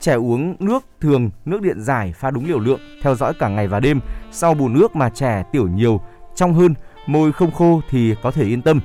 [0.00, 3.68] Trẻ uống nước thường, nước điện giải pha đúng liều lượng, theo dõi cả ngày
[3.68, 4.00] và đêm.
[4.32, 6.00] Sau bù nước mà trẻ tiểu nhiều,
[6.34, 6.74] trong hơn,
[7.06, 8.80] môi không khô thì có thể yên tâm.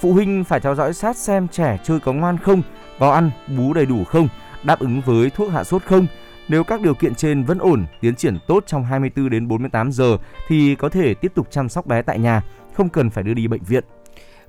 [0.00, 2.62] Phụ huynh phải theo dõi sát xem trẻ chơi có ngoan không,
[2.98, 4.28] có ăn, bú đầy đủ không,
[4.64, 6.06] đáp ứng với thuốc hạ sốt không.
[6.48, 10.16] Nếu các điều kiện trên vẫn ổn, tiến triển tốt trong 24 đến 48 giờ
[10.48, 12.42] thì có thể tiếp tục chăm sóc bé tại nhà
[12.78, 13.84] không cần phải đưa đi bệnh viện.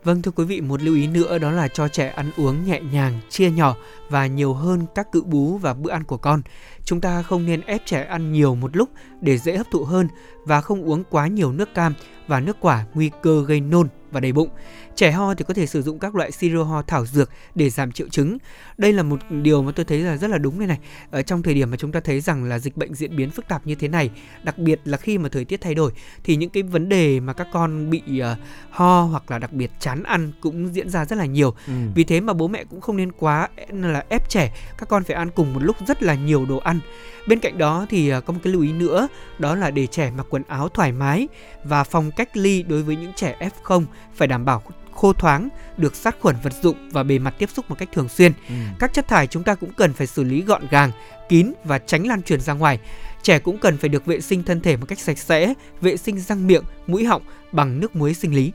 [0.04, 2.82] Vâng thưa quý vị, một lưu ý nữa đó là cho trẻ ăn uống nhẹ
[2.92, 3.76] nhàng, chia nhỏ
[4.10, 6.42] và nhiều hơn các cự bú và bữa ăn của con.
[6.84, 8.90] Chúng ta không nên ép trẻ ăn nhiều một lúc
[9.22, 10.08] để dễ hấp thụ hơn
[10.46, 11.94] và không uống quá nhiều nước cam
[12.28, 14.50] và nước quả nguy cơ gây nôn và đầy bụng.
[14.96, 17.92] Trẻ ho thì có thể sử dụng các loại siro ho thảo dược để giảm
[17.92, 18.38] triệu chứng.
[18.78, 20.80] Đây là một điều mà tôi thấy là rất là đúng đây này.
[21.12, 23.48] Ở trong thời điểm mà chúng ta thấy rằng là dịch bệnh diễn biến phức
[23.48, 24.10] tạp như thế này,
[24.44, 25.92] đặc biệt là khi mà thời tiết thay đổi
[26.24, 28.38] thì những cái vấn đề mà các con bị uh,
[28.70, 31.54] ho hoặc là đặc biệt chán ăn cũng diễn ra rất là nhiều.
[31.68, 31.74] Ừ.
[31.96, 35.16] Vì thế mà bố mẹ cũng không nên quá là ép trẻ các con phải
[35.16, 36.80] ăn cùng một lúc rất là nhiều đồ ăn.
[37.28, 39.08] Bên cạnh đó thì uh, có một cái lưu ý nữa
[39.40, 41.28] đó là để trẻ mặc quần áo thoải mái
[41.64, 43.84] và phòng cách ly đối với những trẻ F0
[44.16, 44.64] phải đảm bảo
[45.00, 48.10] khô thoáng, được sát khuẩn vật dụng và bề mặt tiếp xúc một cách thường
[48.10, 48.32] xuyên.
[48.50, 48.56] Ừ.
[48.80, 50.92] Các chất thải chúng ta cũng cần phải xử lý gọn gàng,
[51.30, 52.80] kín và tránh lan truyền ra ngoài.
[53.22, 56.20] Trẻ cũng cần phải được vệ sinh thân thể một cách sạch sẽ, vệ sinh
[56.20, 57.22] răng miệng, mũi họng
[57.52, 58.52] bằng nước muối sinh lý.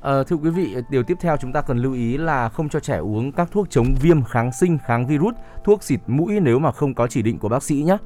[0.00, 2.80] À, thưa quý vị, điều tiếp theo chúng ta cần lưu ý là không cho
[2.80, 5.34] trẻ uống các thuốc chống viêm, kháng sinh, kháng virus,
[5.64, 7.96] thuốc xịt mũi nếu mà không có chỉ định của bác sĩ nhé.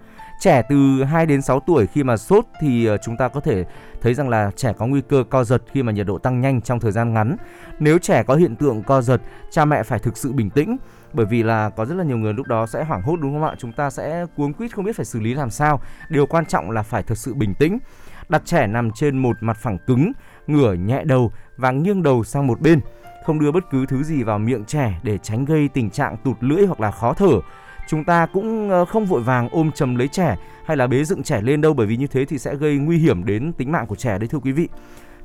[0.41, 3.65] Trẻ từ 2 đến 6 tuổi khi mà sốt thì ờ, chúng ta có thể
[4.01, 6.61] thấy rằng là trẻ có nguy cơ co giật khi mà nhiệt độ tăng nhanh
[6.61, 7.37] trong thời gian ngắn.
[7.79, 9.21] Nếu trẻ có hiện tượng co giật,
[9.51, 10.77] cha mẹ phải thực sự bình tĩnh
[11.13, 13.45] bởi vì là có rất là nhiều người lúc đó sẽ hoảng hốt đúng không
[13.45, 13.55] ạ?
[13.59, 15.81] Chúng ta sẽ cuống quýt không biết phải xử lý làm sao.
[16.09, 17.79] Điều quan trọng là phải thực sự bình tĩnh.
[18.29, 20.13] Đặt trẻ nằm trên một mặt phẳng cứng,
[20.47, 22.81] ngửa nhẹ đầu và nghiêng đầu sang một bên.
[23.25, 26.37] Không đưa bất cứ thứ gì vào miệng trẻ để tránh gây tình trạng tụt
[26.41, 27.41] lưỡi hoặc là khó thở.
[27.89, 31.23] Chúng ta cũng ờ, không vội vàng ôm chầm lấy trẻ hay là bế dựng
[31.23, 33.87] trẻ lên đâu bởi vì như thế thì sẽ gây nguy hiểm đến tính mạng
[33.87, 34.69] của trẻ đấy thưa quý vị.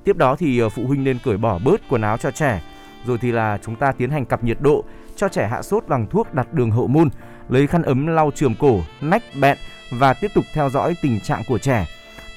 [0.03, 2.63] Tiếp đó thì ờ, phụ huynh nên cởi bỏ bớt quần áo cho trẻ.
[3.05, 4.83] Rồi thì là chúng ta tiến hành cặp nhiệt độ
[5.15, 7.09] cho trẻ hạ sốt bằng thuốc đặt đường hậu môn,
[7.49, 9.57] lấy khăn ấm lau chườm cổ, nách, bẹn
[9.91, 11.85] và tiếp tục theo dõi tình trạng của trẻ.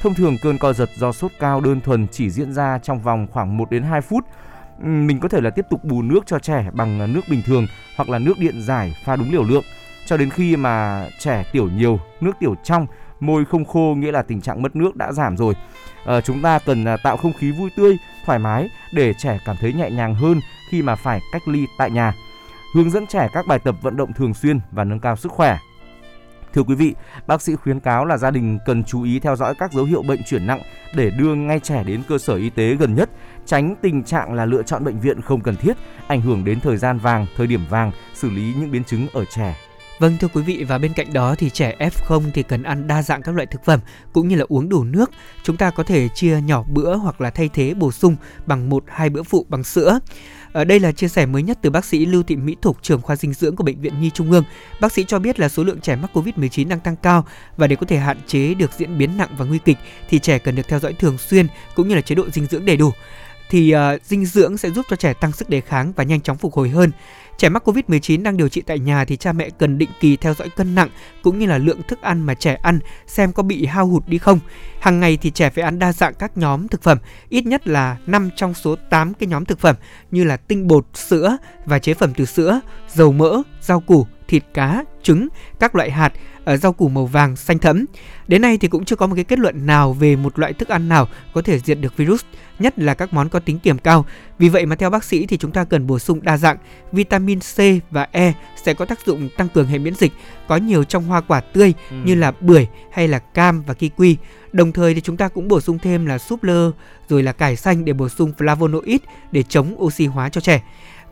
[0.00, 3.26] Thông thường cơn co giật do sốt cao đơn thuần chỉ diễn ra trong vòng
[3.30, 4.24] khoảng 1 đến 2 phút.
[4.82, 7.66] Mình có thể là tiếp tục bù nước cho trẻ bằng à, nước bình thường
[7.96, 9.64] hoặc là nước điện giải pha đúng liều lượng
[10.06, 12.86] cho đến khi mà trẻ tiểu nhiều, nước tiểu trong,
[13.20, 15.54] môi không khô nghĩa là tình trạng mất nước đã giảm rồi.
[16.06, 17.96] À, chúng ta cần à, tạo không khí vui tươi,
[18.26, 20.40] thoải mái để trẻ cảm thấy nhẹ nhàng hơn
[20.70, 22.14] khi mà phải cách ly tại nhà.
[22.74, 25.58] Hướng dẫn trẻ các bài tập vận động thường xuyên và nâng cao sức khỏe.
[26.54, 26.94] Thưa quý vị,
[27.26, 30.02] bác sĩ khuyến cáo là gia đình cần chú ý theo dõi các dấu hiệu
[30.02, 30.62] bệnh chuyển nặng
[30.94, 33.10] để đưa ngay trẻ đến cơ sở y tế gần nhất,
[33.46, 35.76] tránh tình trạng là lựa chọn bệnh viện không cần thiết,
[36.06, 39.24] ảnh hưởng đến thời gian vàng, thời điểm vàng, xử lý những biến chứng ở
[39.24, 39.56] trẻ.
[40.00, 43.02] Vâng thưa quý vị và bên cạnh đó thì trẻ F0 thì cần ăn đa
[43.02, 43.80] dạng các loại thực phẩm
[44.12, 45.10] cũng như là uống đủ nước.
[45.42, 48.84] Chúng ta có thể chia nhỏ bữa hoặc là thay thế bổ sung bằng một
[48.88, 49.98] hai bữa phụ bằng sữa.
[50.52, 53.02] Ở đây là chia sẻ mới nhất từ bác sĩ Lưu Thị Mỹ Thục, trưởng
[53.02, 54.44] khoa dinh dưỡng của bệnh viện Nhi Trung ương.
[54.80, 57.26] Bác sĩ cho biết là số lượng trẻ mắc Covid-19 đang tăng cao
[57.56, 59.78] và để có thể hạn chế được diễn biến nặng và nguy kịch
[60.08, 62.64] thì trẻ cần được theo dõi thường xuyên cũng như là chế độ dinh dưỡng
[62.64, 62.90] đầy đủ
[63.50, 66.36] thì uh, dinh dưỡng sẽ giúp cho trẻ tăng sức đề kháng và nhanh chóng
[66.36, 66.90] phục hồi hơn.
[67.40, 70.34] Trẻ mắc Covid-19 đang điều trị tại nhà thì cha mẹ cần định kỳ theo
[70.34, 70.88] dõi cân nặng
[71.22, 74.18] cũng như là lượng thức ăn mà trẻ ăn xem có bị hao hụt đi
[74.18, 74.38] không.
[74.80, 77.96] Hàng ngày thì trẻ phải ăn đa dạng các nhóm thực phẩm, ít nhất là
[78.06, 79.76] 5 trong số 8 cái nhóm thực phẩm
[80.10, 84.44] như là tinh bột, sữa và chế phẩm từ sữa, dầu mỡ, rau củ, thịt
[84.54, 85.28] cá, trứng,
[85.58, 86.12] các loại hạt,
[86.44, 87.84] ở rau củ màu vàng, xanh thẫm.
[88.28, 90.68] Đến nay thì cũng chưa có một cái kết luận nào về một loại thức
[90.68, 92.24] ăn nào có thể diệt được virus,
[92.58, 94.06] nhất là các món có tính kiềm cao.
[94.38, 96.56] Vì vậy mà theo bác sĩ thì chúng ta cần bổ sung đa dạng,
[96.92, 97.58] vitamin C
[97.90, 98.32] và E
[98.64, 100.12] sẽ có tác dụng tăng cường hệ miễn dịch,
[100.48, 101.96] có nhiều trong hoa quả tươi ừ.
[102.04, 104.14] như là bưởi hay là cam và kiwi.
[104.52, 106.70] Đồng thời thì chúng ta cũng bổ sung thêm là súp lơ
[107.08, 108.98] rồi là cải xanh để bổ sung flavonoid
[109.32, 110.62] để chống oxy hóa cho trẻ.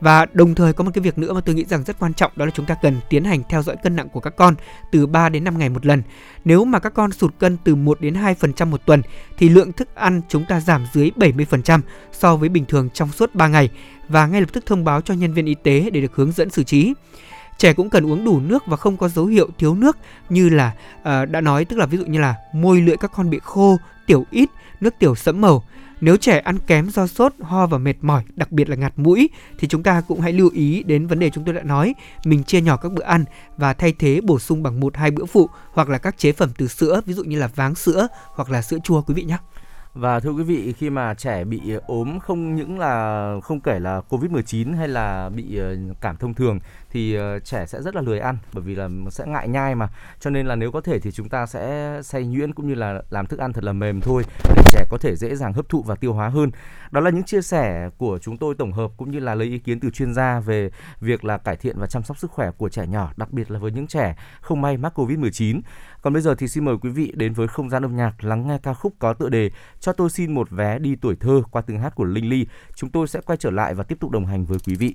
[0.00, 2.32] Và đồng thời có một cái việc nữa mà tôi nghĩ rằng rất quan trọng
[2.36, 4.54] đó là chúng ta cần tiến hành theo dõi cân nặng của các con
[4.92, 6.02] từ 3 đến 5 ngày một lần.
[6.44, 9.02] Nếu mà các con sụt cân từ 1 đến 2% một tuần
[9.38, 11.80] thì lượng thức ăn chúng ta giảm dưới 70%
[12.12, 13.70] so với bình thường trong suốt 3 ngày
[14.08, 16.50] và ngay lập tức thông báo cho nhân viên y tế để được hướng dẫn
[16.50, 16.94] xử trí.
[17.58, 19.96] Trẻ cũng cần uống đủ nước và không có dấu hiệu thiếu nước
[20.28, 23.30] như là uh, đã nói tức là ví dụ như là môi lưỡi các con
[23.30, 25.64] bị khô, tiểu ít, nước tiểu sẫm màu
[26.00, 29.30] nếu trẻ ăn kém do sốt, ho và mệt mỏi, đặc biệt là ngạt mũi
[29.58, 31.94] thì chúng ta cũng hãy lưu ý đến vấn đề chúng tôi đã nói,
[32.24, 33.24] mình chia nhỏ các bữa ăn
[33.56, 36.50] và thay thế bổ sung bằng một hai bữa phụ hoặc là các chế phẩm
[36.58, 39.38] từ sữa, ví dụ như là váng sữa hoặc là sữa chua quý vị nhé.
[39.98, 43.78] Và thưa quý vị, khi mà trẻ bị ờ, ốm không những là không kể
[43.78, 46.58] là Covid-19 hay là bị ờ, cảm thông thường
[46.90, 49.88] thì ờ, trẻ sẽ rất là lười ăn bởi vì là sẽ ngại nhai mà.
[50.20, 53.02] Cho nên là nếu có thể thì chúng ta sẽ xay nhuyễn cũng như là
[53.10, 54.22] làm thức ăn thật là mềm thôi
[54.56, 56.50] để trẻ có thể dễ dàng hấp thụ và tiêu hóa hơn.
[56.90, 59.58] Đó là những chia sẻ của chúng tôi tổng hợp cũng như là lấy ý
[59.58, 60.70] kiến từ chuyên gia về
[61.00, 63.58] việc là cải thiện và chăm sóc sức khỏe của trẻ nhỏ, đặc biệt là
[63.58, 65.60] với những trẻ không may mắc Covid-19.
[66.08, 68.48] Còn bây giờ thì xin mời quý vị đến với không gian âm nhạc lắng
[68.48, 69.50] nghe ca khúc có tựa đề,
[69.80, 72.46] Cho tôi xin một vé đi tuổi thơ qua tiếng hát của Linh Ly.
[72.76, 74.94] Chúng tôi sẽ quay trở lại và tiếp tục đồng hành với quý vị.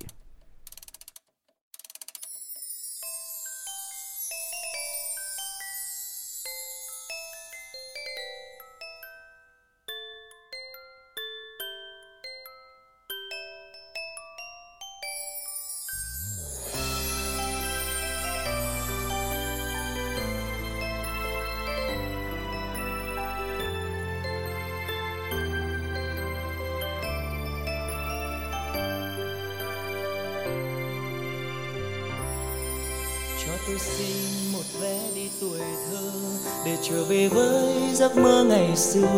[38.74, 39.08] Ngày xưa.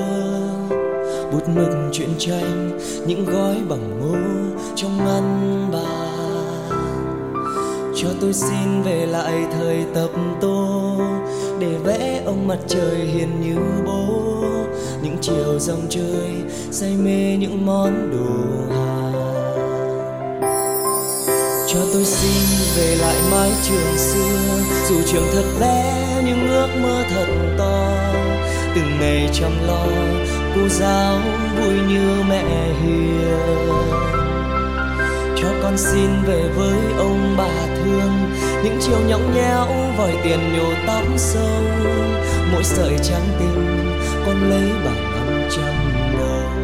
[1.33, 4.17] Bút mực truyện tranh những gói bằng ngô
[4.77, 6.17] trong ngăn bàn
[7.97, 10.97] cho tôi xin về lại thời tập tô,
[11.59, 14.43] để vẽ ông mặt trời hiền như bố.
[15.03, 16.31] Những chiều dòng chơi
[16.71, 19.13] say mê những món đồ hà.
[21.69, 27.03] Cho tôi xin về lại mái trường xưa, dù trường thật bé nhưng ước mơ
[27.11, 27.27] thật
[27.59, 27.93] to
[28.77, 29.87] từng ngày chăm lo,
[30.55, 31.19] cô giáo
[31.59, 32.45] vui như mẹ
[32.83, 33.39] hiền.
[35.37, 38.31] Cho con xin về với ông bà thương,
[38.65, 39.67] những chiều nhõng nhẽo
[39.99, 41.63] vòi tiền nhổ tóc sâu.
[42.53, 43.91] Mỗi sợi trắng tinh,
[44.27, 45.75] con lấy bằng năm trăm
[46.19, 46.57] đồng.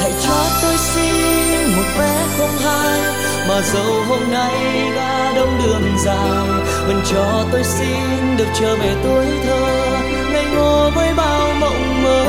[0.00, 3.00] Hãy cho tôi xin một vé không hai
[3.48, 6.48] mà dẫu hôm nay đã đông đường dài,
[6.86, 9.60] vẫn cho tôi xin được trở về tuổi thơ.
[10.32, 12.24] Ngây ngô với bao mộng mơ,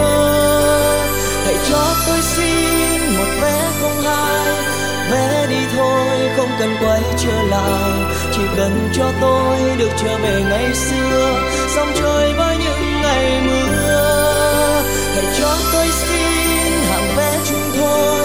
[1.46, 4.56] hãy cho tôi xin một vé không hai.
[5.12, 7.92] Vé đi thôi, không cần quay trở lại,
[8.36, 11.40] chỉ cần cho tôi được trở về ngày xưa.
[11.76, 14.84] Sông trôi với những ngày mưa,
[15.16, 18.25] hãy cho tôi xin hạng vé chung thôi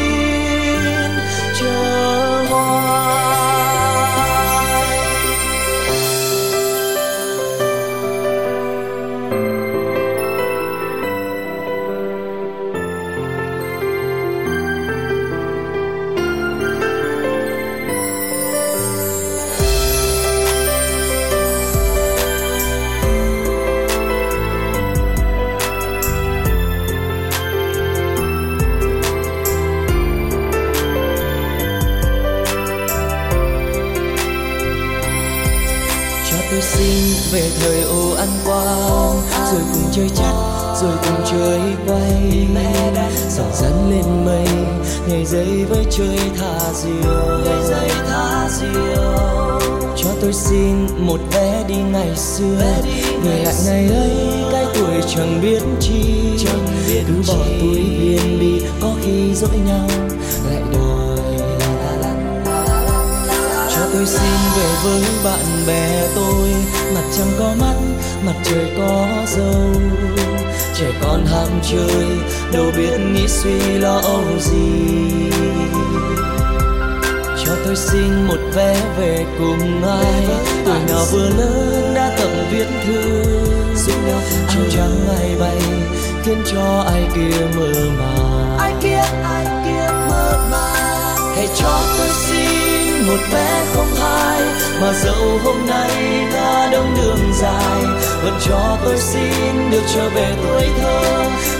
[39.51, 40.33] rồi cùng chơi chắc
[40.81, 42.47] rồi cùng chơi quay
[43.29, 44.47] dòng dẫn lên mây
[45.07, 47.41] nhảy dây với chơi thả diều.
[47.45, 49.19] Nhảy dây thả diều.
[49.97, 52.61] Cho tôi xin một vé đi ngày xưa.
[53.23, 54.11] Về lại ngày ấy
[54.51, 56.03] cái tuổi chẳng biết chi.
[57.07, 59.87] Cứ bỏ túi viên bi có khi dỗi nhau.
[60.49, 61.17] Lại đòi
[63.75, 66.49] cho tôi xin về với bạn bè tôi.
[66.95, 67.75] Mặt trăng có mắt
[68.25, 69.73] mặt trời có dâu
[70.75, 72.05] trẻ con ham chơi
[72.53, 75.29] đâu biết nghĩ suy lo âu gì.
[77.45, 80.25] Cho tôi xin một vé về cùng ai
[80.65, 83.23] tuổi nào vừa lớn đã tận viết thư.
[84.61, 85.61] Áo trắng ai bay
[86.23, 88.57] khiến cho ai kia mơ màng.
[88.59, 91.35] Ai kia ai kia mơ màng.
[91.35, 92.60] Hãy cho tôi xin
[93.07, 94.41] một vé không hai,
[94.81, 97.81] mà dẫu hôm nay ta đông đường dài,
[98.23, 101.01] vẫn cho tôi xin được trở về tuổi thơ.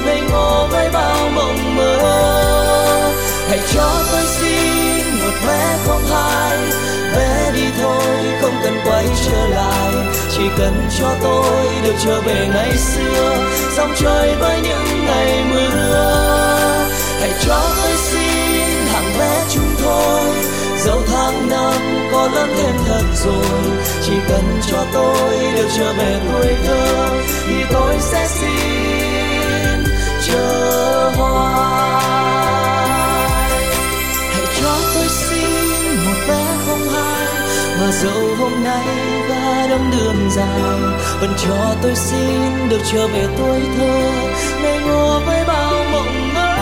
[0.06, 1.98] Ngây ngô với bao mộng mơ,
[3.50, 6.58] hãy cho tôi xin một vé không hai.
[7.16, 8.06] Vé đi thôi,
[8.42, 9.94] không cần quay trở lại,
[10.32, 13.38] chỉ cần cho tôi được trở về ngày xưa.
[13.78, 16.88] Dòng chơi với những ngày mưa,
[17.20, 18.31] hãy cho tôi xin
[20.86, 23.62] dẫu tháng năm có lớn thêm thật rồi,
[24.06, 27.10] chỉ cần cho tôi được trở về tuổi thơ,
[27.48, 29.84] thì tôi sẽ xin
[30.28, 32.02] chờ hoài.
[34.34, 37.28] Hãy cho tôi xin một vé không hai,
[37.80, 38.88] mà dẫu hôm nay
[39.30, 40.62] đã đông đường dài,
[41.22, 44.12] vẫn cho tôi xin được trở về tuổi thơ
[44.62, 46.56] ngây ngô với bao mộng mơ.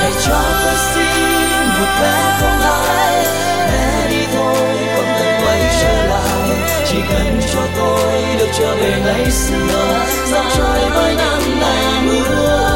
[0.00, 3.24] Hãy cho tôi xin một bé không gái
[3.68, 6.50] bé đi thôi không cần quay trở lại.
[6.86, 10.04] Chỉ cần cho tôi được trở về ngày xưa.
[10.32, 12.68] Dòng trôi với năm ngày mưa?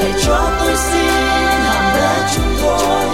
[0.00, 1.12] Hãy cho tôi xin
[1.66, 3.06] hàng bé chúng tôi,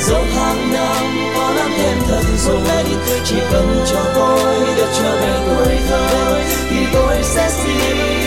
[0.00, 2.84] dẫu hàng năm có lắm thêm thật rồi
[3.24, 6.40] chỉ cần cho tôi được trở về tuổi thơ
[6.70, 8.25] thì tôi sẽ xin.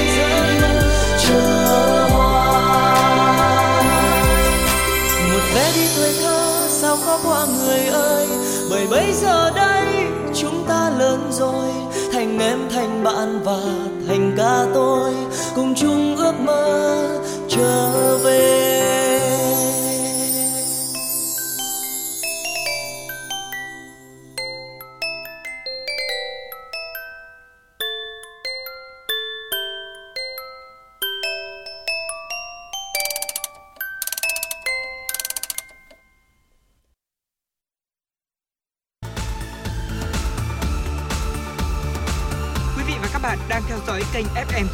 [5.56, 8.28] Về đi tuổi thơ, sao có qua người ơi?
[8.70, 9.86] Bởi bây giờ đây,
[10.36, 11.68] chúng ta lớn rồi.
[12.14, 13.60] Thành em, thành bạn và
[14.08, 15.12] thành ca tôi.
[15.56, 17.08] Cùng chung ước mơ,
[17.50, 18.89] trở về.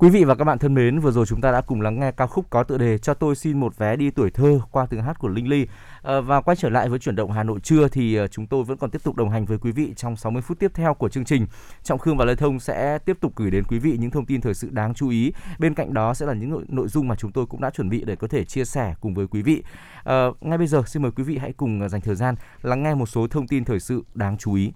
[0.00, 2.12] Quý vị và các bạn thân mến, vừa rồi chúng ta đã cùng lắng nghe
[2.12, 5.02] ca khúc có tựa đề Cho tôi xin một vé đi tuổi thơ qua tiếng
[5.02, 5.66] hát của Linh Ly.
[6.02, 8.64] À, và quay trở lại với chuyển động Hà Nội trưa thì ờ, chúng tôi
[8.64, 11.08] vẫn còn tiếp tục đồng hành với quý vị trong 60 phút tiếp theo của
[11.08, 11.46] chương trình.
[11.82, 14.40] Trọng Khương và Lê Thông sẽ tiếp tục gửi đến quý vị những thông tin
[14.40, 15.32] thời sự đáng chú ý.
[15.58, 17.88] Bên cạnh đó sẽ là những nội, nội dung mà chúng tôi cũng đã chuẩn
[17.88, 19.62] bị để có thể chia sẻ cùng với quý vị.
[20.04, 22.94] À, ngay bây giờ xin mời quý vị hãy cùng dành thời gian lắng nghe
[22.94, 24.72] một số thông tin thời sự đáng chú ý.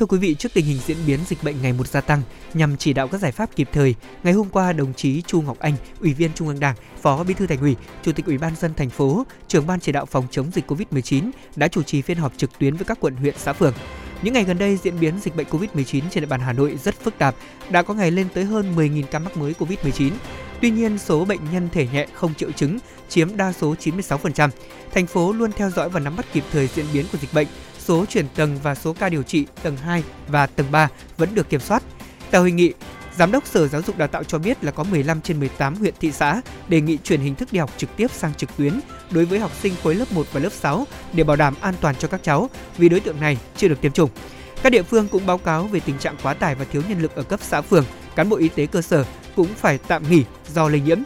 [0.00, 2.22] Thưa quý vị, trước tình hình diễn biến dịch bệnh ngày một gia tăng,
[2.54, 5.58] nhằm chỉ đạo các giải pháp kịp thời, ngày hôm qua đồng chí Chu Ngọc
[5.58, 8.56] Anh, Ủy viên Trung ương Đảng, Phó Bí thư Thành ủy, Chủ tịch Ủy ban
[8.56, 12.18] dân thành phố, trưởng ban chỉ đạo phòng chống dịch COVID-19 đã chủ trì phiên
[12.18, 13.74] họp trực tuyến với các quận huyện xã phường.
[14.22, 16.94] Những ngày gần đây, diễn biến dịch bệnh COVID-19 trên địa bàn Hà Nội rất
[17.00, 17.34] phức tạp,
[17.70, 20.10] đã có ngày lên tới hơn 10.000 ca mắc mới COVID-19.
[20.60, 22.78] Tuy nhiên, số bệnh nhân thể nhẹ không triệu chứng
[23.08, 24.50] chiếm đa số 96%.
[24.92, 27.46] Thành phố luôn theo dõi và nắm bắt kịp thời diễn biến của dịch bệnh,
[27.80, 31.48] số chuyển tầng và số ca điều trị tầng 2 và tầng 3 vẫn được
[31.48, 31.82] kiểm soát.
[32.30, 32.72] Tại hội nghị,
[33.16, 35.94] Giám đốc Sở Giáo dục Đào tạo cho biết là có 15 trên 18 huyện
[36.00, 39.24] thị xã đề nghị chuyển hình thức đi học trực tiếp sang trực tuyến đối
[39.24, 42.08] với học sinh khối lớp 1 và lớp 6 để bảo đảm an toàn cho
[42.08, 44.10] các cháu vì đối tượng này chưa được tiêm chủng.
[44.62, 47.14] Các địa phương cũng báo cáo về tình trạng quá tải và thiếu nhân lực
[47.14, 47.84] ở cấp xã phường,
[48.16, 49.04] cán bộ y tế cơ sở
[49.36, 50.24] cũng phải tạm nghỉ
[50.54, 50.98] do lây nhiễm.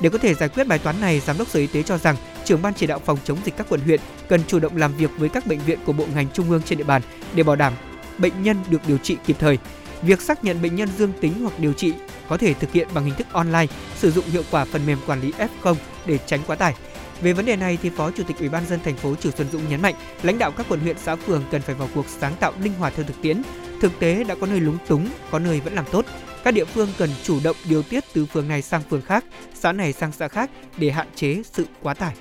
[0.00, 2.16] Để có thể giải quyết bài toán này, Giám đốc Sở Y tế cho rằng
[2.46, 5.10] trưởng ban chỉ đạo phòng chống dịch các quận huyện cần chủ động làm việc
[5.16, 7.02] với các bệnh viện của bộ ngành trung ương trên địa bàn
[7.34, 7.72] để bảo đảm
[8.18, 9.58] bệnh nhân được điều trị kịp thời.
[10.02, 11.92] Việc xác nhận bệnh nhân dương tính hoặc điều trị
[12.28, 13.66] có thể thực hiện bằng hình thức online,
[13.96, 15.32] sử dụng hiệu quả phần mềm quản lý
[15.62, 15.74] F0
[16.06, 16.74] để tránh quá tải.
[17.22, 19.46] Về vấn đề này thì Phó Chủ tịch Ủy ban dân thành phố Trử Xuân
[19.52, 22.34] Dũng nhấn mạnh, lãnh đạo các quận huyện xã phường cần phải vào cuộc sáng
[22.40, 23.42] tạo linh hoạt theo thực tiễn.
[23.80, 26.04] Thực tế đã có nơi lúng túng, có nơi vẫn làm tốt.
[26.44, 29.24] Các địa phương cần chủ động điều tiết từ phường này sang phường khác,
[29.54, 32.14] xã này sang xã khác để hạn chế sự quá tải.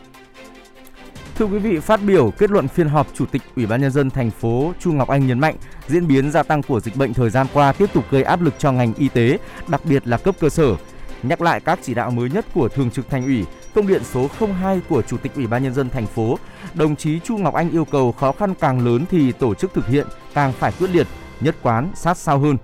[1.36, 4.10] Thưa quý vị, phát biểu kết luận phiên họp, Chủ tịch Ủy ban nhân dân
[4.10, 5.56] thành phố Chu Ngọc Anh nhấn mạnh,
[5.88, 8.54] diễn biến gia tăng của dịch bệnh thời gian qua tiếp tục gây áp lực
[8.58, 10.76] cho ngành y tế, đặc biệt là cấp cơ sở.
[11.24, 14.28] Nhắc lại các chỉ đạo mới nhất của Thường trực Thành ủy, công điện số
[14.62, 16.38] 02 của Chủ tịch Ủy ban nhân dân thành phố,
[16.74, 19.88] đồng chí Chu Ngọc Anh yêu cầu khó khăn càng lớn thì tổ chức thực
[19.88, 21.08] hiện càng phải quyết liệt,
[21.42, 22.58] nhất quán, sát sao hơn.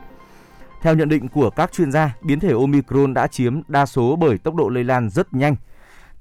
[0.82, 4.38] Theo nhận định của các chuyên gia, biến thể Omicron đã chiếm đa số bởi
[4.38, 5.56] tốc độ lây lan rất nhanh.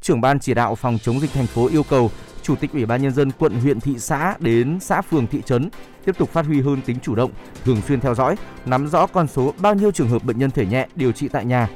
[0.01, 2.11] Trưởng ban chỉ đạo phòng chống dịch thành phố yêu cầu
[2.43, 5.71] Chủ tịch Ủy ban nhân dân quận, huyện, thị xã đến xã phường thị trấn
[6.05, 7.31] tiếp tục phát huy hơn tính chủ động,
[7.65, 8.37] thường xuyên theo dõi,
[8.67, 11.45] nắm rõ con số bao nhiêu trường hợp bệnh nhân thể nhẹ điều trị tại
[11.45, 11.69] nhà,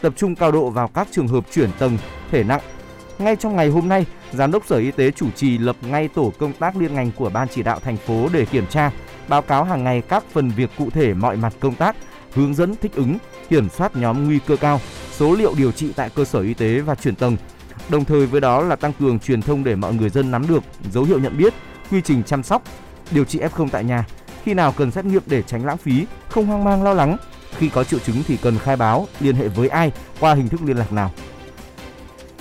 [0.00, 1.98] tập trung cao độ vào các trường hợp chuyển tầng,
[2.30, 2.60] thể nặng.
[3.18, 6.32] Ngay trong ngày hôm nay, Giám đốc Sở Y tế chủ trì lập ngay tổ
[6.38, 8.90] công tác liên ngành của Ban chỉ đạo thành phố để kiểm tra,
[9.28, 11.96] báo cáo hàng ngày các phần việc cụ thể mọi mặt công tác,
[12.34, 14.80] hướng dẫn thích ứng, kiểm soát nhóm nguy cơ cao,
[15.12, 17.36] số liệu điều trị tại cơ sở y tế và chuyển tầng,
[17.88, 20.62] Đồng thời với đó là tăng cường truyền thông để mọi người dân nắm được
[20.92, 21.54] dấu hiệu nhận biết,
[21.90, 22.62] quy trình chăm sóc,
[23.10, 24.04] điều trị F0 tại nhà,
[24.44, 27.16] khi nào cần xét nghiệm để tránh lãng phí, không hoang mang lo lắng.
[27.58, 30.60] Khi có triệu chứng thì cần khai báo, liên hệ với ai, qua hình thức
[30.64, 31.10] liên lạc nào.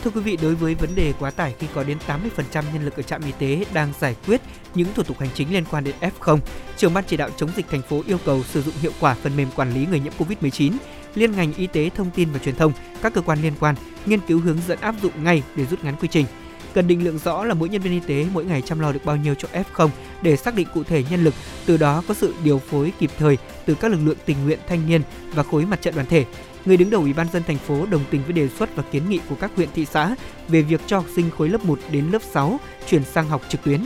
[0.04, 2.96] Thưa quý vị, đối với vấn đề quá tải khi có đến 80% nhân lực
[2.98, 4.42] ở trạm y tế đang giải quyết
[4.76, 6.38] những thủ tục hành chính liên quan đến F0,
[6.78, 9.38] trưởng ban chỉ đạo chống dịch thành phố yêu cầu sử dụng hiệu quả phần
[9.38, 10.74] mềm quản lý người nhiễm COVID-19
[11.16, 14.20] liên ngành y tế thông tin và truyền thông, các cơ quan liên quan nghiên
[14.28, 16.26] cứu hướng dẫn áp dụng ngay để rút ngắn quy trình.
[16.74, 19.06] Cần định lượng rõ là mỗi nhân viên y tế mỗi ngày chăm lo được
[19.06, 19.90] bao nhiêu cho F0
[20.22, 21.34] để xác định cụ thể nhân lực,
[21.66, 24.90] từ đó có sự điều phối kịp thời từ các lực lượng tình nguyện thanh
[24.90, 25.02] niên
[25.34, 26.26] và khối mặt trận đoàn thể.
[26.66, 29.10] Người đứng đầu Ủy ban dân thành phố đồng tình với đề xuất và kiến
[29.10, 30.16] nghị của các huyện thị xã
[30.48, 32.60] về việc cho học sinh khối lớp 1 đến lớp 6
[32.90, 33.86] chuyển sang học trực tuyến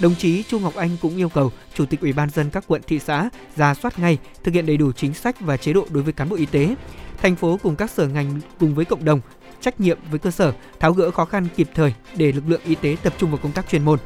[0.00, 2.82] Đồng chí Chu Ngọc Anh cũng yêu cầu Chủ tịch Ủy ban dân các quận
[2.86, 6.02] thị xã ra soát ngay, thực hiện đầy đủ chính sách và chế độ đối
[6.02, 6.74] với cán bộ y tế.
[7.22, 9.20] Thành phố cùng các sở ngành cùng với cộng đồng
[9.60, 12.74] trách nhiệm với cơ sở tháo gỡ khó khăn kịp thời để lực lượng y
[12.74, 13.98] tế tập trung vào công tác chuyên môn.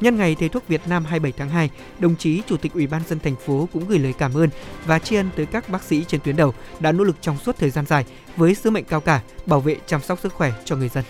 [0.00, 3.02] Nhân ngày Thầy thuốc Việt Nam 27 tháng 2, đồng chí Chủ tịch Ủy ban
[3.08, 4.48] dân thành phố cũng gửi lời cảm ơn
[4.86, 7.56] và tri ân tới các bác sĩ trên tuyến đầu đã nỗ lực trong suốt
[7.58, 8.04] thời gian dài
[8.36, 11.04] với sứ mệnh cao cả bảo vệ chăm sóc sức khỏe cho người dân.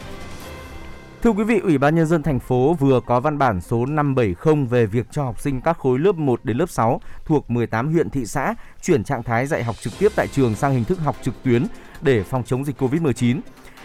[1.23, 4.67] Thưa quý vị, Ủy ban nhân dân thành phố vừa có văn bản số 570
[4.71, 8.11] về việc cho học sinh các khối lớp 1 đến lớp 6 thuộc 18 huyện
[8.11, 11.17] thị xã chuyển trạng thái dạy học trực tiếp tại trường sang hình thức học
[11.23, 11.67] trực tuyến
[12.01, 13.41] để phòng chống dịch Covid-19.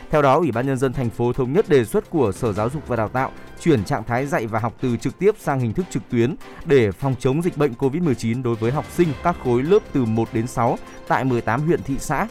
[0.10, 2.70] Theo đó, Ủy ban nhân dân thành phố thống nhất đề xuất của Sở Giáo
[2.70, 5.74] dục và Đào tạo chuyển trạng thái dạy và học từ trực tiếp sang hình
[5.74, 9.64] thức trực tuyến để phòng chống dịch bệnh Covid-19 đối với học sinh các khối
[9.64, 10.78] lớp từ 1 đến 6
[11.08, 12.28] tại 18 huyện thị xã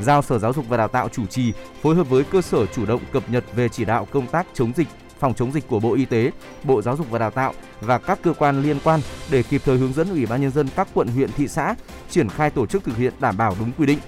[0.00, 2.86] giao Sở Giáo dục và Đào tạo chủ trì phối hợp với cơ sở chủ
[2.86, 4.88] động cập nhật về chỉ đạo công tác chống dịch
[5.18, 6.30] phòng chống dịch của Bộ Y tế,
[6.64, 9.78] Bộ Giáo dục và Đào tạo và các cơ quan liên quan để kịp thời
[9.78, 11.74] hướng dẫn Ủy ban nhân dân các quận huyện thị xã
[12.10, 13.98] triển khai tổ chức thực hiện đảm bảo đúng quy định.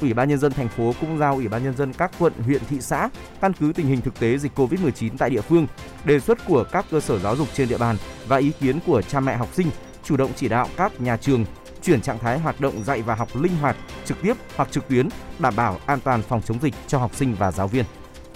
[0.00, 2.62] Ủy ban nhân dân thành phố cũng giao Ủy ban nhân dân các quận, huyện,
[2.70, 3.08] thị xã
[3.40, 5.66] căn cứ tình hình thực tế dịch Covid-19 tại địa phương,
[6.04, 7.96] đề xuất của các cơ sở giáo dục trên địa bàn
[8.28, 9.66] và ý kiến của cha mẹ học sinh
[10.04, 11.44] chủ động chỉ đạo các nhà trường
[11.82, 15.08] chuyển trạng thái hoạt động dạy và học linh hoạt, trực tiếp hoặc trực tuyến,
[15.38, 17.84] đảm bảo an toàn phòng chống dịch cho học sinh và giáo viên.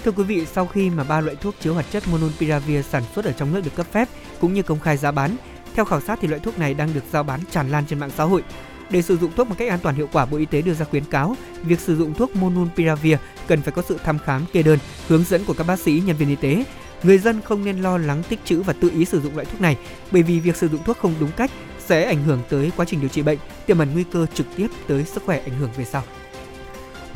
[0.05, 3.25] Thưa quý vị, sau khi mà ba loại thuốc chứa hoạt chất Monopiravir sản xuất
[3.25, 4.09] ở trong nước được cấp phép
[4.41, 5.37] cũng như công khai giá bán,
[5.75, 8.11] theo khảo sát thì loại thuốc này đang được giao bán tràn lan trên mạng
[8.17, 8.43] xã hội.
[8.91, 10.85] Để sử dụng thuốc một cách an toàn hiệu quả, Bộ Y tế đưa ra
[10.85, 13.17] khuyến cáo việc sử dụng thuốc Monopiravir
[13.47, 14.79] cần phải có sự thăm khám kê đơn,
[15.09, 16.65] hướng dẫn của các bác sĩ, nhân viên y tế.
[17.03, 19.61] Người dân không nên lo lắng tích trữ và tự ý sử dụng loại thuốc
[19.61, 19.77] này
[20.11, 21.51] bởi vì việc sử dụng thuốc không đúng cách
[21.87, 24.67] sẽ ảnh hưởng tới quá trình điều trị bệnh, tiềm ẩn nguy cơ trực tiếp
[24.87, 26.03] tới sức khỏe ảnh hưởng về sau.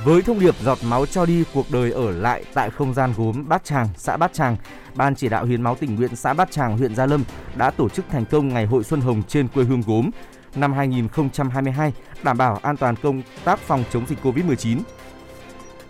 [0.04, 3.48] Với thông điệp giọt máu cho đi cuộc đời ở lại tại không gian gốm
[3.48, 4.56] Bát Tràng, xã Bát Tràng,
[4.94, 7.88] Ban chỉ đạo hiến máu tình nguyện xã Bát Tràng, huyện Gia Lâm đã tổ
[7.88, 10.10] chức thành công ngày hội Xuân Hồng trên quê hương gốm
[10.54, 11.92] năm 2022,
[12.22, 14.78] đảm bảo an toàn công tác phòng chống dịch Covid-19.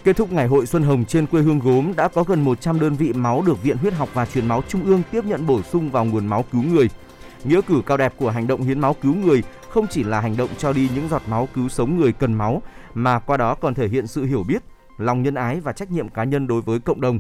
[0.05, 2.95] Kết thúc ngày hội Xuân Hồng trên quê hương gốm đã có gần 100 đơn
[2.97, 5.91] vị máu được Viện Huyết học và Truyền máu Trung ương tiếp nhận bổ sung
[5.91, 6.89] vào nguồn máu cứu người.
[7.45, 10.37] Nghĩa cử cao đẹp của hành động hiến máu cứu người không chỉ là hành
[10.37, 12.63] động cho đi những giọt máu cứu sống người cần máu
[12.95, 14.63] mà qua đó còn thể hiện sự hiểu biết,
[14.99, 17.19] lòng nhân ái và trách nhiệm cá nhân đối với cộng đồng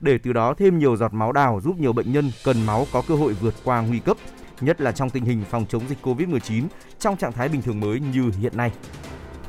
[0.00, 3.02] để từ đó thêm nhiều giọt máu đào giúp nhiều bệnh nhân cần máu có
[3.08, 4.16] cơ hội vượt qua nguy cấp,
[4.60, 6.64] nhất là trong tình hình phòng chống dịch Covid-19
[6.98, 8.72] trong trạng thái bình thường mới như hiện nay.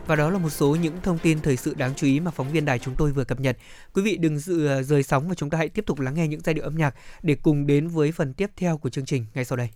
[0.07, 2.51] Và đó là một số những thông tin thời sự đáng chú ý mà phóng
[2.51, 3.57] viên đài chúng tôi vừa cập nhật.
[3.93, 6.41] Quý vị đừng dự rời sóng và chúng ta hãy tiếp tục lắng nghe những
[6.43, 9.45] giai điệu âm nhạc để cùng đến với phần tiếp theo của chương trình ngay
[9.45, 9.69] sau đây.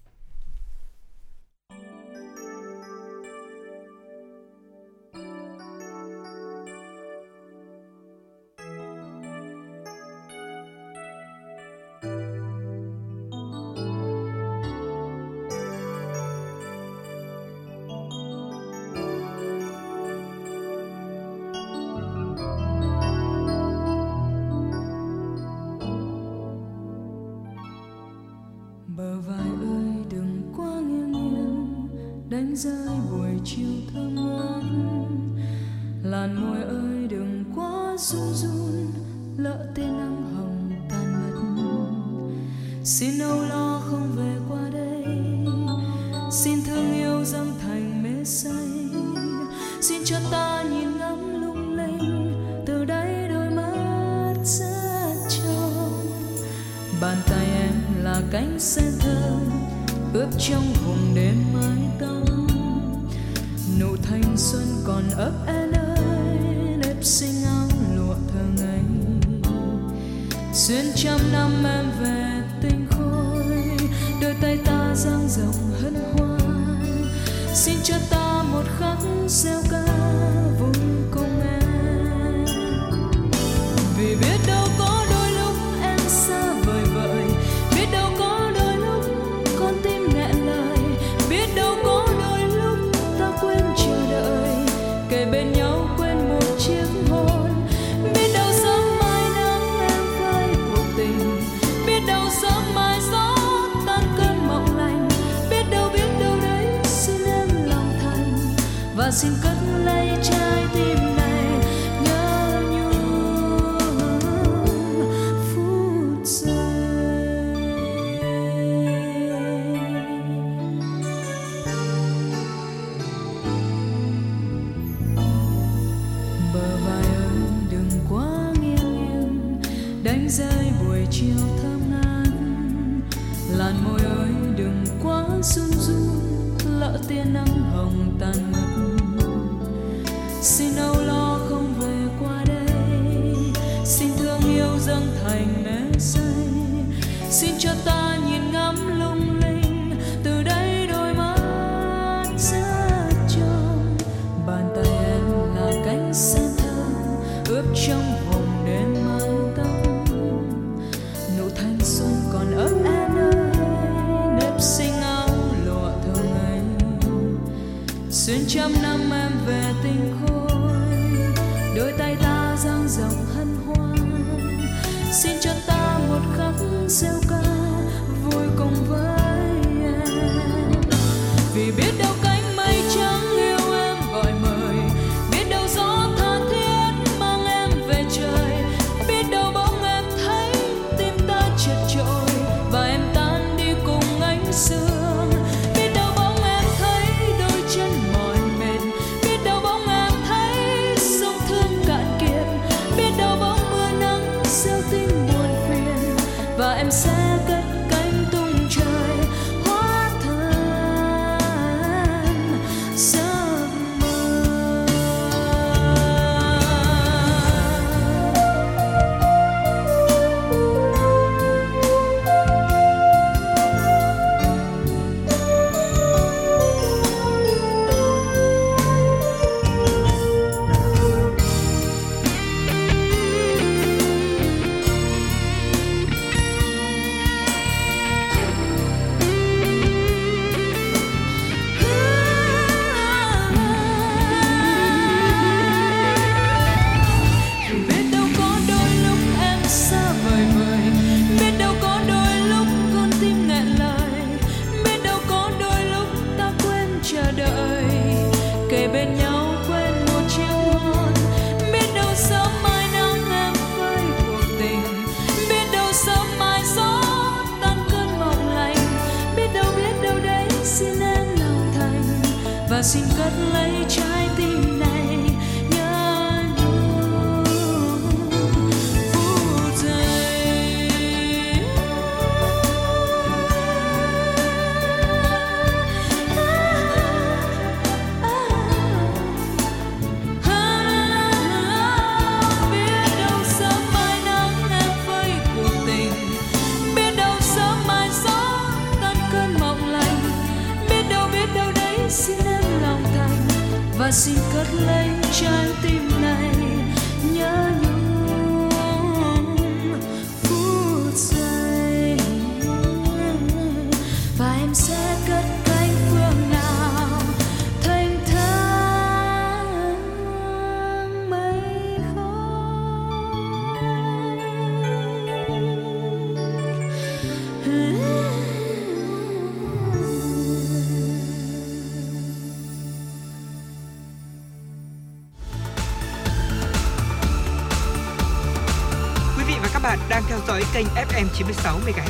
[341.36, 342.05] 96 MHz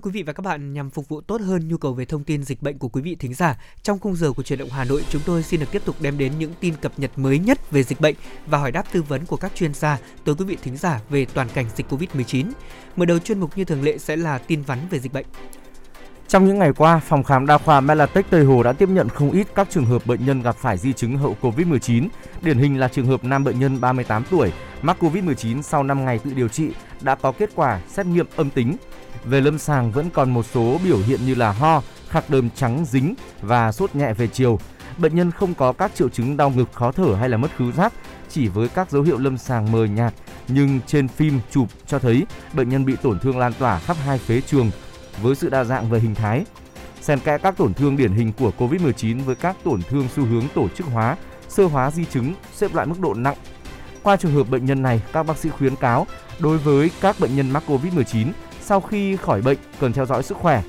[0.00, 2.24] Thưa quý vị và các bạn, nhằm phục vụ tốt hơn nhu cầu về thông
[2.24, 4.84] tin dịch bệnh của quý vị thính giả, trong khung giờ của truyền động Hà
[4.84, 7.70] Nội, chúng tôi xin được tiếp tục đem đến những tin cập nhật mới nhất
[7.70, 8.14] về dịch bệnh
[8.46, 11.26] và hỏi đáp tư vấn của các chuyên gia tới quý vị thính giả về
[11.34, 12.46] toàn cảnh dịch Covid-19.
[12.96, 15.26] Mở đầu chuyên mục như thường lệ sẽ là tin vắn về dịch bệnh.
[16.28, 19.30] Trong những ngày qua, phòng khám đa khoa Melatech Tây Hồ đã tiếp nhận không
[19.30, 22.08] ít các trường hợp bệnh nhân gặp phải di chứng hậu Covid-19.
[22.42, 24.52] Điển hình là trường hợp nam bệnh nhân 38 tuổi
[24.82, 26.70] mắc Covid-19 sau 5 ngày tự điều trị
[27.00, 28.76] đã có kết quả xét nghiệm âm tính.
[29.24, 32.84] Về lâm sàng vẫn còn một số biểu hiện như là ho, khạc đờm trắng
[32.84, 34.58] dính và sốt nhẹ về chiều.
[34.98, 37.72] Bệnh nhân không có các triệu chứng đau ngực, khó thở hay là mất khứu
[37.72, 37.92] giác,
[38.28, 40.14] chỉ với các dấu hiệu lâm sàng mờ nhạt
[40.48, 44.18] nhưng trên phim chụp cho thấy bệnh nhân bị tổn thương lan tỏa khắp hai
[44.18, 44.70] phế trường
[45.22, 46.44] với sự đa dạng về hình thái.
[47.00, 50.48] Xen kẽ các tổn thương điển hình của COVID-19 với các tổn thương xu hướng
[50.54, 51.16] tổ chức hóa,
[51.48, 53.36] sơ hóa di chứng xếp loại mức độ nặng.
[54.02, 56.06] Qua trường hợp bệnh nhân này, các bác sĩ khuyến cáo
[56.38, 58.26] đối với các bệnh nhân mắc COVID-19
[58.62, 60.62] sau khi khỏi bệnh cần theo dõi sức khỏe.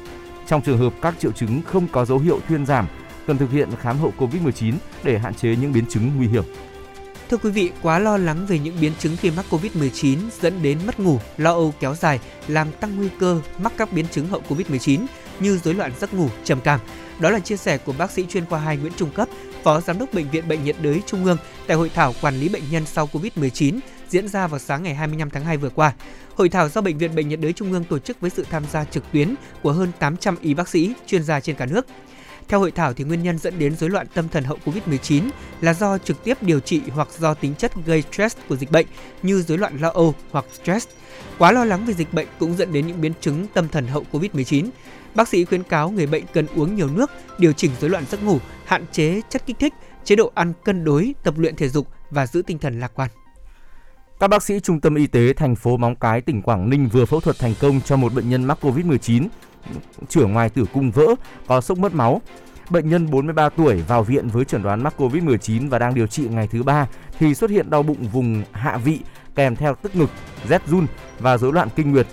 [0.47, 2.87] Trong trường hợp các triệu chứng không có dấu hiệu thuyên giảm,
[3.27, 4.73] cần thực hiện khám hậu COVID-19
[5.03, 6.43] để hạn chế những biến chứng nguy hiểm.
[7.29, 10.79] Thưa quý vị, quá lo lắng về những biến chứng khi mắc Covid-19 dẫn đến
[10.85, 14.41] mất ngủ, lo âu kéo dài, làm tăng nguy cơ mắc các biến chứng hậu
[14.49, 15.05] Covid-19
[15.39, 16.79] như rối loạn giấc ngủ, trầm cảm.
[17.19, 19.27] Đó là chia sẻ của bác sĩ chuyên khoa 2 Nguyễn Trung Cấp,
[19.63, 21.37] Phó Giám đốc Bệnh viện Bệnh nhiệt đới Trung ương
[21.67, 23.79] tại hội thảo quản lý bệnh nhân sau Covid-19
[24.11, 25.93] diễn ra vào sáng ngày 25 tháng 2 vừa qua.
[26.35, 28.63] Hội thảo do Bệnh viện Bệnh nhiệt đới Trung ương tổ chức với sự tham
[28.71, 31.85] gia trực tuyến của hơn 800 y bác sĩ, chuyên gia trên cả nước.
[32.47, 35.29] Theo hội thảo thì nguyên nhân dẫn đến rối loạn tâm thần hậu Covid-19
[35.61, 38.87] là do trực tiếp điều trị hoặc do tính chất gây stress của dịch bệnh
[39.23, 40.87] như rối loạn lo âu hoặc stress.
[41.37, 44.05] Quá lo lắng về dịch bệnh cũng dẫn đến những biến chứng tâm thần hậu
[44.11, 44.69] Covid-19.
[45.15, 48.23] Bác sĩ khuyến cáo người bệnh cần uống nhiều nước, điều chỉnh rối loạn giấc
[48.23, 49.73] ngủ, hạn chế chất kích thích,
[50.03, 53.09] chế độ ăn cân đối, tập luyện thể dục và giữ tinh thần lạc quan.
[54.21, 57.05] Các bác sĩ Trung tâm Y tế thành phố Móng Cái, tỉnh Quảng Ninh vừa
[57.05, 59.27] phẫu thuật thành công cho một bệnh nhân mắc Covid-19,
[60.09, 61.05] chữa ngoài tử cung vỡ,
[61.47, 62.21] có sốc mất máu.
[62.69, 66.27] Bệnh nhân 43 tuổi vào viện với chẩn đoán mắc Covid-19 và đang điều trị
[66.29, 66.87] ngày thứ ba
[67.19, 68.99] thì xuất hiện đau bụng vùng hạ vị
[69.35, 70.09] kèm theo tức ngực,
[70.49, 70.87] rét run
[71.19, 72.07] và rối loạn kinh nguyệt.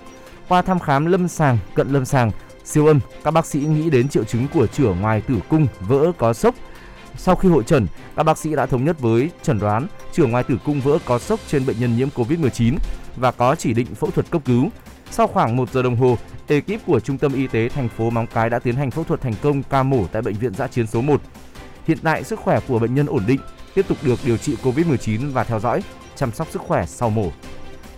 [0.48, 2.30] Qua thăm khám lâm sàng, cận lâm sàng,
[2.64, 6.12] siêu âm, các bác sĩ nghĩ đến triệu chứng của chữa ngoài tử cung vỡ
[6.18, 6.55] có sốc.
[7.19, 7.86] Sau khi hội trần,
[8.16, 11.19] các bác sĩ đã thống nhất với chẩn đoán chữa ngoài tử cung vỡ có
[11.19, 12.77] sốc trên bệnh nhân nhiễm Covid-19
[13.16, 14.69] và có chỉ định phẫu thuật cấp cứu.
[15.11, 18.27] Sau khoảng 1 giờ đồng hồ, ekip của Trung tâm Y tế thành phố Móng
[18.27, 20.86] Cái đã tiến hành phẫu thuật thành công ca mổ tại bệnh viện giã chiến
[20.86, 21.20] số 1.
[21.86, 23.40] Hiện tại sức khỏe của bệnh nhân ổn định,
[23.74, 25.82] tiếp tục được điều trị Covid-19 và theo dõi,
[26.16, 27.31] chăm sóc sức khỏe sau mổ.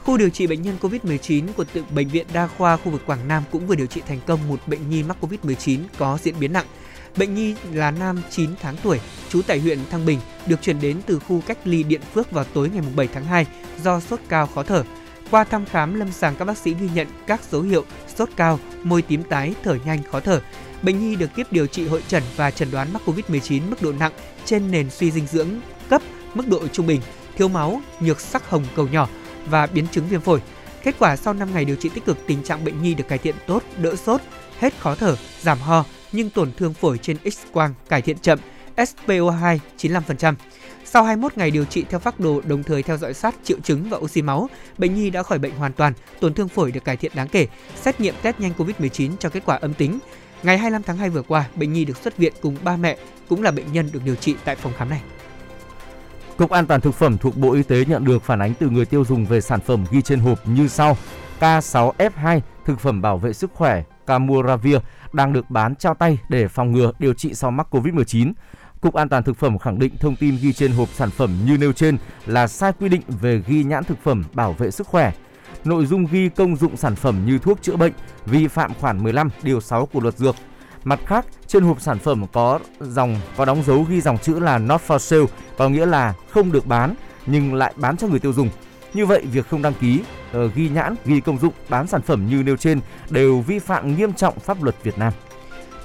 [0.05, 3.29] Khu điều trị bệnh nhân COVID-19 của tự bệnh viện đa khoa khu vực Quảng
[3.29, 6.53] Nam cũng vừa điều trị thành công một bệnh nhi mắc COVID-19 có diễn biến
[6.53, 6.67] nặng.
[7.17, 11.01] Bệnh nhi là nam 9 tháng tuổi, trú tại huyện Thăng Bình, được chuyển đến
[11.07, 13.47] từ khu cách ly Điện Phước vào tối ngày 7 tháng 2
[13.83, 14.85] do sốt cao khó thở.
[15.31, 17.85] Qua thăm khám lâm sàng các bác sĩ ghi nhận các dấu hiệu
[18.17, 20.41] sốt cao, môi tím tái, thở nhanh, khó thở.
[20.83, 23.93] Bệnh nhi được tiếp điều trị hội trần và chẩn đoán mắc COVID-19 mức độ
[23.93, 24.13] nặng
[24.45, 25.49] trên nền suy dinh dưỡng
[25.89, 26.03] cấp
[26.35, 27.01] mức độ trung bình,
[27.37, 29.09] thiếu máu, nhược sắc hồng cầu nhỏ
[29.47, 30.41] và biến chứng viêm phổi.
[30.83, 33.19] Kết quả sau 5 ngày điều trị tích cực, tình trạng bệnh nhi được cải
[33.19, 34.21] thiện tốt, đỡ sốt,
[34.59, 38.39] hết khó thở, giảm ho, nhưng tổn thương phổi trên X-quang cải thiện chậm,
[38.77, 40.35] SPO2 95%.
[40.85, 43.91] Sau 21 ngày điều trị theo phác đồ đồng thời theo dõi sát triệu chứng
[43.91, 46.97] và oxy máu, bệnh nhi đã khỏi bệnh hoàn toàn, tổn thương phổi được cải
[46.97, 47.47] thiện đáng kể.
[47.77, 49.99] Xét nghiệm test nhanh COVID-19 cho kết quả âm tính.
[50.43, 52.97] Ngày 25 tháng 2 vừa qua, bệnh nhi được xuất viện cùng ba mẹ
[53.29, 55.03] cũng là bệnh nhân được điều trị tại phòng khám này.
[56.37, 58.85] Cục An toàn thực phẩm thuộc Bộ Y tế nhận được phản ánh từ người
[58.85, 60.97] tiêu dùng về sản phẩm ghi trên hộp như sau:
[61.41, 64.77] K6F2 thực phẩm bảo vệ sức khỏe Camuravir
[65.13, 68.33] đang được bán trao tay để phòng ngừa điều trị sau mắc Covid-19.
[68.81, 71.57] Cục An toàn thực phẩm khẳng định thông tin ghi trên hộp sản phẩm như
[71.59, 75.13] nêu trên là sai quy định về ghi nhãn thực phẩm bảo vệ sức khỏe.
[75.65, 77.93] Nội dung ghi công dụng sản phẩm như thuốc chữa bệnh
[78.27, 80.37] vi phạm khoản 15 điều 6 của luật dược.
[80.85, 84.59] Mặt khác, trên hộp sản phẩm có dòng có đóng dấu ghi dòng chữ là
[84.59, 85.25] not for sale,
[85.59, 86.95] có nghĩa là không được bán
[87.27, 88.49] nhưng lại bán cho người tiêu dùng.
[88.95, 90.01] Như vậy, việc không đăng ký,
[90.33, 92.81] ờ, ghi nhãn, ghi công dụng, bán sản phẩm như nêu trên
[93.11, 95.13] đều vi phạm nghiêm trọng pháp luật Việt Nam.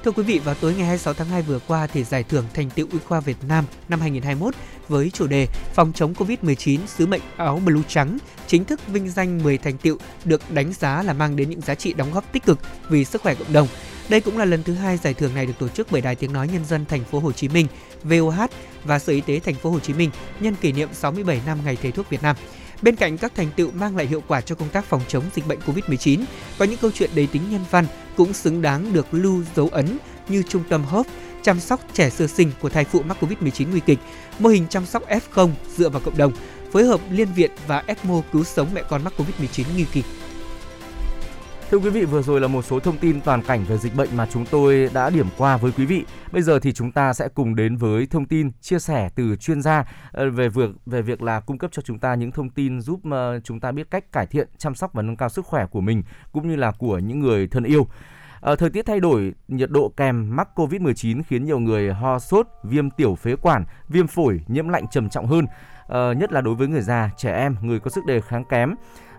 [0.03, 2.69] Thưa quý vị, vào tối ngày 26 tháng 2 vừa qua thì giải thưởng thành
[2.69, 4.56] tựu y khoa Việt Nam năm 2021
[4.88, 8.18] với chủ đề phòng chống Covid-19 sứ mệnh áo blue trắng
[8.48, 11.76] chính thức vinh danh 10 thành tựu được đánh giá là mang đến những giá
[11.76, 12.60] trị đóng góp tích cực
[12.90, 13.68] vì sức khỏe cộng đồng.
[14.10, 16.34] Đây cũng là lần thứ hai giải thưởng này được tổ chức bởi Đài Tiếng
[16.34, 17.68] nói Nhân dân thành phố Hồ Chí Minh,
[18.03, 18.49] VOH
[18.84, 20.10] và Sở Y tế thành phố Hồ Chí Minh
[20.40, 22.36] nhân kỷ niệm 67 năm ngày thầy thuốc Việt Nam.
[22.86, 25.48] Bên cạnh các thành tựu mang lại hiệu quả cho công tác phòng chống dịch
[25.48, 26.24] bệnh COVID-19,
[26.57, 27.86] có những câu chuyện đầy tính nhân văn
[28.18, 29.98] cũng xứng đáng được lưu dấu ấn
[30.28, 31.10] như trung tâm Hope
[31.41, 33.99] chăm sóc trẻ sơ sinh của thai phụ mắc COVID-19 nguy kịch,
[34.40, 36.34] mô hình chăm sóc F0 dựa vào cộng đồng,
[36.72, 40.06] phối hợp liên viện và ECMO cứu sống mẹ con mắc COVID-19 nguy kịch.
[41.71, 44.09] Thưa quý vị, vừa rồi là một số thông tin toàn cảnh về dịch bệnh
[44.15, 46.05] mà chúng tôi đã điểm qua với quý vị.
[46.31, 49.61] Bây giờ thì chúng ta sẽ cùng đến với thông tin chia sẻ từ chuyên
[49.61, 52.81] gia ờ, về việc về việc là cung cấp cho chúng ta những thông tin
[52.81, 55.65] giúp ờ, chúng ta biết cách cải thiện, chăm sóc và nâng cao sức khỏe
[55.65, 57.87] của mình cũng như là của những người thân yêu.
[58.41, 62.47] À, thời tiết thay đổi, nhiệt độ kèm mắc Covid-19 khiến nhiều người ho sốt,
[62.63, 65.45] viêm tiểu phế quản, viêm phổi, nhiễm lạnh trầm trọng hơn,
[65.87, 68.75] à, nhất là đối với người già, trẻ em, người có sức đề kháng kém.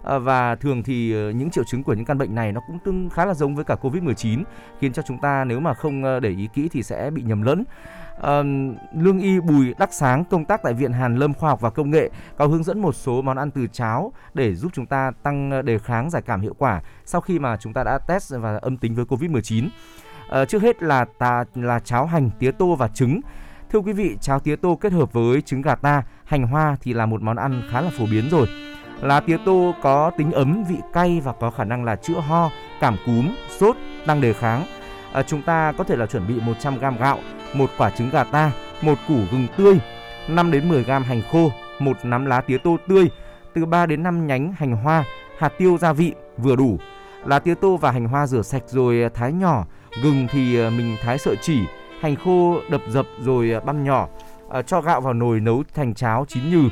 [0.07, 2.78] Ờ, và thường thì ờ, những triệu chứng của những căn bệnh này nó cũng
[2.78, 4.43] tương khá là giống với cả Covid-19
[4.81, 7.43] khiến cho chúng ta nếu mà không ờ, để ý kỹ thì sẽ bị nhầm
[7.43, 7.65] lẫn.
[8.23, 8.43] À,
[8.95, 11.91] lương y Bùi Đắc Sáng công tác tại Viện Hàn Lâm Khoa học và Công
[11.91, 15.65] nghệ có hướng dẫn một số món ăn từ cháo để giúp chúng ta tăng
[15.65, 18.77] đề kháng giải cảm hiệu quả sau khi mà chúng ta đã test và âm
[18.77, 19.69] tính với Covid-19.
[20.31, 23.20] À, trước hết là ta là cháo hành, tía tô và trứng.
[23.70, 26.93] Thưa quý vị, cháo tía tô kết hợp với trứng gà ta, hành hoa thì
[26.93, 28.47] là một món ăn khá là phổ biến rồi.
[29.01, 32.51] Lá tía tô có tính ấm, vị cay và có khả năng là chữa ho,
[32.81, 34.64] cảm cúm, sốt, tăng đề kháng.
[35.12, 37.18] À, chúng ta có thể là chuẩn bị 100 g gạo,
[37.55, 38.52] một quả trứng gà ta,
[38.82, 39.78] một củ gừng tươi,
[40.28, 43.10] 5 đến 10 g hành khô, một nắm lá tía tô tươi,
[43.55, 45.05] từ 3 đến 5 nhánh hành hoa,
[45.39, 46.78] hạt tiêu gia vị vừa đủ.
[47.24, 49.64] Lá tía tô và hành hoa rửa sạch rồi à, thái nhỏ,
[50.02, 51.60] gừng thì à, mình thái sợi chỉ,
[52.01, 54.09] hành khô đập dập rồi à, băm nhỏ.
[54.51, 56.68] À, cho gạo vào nồi nấu thành cháo chín nhừ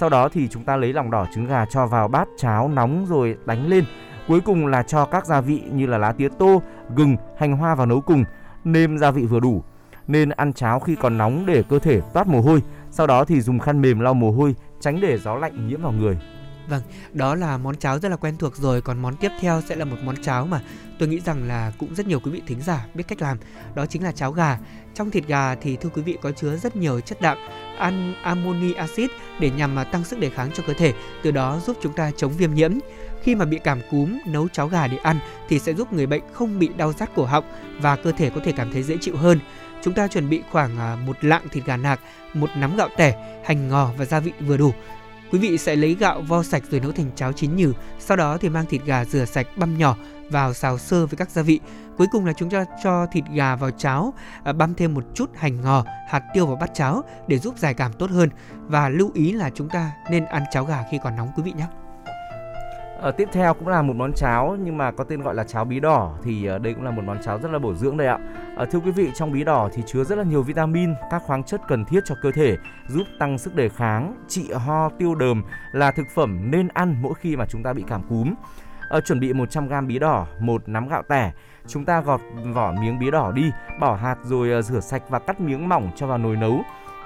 [0.00, 3.06] sau đó thì chúng ta lấy lòng đỏ trứng gà cho vào bát cháo nóng
[3.08, 3.84] rồi đánh lên.
[4.28, 6.62] Cuối cùng là cho các gia vị như là lá tía tô,
[6.96, 8.24] gừng, hành hoa vào nấu cùng,
[8.64, 9.62] nêm gia vị vừa đủ.
[10.06, 12.62] Nên ăn cháo khi còn nóng để cơ thể toát mồ hôi.
[12.90, 15.92] Sau đó thì dùng khăn mềm lau mồ hôi, tránh để gió lạnh nhiễm vào
[15.92, 16.18] người.
[16.68, 19.76] Vâng, đó là món cháo rất là quen thuộc rồi Còn món tiếp theo sẽ
[19.76, 20.60] là một món cháo mà
[20.98, 23.38] tôi nghĩ rằng là cũng rất nhiều quý vị thính giả biết cách làm
[23.74, 24.58] Đó chính là cháo gà
[24.98, 27.38] trong thịt gà thì thưa quý vị có chứa rất nhiều chất đạm
[27.78, 29.10] ăn amoni acid
[29.40, 30.92] để nhằm mà tăng sức đề kháng cho cơ thể,
[31.22, 32.72] từ đó giúp chúng ta chống viêm nhiễm.
[33.22, 35.18] Khi mà bị cảm cúm, nấu cháo gà để ăn
[35.48, 37.44] thì sẽ giúp người bệnh không bị đau rát cổ họng
[37.80, 39.38] và cơ thể có thể cảm thấy dễ chịu hơn.
[39.82, 42.00] Chúng ta chuẩn bị khoảng à, một lạng thịt gà nạc,
[42.34, 44.72] một nắm gạo tẻ, hành ngò và gia vị vừa đủ.
[45.32, 48.38] Quý vị sẽ lấy gạo vo sạch rồi nấu thành cháo chín nhừ, sau đó
[48.40, 49.96] thì mang thịt gà rửa sạch băm nhỏ
[50.30, 51.60] vào xào sơ với các gia vị.
[51.98, 54.14] Cuối cùng là chúng ta cho thịt gà vào cháo,
[54.44, 57.74] à, băm thêm một chút hành ngò, hạt tiêu vào bát cháo để giúp giải
[57.74, 58.28] cảm tốt hơn.
[58.66, 61.52] Và lưu ý là chúng ta nên ăn cháo gà khi còn nóng quý vị
[61.56, 61.66] nhé.
[63.02, 65.64] À, tiếp theo cũng là một món cháo nhưng mà có tên gọi là cháo
[65.64, 68.06] bí đỏ thì à, đây cũng là một món cháo rất là bổ dưỡng đây
[68.08, 68.18] ạ.
[68.56, 71.44] À, thưa quý vị trong bí đỏ thì chứa rất là nhiều vitamin, các khoáng
[71.44, 72.56] chất cần thiết cho cơ thể,
[72.88, 75.42] giúp tăng sức đề kháng, trị ho, tiêu đờm
[75.72, 78.34] là thực phẩm nên ăn mỗi khi mà chúng ta bị cảm cúm.
[78.88, 81.32] À, chuẩn bị 100g bí đỏ, một nắm gạo tẻ.
[81.66, 82.20] Chúng ta gọt
[82.54, 83.50] vỏ miếng bí đỏ đi,
[83.80, 86.60] bỏ hạt rồi uh, rửa sạch và cắt miếng mỏng cho vào nồi nấu.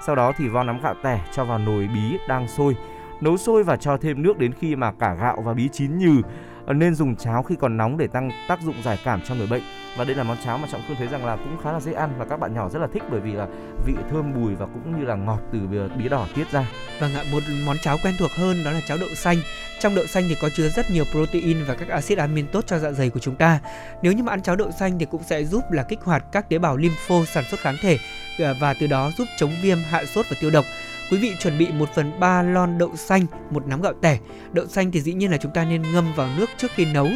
[0.05, 2.75] Sau đó thì vo nắm gạo tẻ cho vào nồi bí đang sôi.
[3.21, 6.21] Nấu sôi và cho thêm nước đến khi mà cả gạo và bí chín nhừ.
[6.65, 9.47] Ờ, nên dùng cháo khi còn nóng để tăng tác dụng giải cảm cho người
[9.47, 9.63] bệnh.
[9.97, 11.93] Và đây là món cháo mà trọng khương thấy rằng là cũng khá là dễ
[11.93, 13.47] ăn và các bạn nhỏ rất là thích bởi vì là
[13.85, 15.59] vị thơm bùi và cũng như là ngọt từ
[15.97, 16.65] bí đỏ tiết ra.
[16.99, 19.37] Vâng ạ, một món cháo quen thuộc hơn đó là cháo đậu xanh.
[19.79, 22.79] Trong đậu xanh thì có chứa rất nhiều protein và các axit amin tốt cho
[22.79, 23.59] dạ dày của chúng ta.
[24.01, 26.49] Nếu như mà ăn cháo đậu xanh thì cũng sẽ giúp là kích hoạt các
[26.49, 27.97] tế bào lympho sản xuất kháng thể
[28.39, 30.65] ờ, và từ đó giúp chống viêm, hạ sốt và tiêu độc.
[31.11, 34.19] Quý vị chuẩn bị 1 phần 3 lon đậu xanh, một nắm gạo tẻ.
[34.51, 37.07] Đậu xanh thì dĩ nhiên là chúng ta nên ngâm vào nước trước khi nấu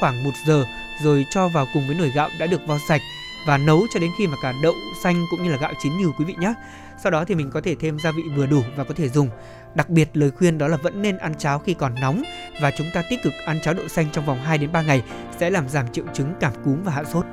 [0.00, 0.64] khoảng 1 giờ
[1.02, 3.00] rồi cho vào cùng với nồi gạo đã được vo sạch.
[3.46, 6.10] và nấu cho đến khi mà cả đậu xanh cũng như là gạo chín nhừ
[6.18, 6.54] quý vị nhé.
[7.02, 9.28] Sau đó thì mình có thể thêm gia vị vừa đủ và có thể dùng.
[9.74, 12.22] Đặc biệt lời khuyên đó là vẫn nên ăn cháo khi còn nóng
[12.60, 15.02] và chúng ta tích cực ăn cháo đậu xanh trong vòng 2 đến 3 ngày
[15.38, 17.24] sẽ làm giảm triệu chứng cảm cúm và hạ sốt.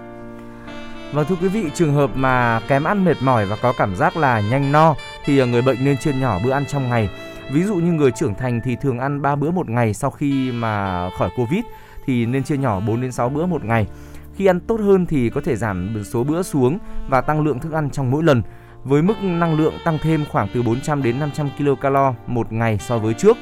[1.14, 4.18] Và thưa quý vị, trường hợp mà kém ăn mệt mỏi và có cảm giác
[4.18, 7.10] là nhanh no thì à, người bệnh nên chia nhỏ bữa ăn trong ngày.
[7.52, 10.52] Ví dụ như người trưởng thành thì thường ăn 3 bữa một ngày sau khi
[10.52, 11.62] mà khỏi Covid
[12.06, 13.88] thì nên chia nhỏ 4 đến 6 bữa một ngày.
[14.36, 16.78] Khi ăn tốt hơn thì có thể giảm số bữa xuống
[17.10, 18.42] và tăng lượng thức ăn trong mỗi lần
[18.84, 21.98] với mức năng lượng tăng thêm khoảng từ 400 đến 500 kcal
[22.28, 23.38] một ngày so với trước.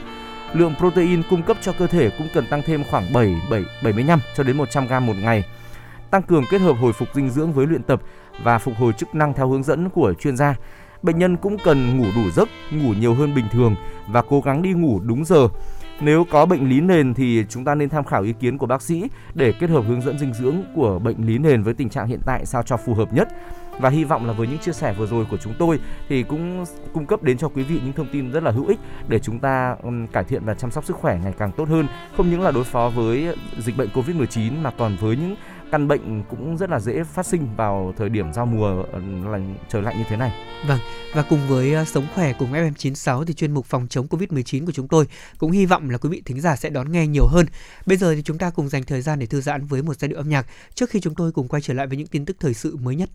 [0.53, 4.19] Lượng protein cung cấp cho cơ thể cũng cần tăng thêm khoảng 7, 7 75
[4.35, 5.43] cho đến 100 g một ngày.
[6.11, 8.01] Tăng cường kết hợp hồi phục dinh dưỡng với luyện tập
[8.43, 10.55] và phục hồi chức năng theo hướng dẫn của chuyên gia.
[11.03, 13.75] Bệnh nhân cũng cần ngủ đủ giấc, ngủ nhiều hơn bình thường
[14.07, 15.47] và cố gắng đi ngủ đúng giờ.
[16.01, 18.81] Nếu có bệnh lý nền thì chúng ta nên tham khảo ý kiến của bác
[18.81, 19.03] sĩ
[19.33, 22.19] để kết hợp hướng dẫn dinh dưỡng của bệnh lý nền với tình trạng hiện
[22.25, 23.27] tại sao cho phù hợp nhất
[23.79, 25.79] và hy vọng là với những chia sẻ vừa rồi của chúng tôi
[26.09, 28.79] thì cũng cung cấp đến cho quý vị những thông tin rất là hữu ích
[29.07, 29.75] để chúng ta
[30.11, 31.87] cải thiện và chăm sóc sức khỏe ngày càng tốt hơn
[32.17, 35.35] không những là đối phó với dịch bệnh Covid-19 mà còn với những
[35.71, 38.99] căn bệnh cũng rất là dễ phát sinh vào thời điểm giao mùa ờ,
[39.31, 39.39] là
[39.69, 40.31] trời lạnh như thế này.
[40.67, 40.79] Vâng,
[41.13, 44.71] và cùng với ờ, Sống khỏe cùng FM96 thì chuyên mục phòng chống Covid-19 của
[44.71, 45.07] chúng tôi
[45.37, 47.45] cũng hy vọng là quý vị thính giả sẽ đón nghe nhiều hơn.
[47.85, 50.09] Bây giờ thì chúng ta cùng dành thời gian để thư giãn với một giai
[50.09, 52.37] điệu âm nhạc trước khi chúng tôi cùng quay trở lại với những tin tức
[52.39, 53.09] thời sự mới nhất.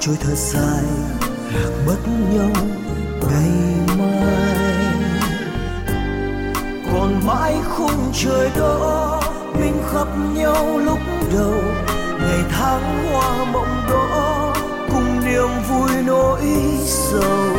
[0.00, 0.84] Trôi thật dài,
[1.54, 1.96] lạc mất
[2.32, 2.50] nhau
[3.30, 3.50] ngày
[3.98, 4.94] mai.
[6.92, 9.20] Còn mãi khung trời đó,
[9.54, 10.98] mình khắp nhau lúc
[11.34, 11.62] đầu.
[12.18, 14.54] Ngày tháng hoa mộng đó,
[14.88, 16.42] cùng niềm vui nỗi
[16.84, 17.56] sầu.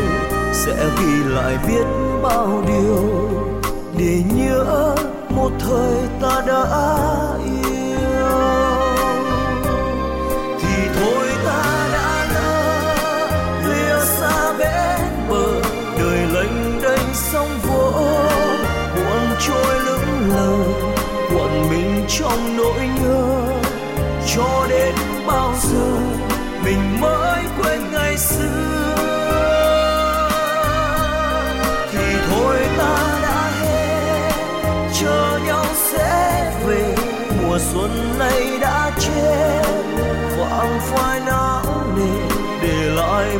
[0.52, 1.84] Sẽ ghi lại biết
[2.22, 3.30] bao điều
[3.98, 4.94] để nhớ
[5.30, 6.64] một thời ta đã
[7.44, 7.51] yêu.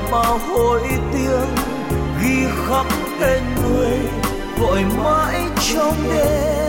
[0.03, 1.55] Lại bao hối tiếng
[2.23, 2.87] ghi khắc
[3.20, 3.99] tên người
[4.59, 5.41] vội mãi
[5.74, 6.61] trong đêm.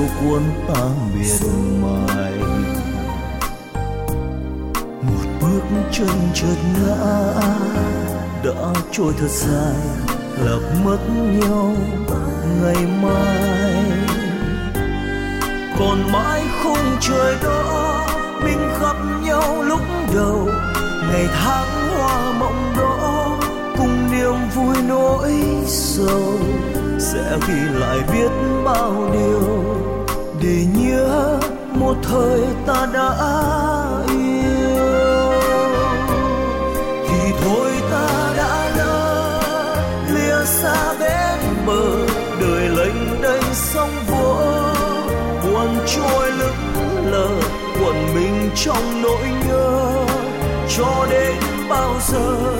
[0.00, 1.40] Xô cuốn ta miệt
[1.82, 2.32] mài.
[5.02, 5.60] Một bước
[5.92, 6.96] chân chợt ngã,
[8.44, 9.74] đã trôi thật dài
[10.44, 10.98] lạc mất
[11.40, 11.74] nhau
[12.62, 13.84] ngày mai.
[15.78, 18.06] Còn mãi khung trời đó
[18.44, 19.80] mình gặp nhau lúc
[20.14, 20.48] đầu,
[21.12, 23.38] ngày tháng hoa mộng đó
[23.78, 25.32] cùng niềm vui nỗi
[25.66, 26.38] sầu
[27.00, 28.30] sẽ ghi lại biết
[28.64, 29.64] bao điều
[30.42, 31.38] để nhớ
[31.72, 33.10] một thời ta đã
[34.08, 35.32] yêu.
[37.08, 39.40] Thì thôi ta đã lỡ
[40.14, 42.06] lìa xa bên bờ,
[42.40, 44.36] đời lênh đênh sóng vỗ,
[45.44, 47.28] buồn trôi lững lờ
[47.82, 49.92] quẩn mình trong nỗi nhớ.
[50.76, 51.36] Cho đến
[51.68, 52.59] bao giờ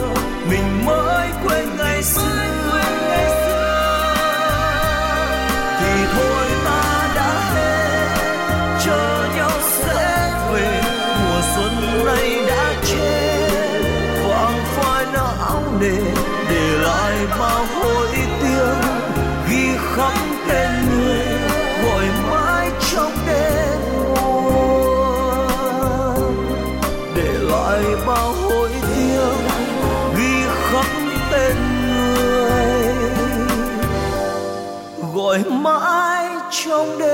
[36.81, 37.10] không được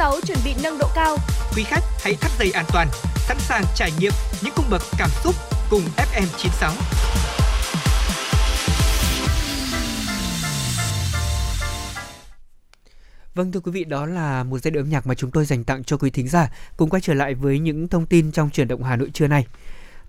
[0.00, 1.16] FM96 chuẩn bị nâng độ cao.
[1.56, 4.12] Quý khách hãy thắt dây an toàn, sẵn sàng trải nghiệm
[4.42, 5.34] những cung bậc cảm xúc
[5.70, 6.72] cùng FM96.
[13.34, 15.64] Vâng thưa quý vị, đó là một giai điệu âm nhạc mà chúng tôi dành
[15.64, 16.48] tặng cho quý thính giả.
[16.76, 19.46] Cùng quay trở lại với những thông tin trong chuyển động Hà Nội trưa nay.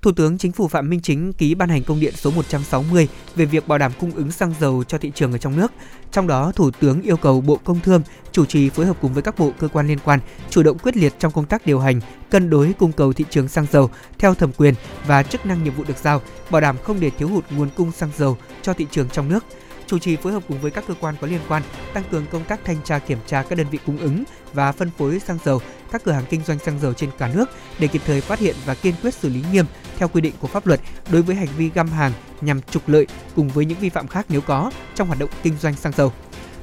[0.02, 3.46] Thủ tướng Chính phủ Phạm Minh Chính ký ban hành công điện số 160 về
[3.46, 5.72] việc bảo đảm cung ứng xăng dầu cho thị trường ở trong nước.
[6.12, 8.02] Trong đó, Thủ tướng yêu cầu Bộ Công Thương
[8.32, 10.20] chủ trì phối hợp cùng với các bộ cơ quan liên quan
[10.50, 12.00] chủ động quyết liệt trong công tác điều hành,
[12.30, 14.74] cân đối cung cầu thị trường xăng dầu theo thẩm quyền
[15.08, 17.92] và chức năng nhiệm vụ được giao, bảo đảm không để thiếu hụt nguồn cung
[17.92, 19.44] xăng dầu cho thị trường trong nước
[19.88, 21.64] chủ trì phối hợp cùng với các cơ quan có liên quan
[21.94, 24.24] tăng cường công tác thanh tra kiểm tra các đơn vị cung ứng
[24.54, 25.62] và phân phối xăng dầu,
[25.92, 27.50] các cửa hàng kinh doanh xăng dầu trên cả nước
[27.80, 29.66] để kịp thời phát hiện và kiên quyết xử lý nghiêm
[30.02, 30.80] theo quy định của pháp luật
[31.12, 32.12] đối với hành vi găm hàng
[32.42, 35.58] nhằm trục lợi cùng với những vi phạm khác nếu có trong hoạt động kinh
[35.58, 36.14] doanh xăng dầu.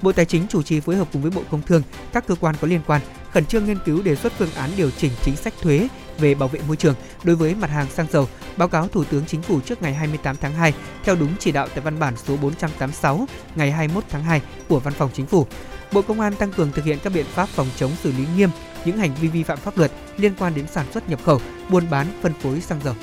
[0.03, 1.83] Bộ Tài chính chủ trì phối hợp cùng với Bộ Công Thương,
[2.13, 3.01] các cơ quan có liên quan
[3.33, 5.89] khẩn trương nghiên cứu đề xuất phương án điều chỉnh chính sách thuế
[6.19, 6.95] về bảo vệ môi trường
[7.25, 10.37] đối với mặt hàng xăng dầu, báo cáo Thủ tướng Chính phủ trước ngày 28
[10.41, 10.75] tháng 2
[11.05, 14.95] theo đúng chỉ đạo tại văn bản số 486 ngày 21 tháng 2 của Văn
[14.95, 15.47] phòng Chính phủ.
[15.93, 18.51] Bộ Công an tăng cường thực hiện các biện pháp phòng chống xử lý nghiêm
[18.85, 21.41] những hành vi vi phạm pháp luật liên quan đến sản xuất nhập khẩu,
[21.71, 22.95] buôn bán, phân phối xăng dầu.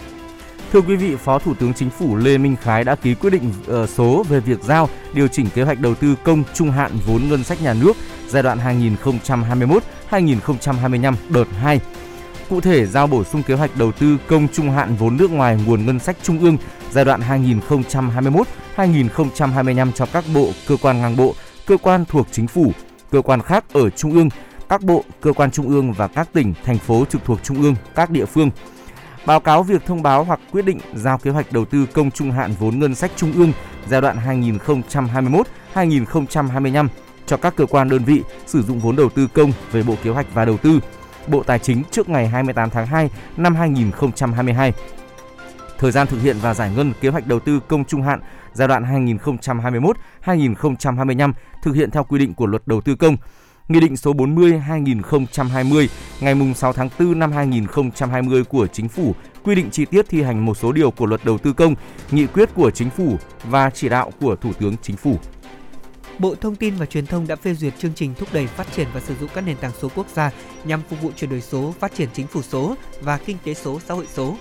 [0.76, 3.54] Thưa quý vị, Phó Thủ tướng Chính phủ Lê Minh Khái đã ký quyết định
[3.68, 7.22] ờ, số về việc giao điều chỉnh kế hoạch đầu tư công trung hạn vốn
[7.30, 7.94] ngân sách nhà nước
[8.28, 8.60] giai đoạn
[10.12, 11.80] 2021-2025 đợt 2.
[12.50, 15.60] Cụ thể, giao bổ sung kế hoạch đầu tư công trung hạn vốn nước ngoài
[15.66, 16.58] nguồn ngân sách trung ương
[16.92, 17.22] giai đoạn
[18.78, 21.36] 2021-2025 cho các bộ, cơ quan ngang bộ,
[21.66, 22.72] cơ quan thuộc chính phủ,
[23.12, 24.30] cơ quan khác ở trung ương,
[24.70, 27.76] các bộ, cơ quan trung ương và các tỉnh, thành phố trực thuộc trung ương,
[27.96, 28.50] các địa phương–
[29.26, 32.32] báo cáo việc thông báo hoặc quyết định giao kế hoạch đầu tư công trung
[32.32, 33.52] hạn vốn ngân sách trung ương
[33.88, 34.18] giai đoạn
[35.74, 36.88] 2021-2025
[37.26, 40.10] cho các cơ quan đơn vị sử dụng vốn đầu tư công về Bộ Kế
[40.10, 40.80] hoạch và Đầu tư,
[41.28, 44.74] Bộ Tài chính trước ngày 28 tháng 2 năm 2022.
[45.78, 48.20] Thời gian thực hiện và giải ngân kế hoạch đầu tư công trung hạn
[48.54, 49.08] giai đoạn
[50.26, 53.18] 2021-2025 thực hiện theo quy định của Luật Đầu tư công
[53.68, 55.88] Nghị định số 40/2020
[56.20, 60.46] ngày 6 tháng 4 năm 2020 của Chính phủ quy định chi tiết thi hành
[60.46, 61.76] một số điều của Luật Đầu tư công,
[62.12, 65.18] nghị quyết của Chính phủ và chỉ đạo của Thủ tướng Chính phủ.
[66.20, 68.88] Bộ Thông tin và Truyền thông đã phê duyệt chương trình thúc đẩy phát triển
[68.94, 70.32] và sử dụng các nền tảng số quốc gia
[70.66, 73.80] nhằm phục vụ chuyển đổi số, phát triển chính phủ số và kinh tế số,
[73.80, 74.38] xã hội số.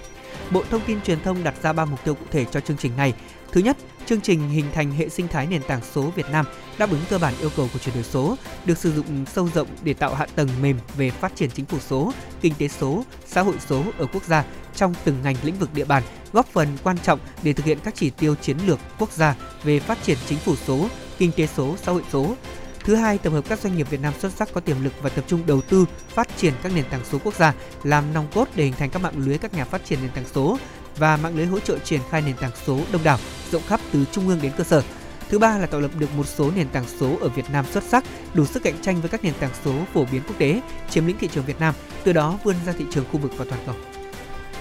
[0.50, 2.96] Bộ Thông tin Truyền thông đặt ra 3 mục tiêu cụ thể cho chương trình
[2.96, 3.14] này.
[3.54, 3.76] Thứ nhất,
[4.06, 6.46] chương trình hình thành hệ sinh thái nền tảng số Việt Nam
[6.78, 9.68] đáp ứng cơ bản yêu cầu của chuyển đổi số, được sử dụng sâu rộng
[9.82, 13.42] để tạo hạ tầng mềm về phát triển chính phủ số, kinh tế số, xã
[13.42, 14.44] hội số ở quốc gia
[14.74, 16.02] trong từng ngành lĩnh vực địa bàn,
[16.32, 19.80] góp phần quan trọng để thực hiện các chỉ tiêu chiến lược quốc gia về
[19.80, 22.36] phát triển chính phủ số, kinh tế số, xã hội số.
[22.84, 25.10] Thứ hai, tập hợp các doanh nghiệp Việt Nam xuất sắc có tiềm lực và
[25.10, 28.48] tập trung đầu tư phát triển các nền tảng số quốc gia, làm nòng cốt
[28.54, 30.58] để hình thành các mạng lưới các nhà phát triển nền tảng số
[30.98, 33.18] và mạng lưới hỗ trợ triển khai nền tảng số đông đảo,
[33.50, 34.82] rộng khắp từ trung ương đến cơ sở.
[35.28, 37.84] Thứ ba là tạo lập được một số nền tảng số ở Việt Nam xuất
[37.84, 38.04] sắc,
[38.34, 40.60] đủ sức cạnh tranh với các nền tảng số phổ biến quốc tế,
[40.90, 43.44] chiếm lĩnh thị trường Việt Nam, từ đó vươn ra thị trường khu vực và
[43.48, 43.74] toàn cầu.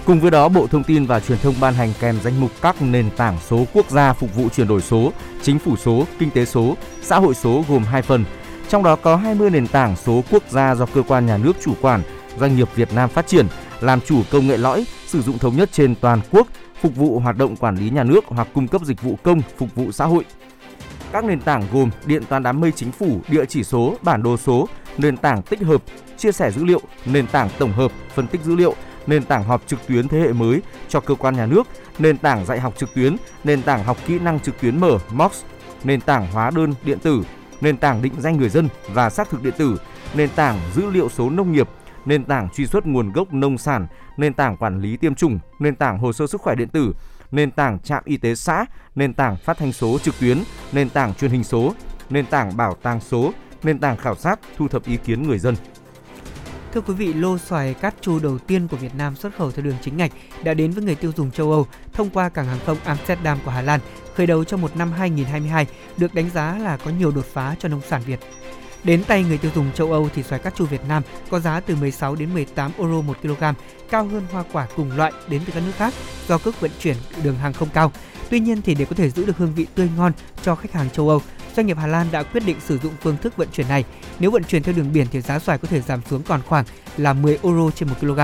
[0.06, 2.82] Cùng với đó, Bộ Thông tin và Truyền thông ban hành kèm danh mục các
[2.82, 6.46] nền tảng số quốc gia phục vụ chuyển đổi số, chính phủ số, kinh tế
[6.46, 8.26] số, xã hội số gồm hai phần.
[8.70, 11.74] Trong đó có 20 nền tảng số quốc gia do cơ quan nhà nước chủ
[11.82, 12.02] quản,
[12.40, 13.48] doanh nghiệp Việt Nam phát triển,
[13.84, 16.48] làm chủ công nghệ lõi, sử dụng thống nhất trên toàn quốc,
[16.82, 19.76] phục vụ hoạt động quản lý nhà nước hoặc cung cấp dịch vụ công phục
[19.76, 20.26] vụ xã hội.
[21.12, 24.38] Các nền tảng gồm điện toán đám mây chính phủ, địa chỉ số, bản đồ
[24.38, 25.84] số, nền tảng tích hợp,
[26.18, 28.76] chia sẻ dữ liệu, nền tảng tổng hợp, phân tích dữ liệu,
[29.08, 31.68] nền tảng họp trực tuyến thế hệ mới cho cơ quan nhà nước,
[32.00, 35.32] nền tảng dạy học trực tuyến, nền tảng học kỹ năng trực tuyến mở MOOC,
[35.84, 37.24] nền tảng hóa đơn điện tử,
[37.62, 39.78] nền tảng định danh người dân và xác thực điện tử,
[40.14, 41.70] nền tảng dữ liệu số nông nghiệp,
[42.06, 45.76] nền tảng truy xuất nguồn gốc nông sản, nền tảng quản lý tiêm chủng, nền
[45.76, 46.94] tảng hồ sơ sức khỏe điện tử,
[47.32, 48.66] nền tảng trạm y tế xã,
[48.96, 50.38] nền tảng phát thanh số trực tuyến,
[50.72, 51.74] nền tảng truyền hình số,
[52.10, 55.56] nền tảng bảo tàng số, nền tảng khảo sát thu thập ý kiến người dân.
[56.74, 59.66] Thưa quý vị, lô xoài cát chu đầu tiên của Việt Nam xuất khẩu theo
[59.66, 60.12] đường chính ngạch
[60.44, 63.52] đã đến với người tiêu dùng châu Âu thông qua cảng hàng không Amsterdam của
[63.52, 63.80] Hà Lan,
[64.16, 65.68] khởi đầu cho một năm 2022
[65.98, 68.20] được đánh giá là có nhiều đột phá cho nông sản Việt.
[68.84, 71.60] Đến tay người tiêu dùng châu Âu thì xoài cát chu Việt Nam có giá
[71.60, 73.44] từ 16 đến 18 euro 1 kg,
[73.90, 75.94] cao hơn hoa quả cùng loại đến từ các nước khác
[76.28, 77.92] do cước vận chuyển đường hàng không cao.
[78.30, 80.12] Tuy nhiên thì để có thể giữ được hương vị tươi ngon
[80.44, 81.22] cho khách hàng châu Âu,
[81.56, 83.84] doanh nghiệp Hà Lan đã quyết định sử dụng phương thức vận chuyển này.
[84.20, 86.66] Nếu vận chuyển theo đường biển thì giá xoài có thể giảm xuống còn khoảng
[86.98, 88.20] là 10 euro trên 1 kg.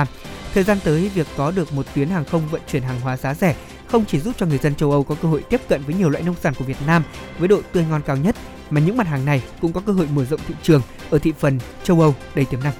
[0.53, 3.33] Thời gian tới, việc có được một tuyến hàng không vận chuyển hàng hóa giá
[3.33, 3.55] rẻ
[3.87, 6.09] không chỉ giúp cho người dân châu Âu có cơ hội tiếp cận với nhiều
[6.09, 7.03] loại nông sản của Việt Nam
[7.39, 8.35] với độ tươi ngon cao nhất,
[8.69, 11.33] mà những mặt hàng này cũng có cơ hội mở rộng thị trường ở thị
[11.39, 12.73] phần châu Âu đầy tiềm năng.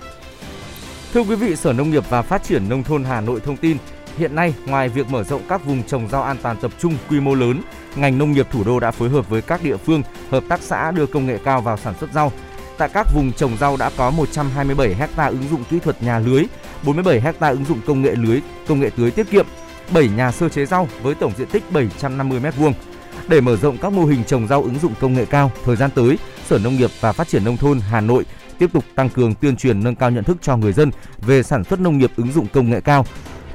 [1.14, 3.78] Thưa quý vị, Sở Nông nghiệp và Phát triển Nông thôn Hà Nội thông tin,
[4.18, 7.20] hiện nay ngoài việc mở rộng các vùng trồng rau an toàn tập trung quy
[7.20, 7.62] mô lớn,
[7.96, 10.92] ngành nông nghiệp thủ đô đã phối hợp với các địa phương, hợp tác xã
[10.92, 12.32] đưa công nghệ cao vào sản xuất rau.
[12.78, 16.44] Tại các vùng trồng rau đã có 127 ha ứng dụng kỹ thuật nhà lưới,
[16.84, 19.46] 47 ha ứng dụng công nghệ lưới, công nghệ tưới tiết kiệm,
[19.94, 22.74] 7 nhà sơ chế rau với tổng diện tích 750 m2.
[23.30, 25.90] Để mở rộng các mô hình trồng rau ứng dụng công nghệ cao, thời gian
[25.96, 28.26] tới, Sở Nông nghiệp và Phát triển nông thôn Hà Nội
[28.60, 30.92] tiếp tục tăng cường tuyên truyền nâng cao nhận thức cho người dân
[31.22, 33.06] về sản xuất nông nghiệp ứng dụng công nghệ cao,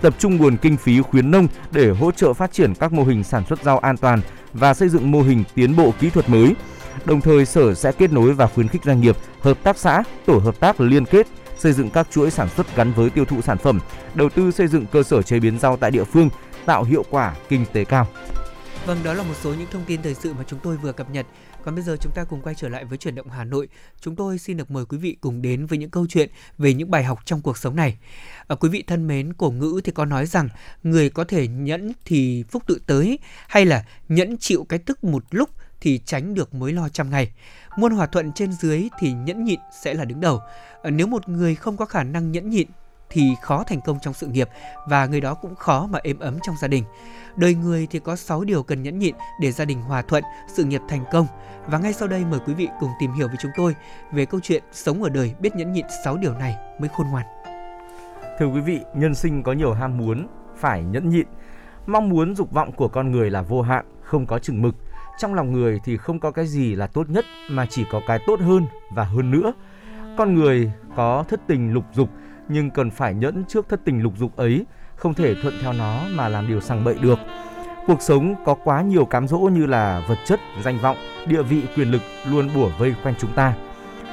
[0.01, 3.25] tập trung nguồn kinh phí khuyến nông để hỗ trợ phát triển các mô hình
[3.25, 4.21] sản xuất rau an toàn
[4.53, 6.55] và xây dựng mô hình tiến bộ kỹ thuật mới.
[7.05, 10.39] Đồng thời, Sở sẽ kết nối và khuyến khích doanh nghiệp, hợp tác xã, tổ
[10.39, 11.27] hợp tác liên kết
[11.59, 13.81] xây dựng các chuỗi sản xuất gắn với tiêu thụ sản phẩm,
[14.15, 16.29] đầu tư xây dựng cơ sở chế biến rau tại địa phương,
[16.67, 18.07] tạo hiệu quả kinh tế cao.
[18.87, 21.11] Vâng, đó là một số những thông tin thời sự mà chúng tôi vừa cập
[21.11, 21.27] nhật.
[21.65, 23.69] Còn bây giờ chúng ta cùng quay trở lại với chuyển động Hà Nội.
[24.01, 26.91] Chúng tôi xin được mời quý vị cùng đến với những câu chuyện về những
[26.91, 27.99] bài học trong cuộc sống này.
[28.49, 30.49] À, quý vị thân mến, cổ ngữ thì có nói rằng
[30.83, 35.25] người có thể nhẫn thì phúc tự tới hay là nhẫn chịu cái tức một
[35.31, 35.51] lúc
[35.81, 37.33] thì tránh được mối lo trăm ngày.
[37.77, 40.41] Muôn hòa thuận trên dưới thì nhẫn nhịn sẽ là đứng đầu.
[40.83, 42.69] À, nếu một người không có khả năng nhẫn nhịn
[43.15, 44.49] thì khó thành công trong sự nghiệp
[44.87, 46.85] và người đó cũng khó mà êm ấm trong gia đình.
[47.37, 50.65] Đời người thì có 6 điều cần nhẫn nhịn để gia đình hòa thuận, sự
[50.65, 51.27] nghiệp thành công.
[51.67, 53.75] Và ngay sau đây mời quý vị cùng tìm hiểu với chúng tôi
[54.13, 57.27] về câu chuyện sống ở đời biết nhẫn nhịn 6 điều này mới khôn ngoan.
[58.39, 60.27] Thưa quý vị, nhân sinh có nhiều ham muốn,
[60.57, 61.27] phải nhẫn nhịn.
[61.87, 64.75] Mong muốn dục vọng của con người là vô hạn, không có chừng mực.
[65.19, 68.19] Trong lòng người thì không có cái gì là tốt nhất mà chỉ có cái
[68.27, 69.53] tốt hơn và hơn nữa.
[70.19, 72.09] Con người có thất tình lục dục
[72.49, 74.67] nhưng cần phải nhẫn trước thất tình lục dục ấy,
[74.97, 77.19] không thể thuận theo nó mà làm điều sằng bậy được.
[77.87, 80.97] Cuộc sống có quá nhiều cám dỗ như là vật chất, danh vọng,
[81.27, 83.55] địa vị, quyền lực luôn bủa vây quanh chúng ta.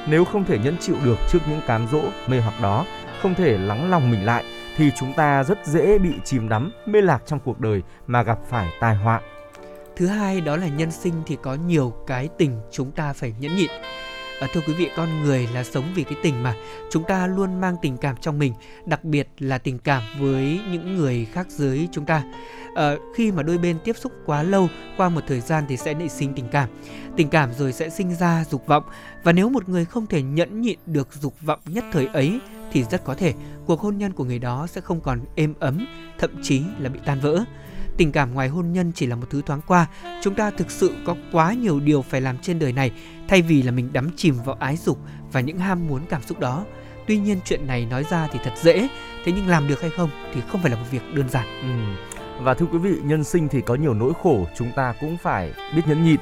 [0.08, 2.84] Nếu không thể nhẫn chịu được trước những cám dỗ, mê hoặc đó,
[3.22, 4.44] không thể lắng lòng mình lại
[4.76, 8.38] thì chúng ta rất dễ bị chìm đắm, mê lạc trong cuộc đời mà gặp
[8.48, 9.20] phải tai họa.
[9.96, 13.56] Thứ hai đó là nhân sinh thì có nhiều cái tình chúng ta phải nhẫn
[13.56, 13.70] nhịn.
[14.42, 16.54] À, thưa quý vị, con người là sống vì cái tình mà.
[16.90, 18.52] Chúng ta luôn mang tình cảm trong mình,
[18.86, 22.22] đặc biệt là tình cảm với những người khác giới chúng ta.
[22.74, 25.94] À, khi mà đôi bên tiếp xúc quá lâu, qua một thời gian thì sẽ
[25.94, 26.68] nảy sinh tình cảm.
[27.16, 28.84] Tình cảm rồi sẽ sinh ra dục vọng.
[29.22, 32.40] Và nếu một người không thể nhẫn nhịn được dục vọng nhất thời ấy
[32.72, 33.34] thì rất có thể
[33.66, 35.86] cuộc hôn nhân của người đó sẽ không còn êm ấm,
[36.18, 37.44] thậm chí là bị tan vỡ.
[37.96, 39.86] Tình cảm ngoài hôn nhân chỉ là một thứ thoáng qua.
[40.22, 42.92] Chúng ta thực sự có quá nhiều điều phải làm trên đời này
[43.28, 44.98] thay vì là mình đắm chìm vào ái dục
[45.32, 46.64] và những ham muốn cảm xúc đó.
[47.06, 48.88] Tuy nhiên chuyện này nói ra thì thật dễ,
[49.24, 51.46] thế nhưng làm được hay không thì không phải là một việc đơn giản.
[51.62, 52.04] Ừ.
[52.44, 55.52] và thưa quý vị, nhân sinh thì có nhiều nỗi khổ, chúng ta cũng phải
[55.76, 56.20] biết nhẫn nhịn.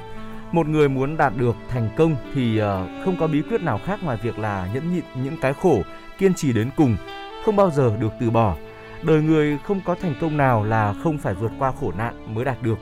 [0.51, 4.03] Một người muốn đạt được thành công thì ờ, không có bí quyết nào khác
[4.03, 5.81] ngoài việc là nhẫn nhịn những cái khổ,
[6.17, 6.97] kiên trì đến cùng,
[7.45, 8.55] không bao giờ được từ bỏ.
[9.03, 12.45] Đời người không có thành công nào là không phải vượt qua khổ nạn mới
[12.45, 12.79] đạt được.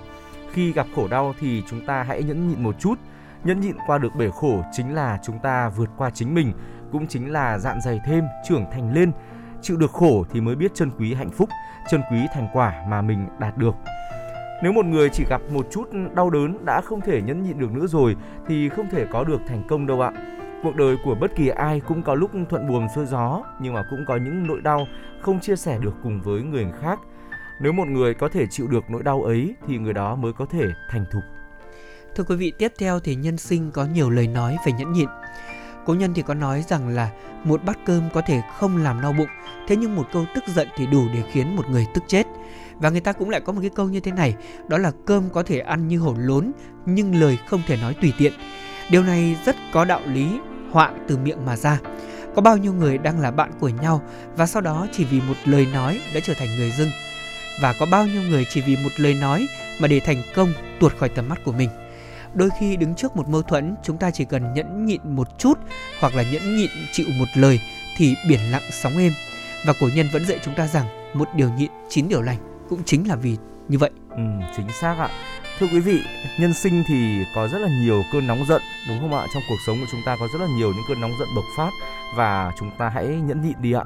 [0.53, 2.95] Khi gặp khổ đau thì chúng ta hãy nhẫn nhịn một chút
[3.44, 6.53] nhẫn nhịn qua được bể khổ chính là chúng ta vượt qua chính mình,
[6.91, 9.11] cũng chính là dạn dày thêm, trưởng thành lên.
[9.61, 11.49] Chịu được khổ thì mới biết trân quý hạnh phúc,
[11.90, 13.76] trân quý thành quả mà mình đạt được.
[14.64, 17.72] Nếu một người chỉ gặp một chút đau đớn đã không thể nhẫn nhịn được
[17.72, 18.16] nữa rồi,
[18.48, 20.11] thì không thể có được thành công đâu ạ.
[20.64, 23.84] Cuộc đời của bất kỳ ai cũng có lúc thuận buồm xuôi gió, nhưng mà
[23.90, 24.88] cũng có những nỗi đau
[25.22, 26.99] không chia sẻ được cùng với người khác.
[27.61, 30.45] Nếu một người có thể chịu được nỗi đau ấy, thì người đó mới có
[30.45, 31.24] thể thành thục.
[32.15, 35.07] Thưa quý vị, tiếp theo thì nhân sinh có nhiều lời nói về nhẫn nhịn.
[35.86, 37.10] Cố nhân thì có nói rằng là
[37.44, 39.27] một bát cơm có thể không làm no bụng,
[39.68, 42.27] thế nhưng một câu tức giận thì đủ để khiến một người tức chết.
[42.76, 44.36] Và người ta cũng lại có một cái câu như thế này,
[44.68, 46.52] đó là cơm có thể ăn như hổ lốn,
[46.86, 48.34] nhưng lời không thể nói tùy tiện.
[48.91, 50.40] Điều này rất có đạo lý,
[50.72, 51.80] họa từ miệng mà ra.
[52.36, 54.02] Có bao nhiêu người đang là bạn của nhau
[54.36, 56.90] và sau đó chỉ vì một lời nói đã trở thành người dưng.
[57.61, 59.48] Và có bao nhiêu người chỉ vì một lời nói
[59.80, 61.69] mà để thành công tuột khỏi tầm mắt của mình
[62.34, 65.60] đôi khi đứng trước một mâu thuẫn chúng ta chỉ cần nhẫn nhịn một chút
[65.99, 67.60] hoặc là nhẫn nhịn chịu một lời
[67.97, 69.11] thì biển lặng sóng êm.
[69.65, 72.38] Và cổ nhân vẫn dạy chúng ta rằng một điều nhịn chín điều lành
[72.69, 73.38] cũng chính là vì
[73.68, 73.91] như vậy.
[74.10, 74.23] Ừ,
[74.57, 75.10] chính xác ạ.
[75.60, 75.99] Thưa quý vị
[76.39, 79.27] nhân sinh thì có rất là nhiều cơn nóng giận đúng không ạ?
[79.34, 81.45] Trong cuộc sống của chúng ta có rất là nhiều những cơn nóng giận bộc
[81.57, 81.69] phát
[82.15, 83.84] và chúng ta hãy nhẫn nhịn đi ạ.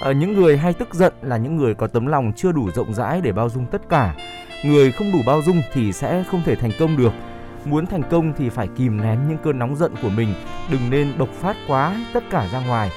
[0.00, 2.94] À, những người hay tức giận là những người có tấm lòng chưa đủ rộng
[2.94, 4.14] rãi để bao dung tất cả.
[4.64, 7.12] Người không đủ bao dung thì sẽ không thể thành công được.
[7.64, 10.34] Muốn thành công thì phải kìm nén những cơn nóng giận của mình,
[10.70, 12.90] đừng nên bộc phát quá tất cả ra ngoài.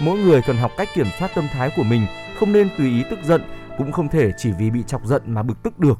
[0.00, 2.06] Mỗi người cần học cách kiểm soát tâm thái của mình,
[2.38, 3.42] không nên tùy ý tức giận,
[3.78, 5.98] cũng không thể chỉ vì bị chọc giận mà bực tức được.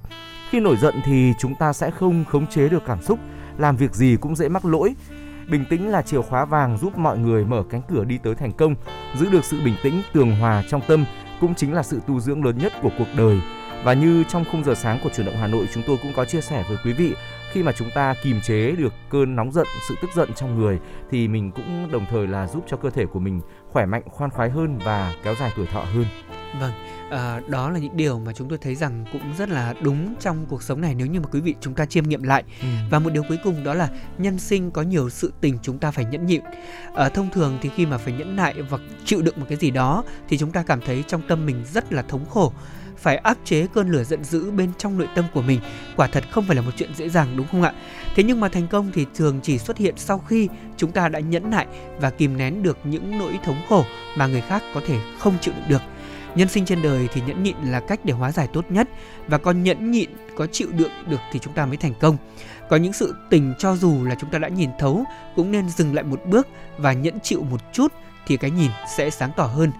[0.50, 3.18] Khi nổi giận thì chúng ta sẽ không khống chế được cảm xúc,
[3.58, 4.94] làm việc gì cũng dễ mắc lỗi.
[5.48, 8.52] Bình tĩnh là chìa khóa vàng giúp mọi người mở cánh cửa đi tới thành
[8.52, 8.74] công.
[9.18, 11.04] Giữ được sự bình tĩnh, tường hòa trong tâm
[11.40, 13.40] cũng chính là sự tu dưỡng lớn nhất của cuộc đời.
[13.84, 16.24] Và như trong khung giờ sáng của chuyển động Hà Nội chúng tôi cũng có
[16.24, 17.14] chia sẻ với quý vị
[17.54, 20.78] khi mà chúng ta kìm chế được cơn nóng giận sự tức giận trong người
[21.10, 23.40] thì mình cũng đồng thời là giúp cho cơ thể của mình
[23.72, 26.04] khỏe mạnh khoan khoái hơn và kéo dài tuổi thọ hơn.
[26.60, 26.72] Vâng
[27.10, 30.46] à, đó là những điều mà chúng tôi thấy rằng cũng rất là đúng trong
[30.48, 32.44] cuộc sống này nếu như mà quý vị chúng ta chiêm nghiệm lại.
[32.60, 32.66] Ừ.
[32.90, 35.90] và một điều cuối cùng đó là nhân sinh có nhiều sự tình chúng ta
[35.90, 36.42] phải nhẫn nhịn.
[36.94, 39.70] À, thông thường thì khi mà phải nhẫn nại và chịu đựng một cái gì
[39.70, 42.52] đó thì chúng ta cảm thấy trong tâm mình rất là thống khổ
[43.04, 45.60] phải áp chế cơn lửa giận dữ bên trong nội tâm của mình.
[45.96, 47.72] Quả thật không phải là một chuyện dễ dàng đúng không ạ?
[48.14, 51.20] Thế nhưng mà thành công thì thường chỉ xuất hiện sau khi chúng ta đã
[51.20, 51.66] nhẫn nại
[52.00, 53.84] và kìm nén được những nỗi thống khổ
[54.16, 55.82] mà người khác có thể không chịu đựng được.
[56.34, 58.88] Nhân sinh trên đời thì nhẫn nhịn là cách để hóa giải tốt nhất
[59.26, 62.16] và có nhẫn nhịn có chịu đựng được thì chúng ta mới thành công.
[62.70, 65.04] Có những sự tình cho dù là chúng ta đã nhìn thấu
[65.36, 66.48] cũng nên dừng lại một bước
[66.78, 67.92] và nhẫn chịu một chút
[68.26, 69.72] thì cái nhìn sẽ sáng tỏ hơn.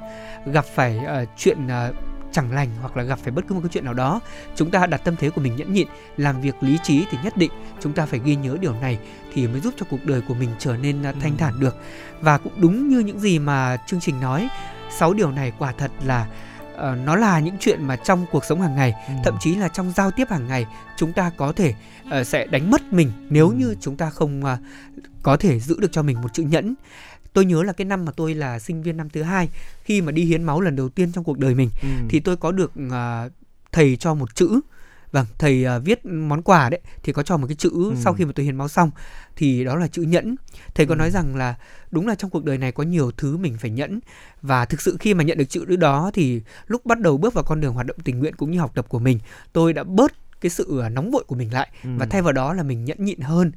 [0.47, 3.71] Gặp phải uh, chuyện uh, chẳng lành hoặc là gặp phải bất cứ một cái
[3.73, 4.21] chuyện nào đó
[4.57, 7.37] chúng ta đặt tâm thế của mình nhẫn nhịn làm việc lý trí thì nhất
[7.37, 7.51] định
[7.81, 8.99] chúng ta phải ghi nhớ điều này
[9.33, 11.37] thì mới giúp cho cuộc đời của mình trở nên à, thanh ừ.
[11.39, 11.77] thản được
[12.21, 14.49] và cũng đúng như những gì mà chương trình nói
[14.99, 16.27] sáu điều này quả thật là
[16.75, 19.15] uh, nó là những chuyện mà trong cuộc sống hàng ngày ừ.
[19.25, 20.67] thậm chí là trong giao tiếp hàng ngày
[20.97, 21.75] chúng ta có thể
[22.21, 23.55] uh, sẽ đánh mất mình nếu ừ.
[23.55, 24.59] như chúng ta không uh,
[25.23, 26.75] có thể giữ được cho mình một chữ nhẫn
[27.35, 29.49] tôi nhớ là cái năm mà tôi là sinh viên năm thứ hai
[29.85, 31.89] khi mà đi hiến máu lần đầu tiên trong cuộc đời mình ừ.
[32.09, 33.33] thì tôi có được uh,
[33.73, 34.61] thầy cho một chữ
[35.13, 37.93] vâng thầy uh, viết món quà đấy thì có cho một cái chữ ừ.
[37.97, 38.91] sau khi mà tôi hiến máu xong
[39.37, 40.37] thì đó là chữ nhẫn
[40.75, 40.99] thầy có ừ.
[40.99, 41.55] nói rằng là
[41.91, 44.01] đúng là trong cuộc đời này có nhiều thứ mình phải nhẫn
[44.43, 47.45] và thực sự khi mà nhận được chữ đó thì lúc bắt đầu bước vào
[47.45, 49.19] con đường hoạt động tình nguyện cũng như học tập của mình
[49.53, 51.91] tôi đã bớt cái sự à, nóng vội của mình lại ừ.
[51.97, 53.53] và thay vào đó là mình nhẫn nhịn hơn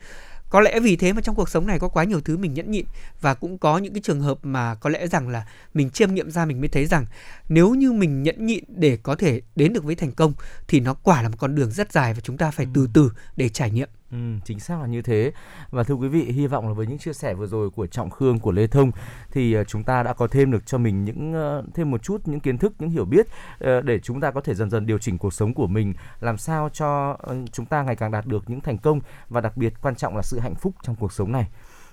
[0.49, 2.71] có lẽ vì thế mà trong cuộc sống này có quá nhiều thứ mình nhẫn
[2.71, 2.85] nhịn
[3.21, 6.31] và cũng có những cái trường hợp mà có lẽ rằng là mình chiêm nghiệm
[6.31, 7.05] ra mình mới thấy rằng
[7.49, 10.33] nếu như mình nhẫn nhịn để có thể đến được với thành công
[10.67, 12.87] thì nó quả là một con đường rất dài và chúng ta phải từ ừ.
[12.93, 15.31] từ để trải nghiệm Ừ, chính xác là như thế.
[15.69, 18.09] Và thưa quý vị hy vọng là với những chia sẻ vừa rồi của trọng
[18.09, 18.91] khương của lê thông
[19.31, 22.21] thì ờ, chúng ta đã có thêm được cho mình những ờ, thêm một chút
[22.25, 23.27] những kiến thức những hiểu biết
[23.59, 26.37] ờ, để chúng ta có thể dần dần điều chỉnh cuộc sống của mình làm
[26.37, 27.17] sao cho
[27.51, 30.21] chúng ta ngày càng đạt được những thành công và đặc biệt quan trọng là
[30.21, 31.47] sự hạnh phúc trong cuộc sống này.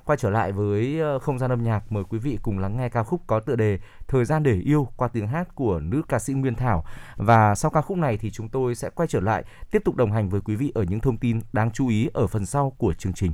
[0.04, 2.88] Quay trở lại với ờ, không gian âm nhạc, mời quý vị cùng lắng nghe
[2.88, 3.78] ca khúc có tựa đề
[4.08, 6.84] Thời gian để yêu qua tiếng hát của nữ ca sĩ Nguyên Thảo.
[7.16, 10.12] Và sau ca khúc này thì chúng tôi sẽ quay trở lại tiếp tục đồng
[10.12, 12.92] hành với quý vị ở những thông tin đáng chú ý ở phần sau của
[12.92, 13.32] chương trình.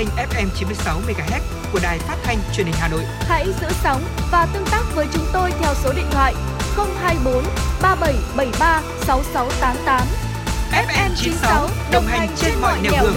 [0.00, 1.40] Kênh FM 96 MHz
[1.72, 3.02] của đài phát thanh truyền hình Hà Nội.
[3.20, 4.02] Hãy giữ sóng
[4.32, 6.34] và tương tác với chúng tôi theo số điện thoại
[6.76, 7.44] 024
[7.82, 10.06] 3773 6688.
[10.88, 13.14] FM 96 đồng hành trên mọi nẻo đường.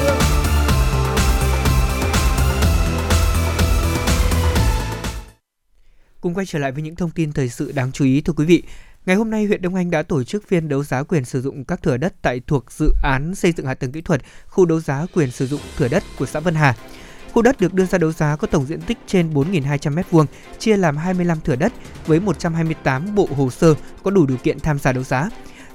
[6.22, 8.46] Cùng quay trở lại với những thông tin thời sự đáng chú ý thưa quý
[8.46, 8.64] vị.
[9.06, 11.66] Ngày hôm nay, huyện Đông Anh đã tổ chức phiên đấu giá quyền sử dụng
[11.66, 14.80] các thửa đất tại thuộc dự án xây dựng hạ tầng kỹ thuật khu đấu
[14.80, 16.76] giá quyền sử dụng thửa đất của xã Vân Hà.
[17.34, 20.26] Khu đất được đưa ra đấu giá có tổng diện tích trên 4.200 m2,
[20.60, 21.74] chia làm 25 thửa đất
[22.06, 23.74] với 128 bộ hồ sơ
[24.04, 25.30] có đủ điều kiện tham gia đấu giá.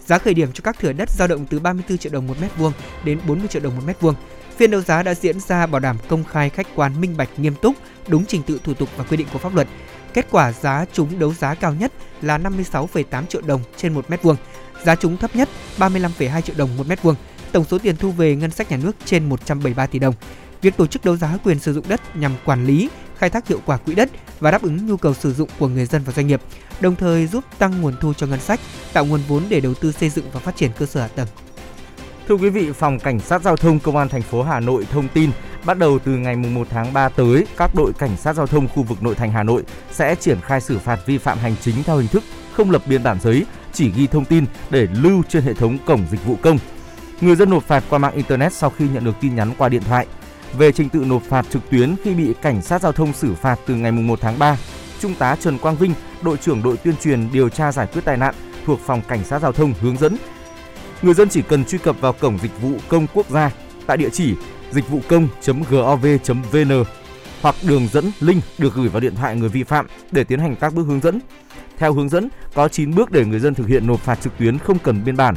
[0.06, 2.56] Giá khởi điểm cho các thửa đất dao động từ 34 triệu đồng một mét
[2.56, 2.72] vuông
[3.04, 4.14] đến 40 triệu đồng một mét vuông.
[4.56, 7.54] Phiên đấu giá đã diễn ra bảo đảm công khai, khách quan, minh bạch, nghiêm
[7.62, 7.74] túc,
[8.08, 9.68] đúng trình tự thủ tục và quy định của pháp luật.
[10.14, 14.22] Kết quả giá trúng đấu giá cao nhất là 56,8 triệu đồng trên một mét
[14.22, 14.36] vuông,
[14.84, 15.48] giá trúng thấp nhất
[15.78, 17.14] 35,2 triệu đồng một mét vuông.
[17.52, 20.14] Tổng số tiền thu về ngân sách nhà nước trên 173 tỷ đồng.
[20.62, 23.60] Việc tổ chức đấu giá quyền sử dụng đất nhằm quản lý, khai thác hiệu
[23.66, 24.08] quả quỹ đất
[24.40, 26.40] và đáp ứng nhu cầu sử dụng của người dân và doanh nghiệp,
[26.80, 28.60] đồng thời giúp tăng nguồn thu cho ngân sách,
[28.92, 31.28] tạo nguồn vốn để đầu tư xây dựng và phát triển cơ sở hạ tầng.
[32.28, 35.08] Thưa quý vị, Phòng Cảnh sát Giao thông Công an thành phố Hà Nội thông
[35.08, 35.30] tin
[35.64, 38.82] bắt đầu từ ngày 1 tháng 3 tới, các đội cảnh sát giao thông khu
[38.82, 41.96] vực nội thành Hà Nội sẽ triển khai xử phạt vi phạm hành chính theo
[41.96, 42.22] hình thức
[42.52, 46.06] không lập biên bản giấy, chỉ ghi thông tin để lưu trên hệ thống cổng
[46.10, 46.58] dịch vụ công.
[47.20, 49.82] Người dân nộp phạt qua mạng internet sau khi nhận được tin nhắn qua điện
[49.82, 50.06] thoại.
[50.58, 53.58] Về trình tự nộp phạt trực tuyến khi bị cảnh sát giao thông xử phạt
[53.66, 54.56] từ ngày 1 tháng 3,
[55.00, 58.16] Trung tá Trần Quang Vinh, đội trưởng đội tuyên truyền điều tra giải quyết tai
[58.16, 58.34] nạn
[58.66, 60.16] thuộc phòng cảnh sát giao thông hướng dẫn
[61.02, 63.50] người dân chỉ cần truy cập vào cổng dịch vụ công quốc gia
[63.86, 64.34] tại địa chỉ
[64.70, 66.84] dịch vụ công.gov.vn
[67.42, 70.56] hoặc đường dẫn link được gửi vào điện thoại người vi phạm để tiến hành
[70.56, 71.20] các bước hướng dẫn.
[71.78, 74.58] Theo hướng dẫn, có 9 bước để người dân thực hiện nộp phạt trực tuyến
[74.58, 75.34] không cần biên bản.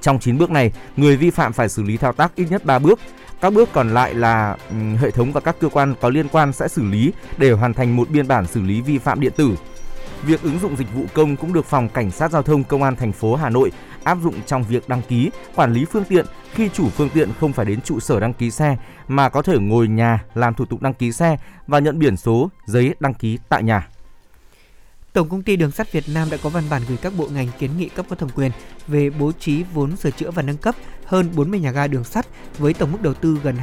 [0.00, 2.78] Trong 9 bước này, người vi phạm phải xử lý thao tác ít nhất 3
[2.78, 2.98] bước.
[3.40, 4.56] Các bước còn lại là
[5.00, 7.96] hệ thống và các cơ quan có liên quan sẽ xử lý để hoàn thành
[7.96, 9.50] một biên bản xử lý vi phạm điện tử.
[10.22, 12.96] Việc ứng dụng dịch vụ công cũng được phòng cảnh sát giao thông công an
[12.96, 13.72] thành phố Hà Nội
[14.04, 17.52] áp dụng trong việc đăng ký, quản lý phương tiện khi chủ phương tiện không
[17.52, 18.76] phải đến trụ sở đăng ký xe
[19.08, 21.36] mà có thể ngồi nhà làm thủ tục đăng ký xe
[21.66, 23.88] và nhận biển số, giấy đăng ký tại nhà.
[25.12, 27.48] Tổng công ty Đường sắt Việt Nam đã có văn bản gửi các bộ ngành
[27.58, 28.50] kiến nghị cấp có thẩm quyền
[28.86, 30.74] về bố trí vốn sửa chữa và nâng cấp
[31.04, 32.26] hơn 40 nhà ga đường sắt
[32.58, 33.56] với tổng mức đầu tư gần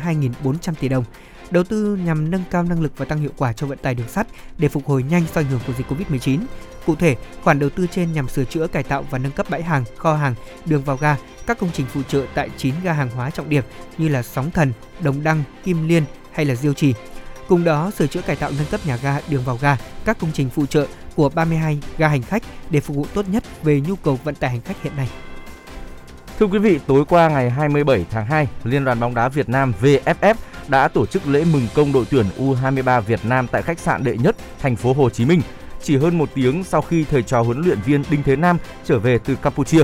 [0.43, 1.03] 2.400 tỷ đồng.
[1.51, 4.07] Đầu tư nhằm nâng cao năng lực và tăng hiệu quả cho vận tải đường
[4.07, 6.39] sắt để phục hồi nhanh sau ảnh hưởng của dịch Covid-19.
[6.85, 9.63] Cụ thể, khoản đầu tư trên nhằm sửa chữa, cải tạo và nâng cấp bãi
[9.63, 11.17] hàng, kho hàng, đường vào ga,
[11.47, 13.63] các công trình phụ trợ tại 9 ga hàng hóa trọng điểm
[13.97, 16.93] như là Sóng Thần, Đồng Đăng, Kim Liên hay là Diêu Trì.
[17.47, 20.31] Cùng đó, sửa chữa cải tạo nâng cấp nhà ga, đường vào ga, các công
[20.33, 23.95] trình phụ trợ của 32 ga hành khách để phục vụ tốt nhất về nhu
[23.95, 25.09] cầu vận tải hành khách hiện nay.
[26.39, 29.73] Thưa quý vị, tối qua ngày 27 tháng 2, Liên đoàn bóng đá Việt Nam
[29.81, 30.35] VFF
[30.71, 34.17] đã tổ chức lễ mừng công đội tuyển U23 Việt Nam tại khách sạn Đệ
[34.17, 35.41] Nhất, thành phố Hồ Chí Minh,
[35.83, 38.99] chỉ hơn một tiếng sau khi thầy trò huấn luyện viên Đinh Thế Nam trở
[38.99, 39.83] về từ Campuchia.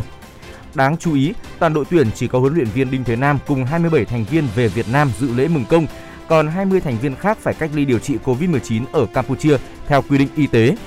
[0.73, 3.65] Đáng chú ý, toàn đội tuyển chỉ có huấn luyện viên Đinh Thế Nam cùng
[3.65, 5.87] 27 thành viên về Việt Nam dự lễ mừng công,
[6.27, 9.57] còn 20 thành viên khác phải cách ly điều trị COVID-19 ở Campuchia
[9.87, 10.77] theo quy định y tế.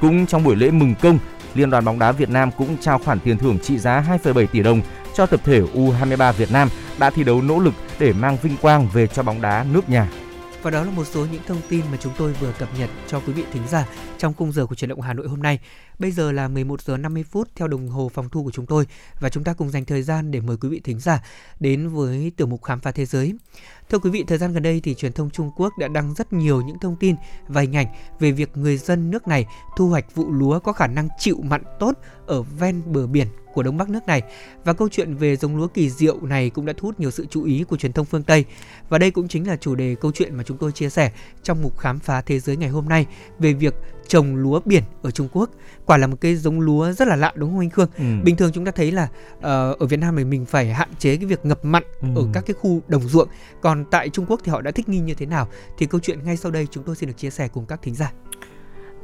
[0.00, 1.18] Cũng trong buổi lễ mừng công,
[1.54, 4.62] Liên đoàn bóng đá Việt Nam cũng trao khoản tiền thưởng trị giá 2,7 tỷ
[4.62, 4.80] đồng
[5.18, 6.68] cho tập thể U23 Việt Nam
[6.98, 10.08] đã thi đấu nỗ lực để mang vinh quang về cho bóng đá nước nhà.
[10.62, 13.20] Và đó là một số những thông tin mà chúng tôi vừa cập nhật cho
[13.20, 13.86] quý vị thính giả
[14.18, 15.58] trong khung giờ của truyền động Hà Nội hôm nay.
[15.98, 18.86] Bây giờ là 11 giờ 50 phút theo đồng hồ phòng thu của chúng tôi
[19.20, 21.24] và chúng ta cùng dành thời gian để mời quý vị thính giả
[21.60, 23.34] đến với tiểu mục khám phá thế giới.
[23.90, 26.32] Thưa quý vị, thời gian gần đây thì truyền thông Trung Quốc đã đăng rất
[26.32, 27.16] nhiều những thông tin
[27.48, 27.86] và hình ảnh
[28.20, 29.46] về việc người dân nước này
[29.76, 31.92] thu hoạch vụ lúa có khả năng chịu mặn tốt
[32.26, 34.22] ở ven bờ biển của Đông Bắc nước này.
[34.64, 37.26] Và câu chuyện về giống lúa kỳ diệu này cũng đã thu hút nhiều sự
[37.30, 38.44] chú ý của truyền thông phương Tây.
[38.88, 41.12] Và đây cũng chính là chủ đề câu chuyện mà chúng tôi chia sẻ
[41.42, 43.06] trong mục khám phá thế giới ngày hôm nay
[43.38, 43.74] về việc
[44.08, 45.50] trồng lúa biển ở Trung Quốc.
[45.86, 47.88] Quả là một cây giống lúa rất là lạ đúng không anh Khương?
[47.98, 48.04] Ừ.
[48.24, 49.42] Bình thường chúng ta thấy là uh,
[49.78, 52.08] ở Việt Nam này mình phải hạn chế cái việc ngập mặn ừ.
[52.16, 53.28] ở các cái khu đồng ruộng.
[53.60, 55.48] Còn tại Trung Quốc thì họ đã thích nghi như thế nào?
[55.78, 57.94] Thì câu chuyện ngay sau đây chúng tôi xin được chia sẻ cùng các thính
[57.94, 58.12] giả.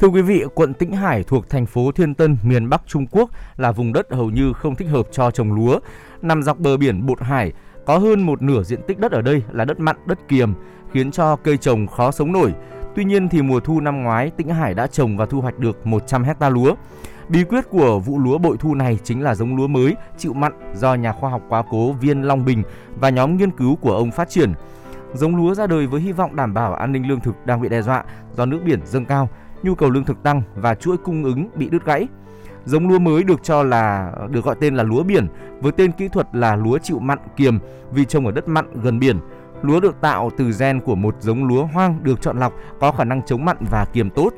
[0.01, 3.31] Thưa quý vị, quận Tĩnh Hải thuộc thành phố Thiên Tân, miền Bắc Trung Quốc
[3.57, 5.79] là vùng đất hầu như không thích hợp cho trồng lúa.
[6.23, 7.53] Nằm dọc bờ biển Bột Hải,
[7.87, 10.55] có hơn một nửa diện tích đất ở đây là đất mặn, đất kiềm,
[10.93, 12.53] khiến cho cây trồng khó sống nổi.
[12.95, 15.87] Tuy nhiên thì mùa thu năm ngoái, Tĩnh Hải đã trồng và thu hoạch được
[15.87, 16.75] 100 hecta lúa.
[17.29, 20.53] Bí quyết của vụ lúa bội thu này chính là giống lúa mới chịu mặn
[20.75, 22.63] do nhà khoa học quá cố Viên Long Bình
[23.01, 24.53] và nhóm nghiên cứu của ông phát triển.
[25.15, 27.69] Giống lúa ra đời với hy vọng đảm bảo an ninh lương thực đang bị
[27.69, 28.05] đe dọa
[28.37, 29.29] do nước biển dâng cao,
[29.63, 32.09] nhu cầu lương thực tăng và chuỗi cung ứng bị đứt gãy.
[32.65, 35.27] Giống lúa mới được cho là được gọi tên là lúa biển
[35.61, 37.59] với tên kỹ thuật là lúa chịu mặn kiềm
[37.91, 39.19] vì trồng ở đất mặn gần biển.
[39.65, 43.05] Lúa được tạo từ gen của một giống lúa hoang được chọn lọc có khả
[43.05, 44.33] năng chống mặn và kiềm tốt.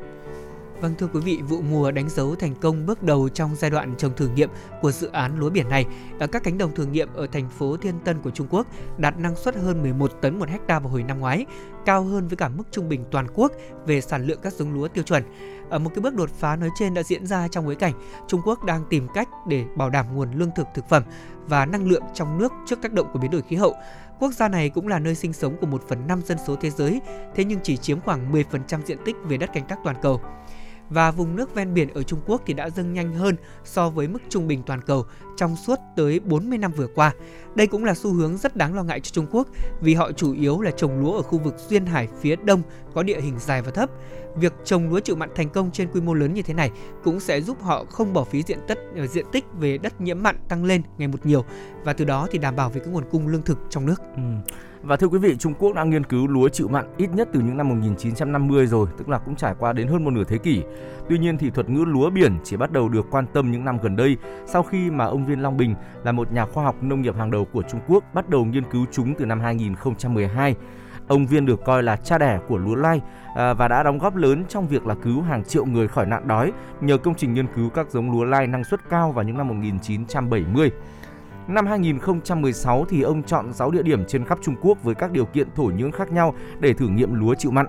[0.81, 3.95] Vâng thưa quý vị, vụ mùa đánh dấu thành công bước đầu trong giai đoạn
[3.97, 4.49] trồng thử nghiệm
[4.81, 5.85] của dự án lúa biển này.
[6.19, 8.67] Ở các cánh đồng thử nghiệm ở thành phố Thiên Tân của Trung Quốc
[8.97, 11.45] đạt năng suất hơn 11 tấn một hecta vào hồi năm ngoái,
[11.85, 13.51] cao hơn với cả mức trung bình toàn quốc
[13.85, 15.23] về sản lượng các giống lúa tiêu chuẩn.
[15.69, 17.93] Ở một cái bước đột phá nói trên đã diễn ra trong bối cảnh
[18.27, 21.03] Trung Quốc đang tìm cách để bảo đảm nguồn lương thực thực phẩm
[21.47, 23.75] và năng lượng trong nước trước tác động của biến đổi khí hậu.
[24.19, 26.69] Quốc gia này cũng là nơi sinh sống của 1 phần 5 dân số thế
[26.69, 27.01] giới,
[27.35, 30.21] thế nhưng chỉ chiếm khoảng 10% diện tích về đất canh tác toàn cầu
[30.89, 34.07] và vùng nước ven biển ở Trung Quốc thì đã dâng nhanh hơn so với
[34.07, 35.05] mức trung bình toàn cầu
[35.37, 37.13] trong suốt tới 40 năm vừa qua.
[37.55, 39.47] Đây cũng là xu hướng rất đáng lo ngại cho Trung Quốc
[39.81, 42.61] vì họ chủ yếu là trồng lúa ở khu vực duyên hải phía đông
[42.93, 43.89] có địa hình dài và thấp.
[44.35, 46.71] Việc trồng lúa chịu mặn thành công trên quy mô lớn như thế này
[47.03, 50.23] cũng sẽ giúp họ không bỏ phí diện tích ờ, diện tích về đất nhiễm
[50.23, 51.45] mặn tăng lên ngày một nhiều
[51.83, 54.01] và từ đó thì đảm bảo về cái nguồn cung lương thực trong nước.
[54.15, 54.21] Ừ.
[54.81, 57.39] Và thưa quý vị, Trung Quốc đã nghiên cứu lúa chịu mặn ít nhất từ
[57.39, 60.63] những năm 1950 rồi, tức là cũng trải qua đến hơn một nửa thế kỷ.
[61.09, 63.77] Tuy nhiên thì thuật ngữ lúa biển chỉ bắt đầu được quan tâm những năm
[63.81, 67.01] gần đây sau khi mà ông Viên Long Bình là một nhà khoa học nông
[67.01, 70.55] nghiệp hàng đầu của Trung Quốc bắt đầu nghiên cứu chúng từ năm 2012.
[71.07, 73.01] Ông Viên được coi là cha đẻ của lúa lai
[73.35, 76.27] à, và đã đóng góp lớn trong việc là cứu hàng triệu người khỏi nạn
[76.27, 76.51] đói
[76.81, 79.47] nhờ công trình nghiên cứu các giống lúa lai năng suất cao vào những năm
[79.47, 80.71] 1970.
[81.47, 85.25] Năm 2016 thì ông chọn 6 địa điểm trên khắp Trung Quốc với các điều
[85.25, 87.65] kiện thổ nhưỡng khác nhau để thử nghiệm lúa chịu mặn.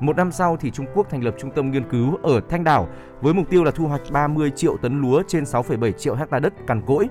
[0.00, 2.88] Một năm sau thì Trung Quốc thành lập trung tâm nghiên cứu ở Thanh Đảo
[3.20, 6.52] với mục tiêu là thu hoạch 30 triệu tấn lúa trên 6,7 triệu hecta đất
[6.66, 7.08] cằn cỗi.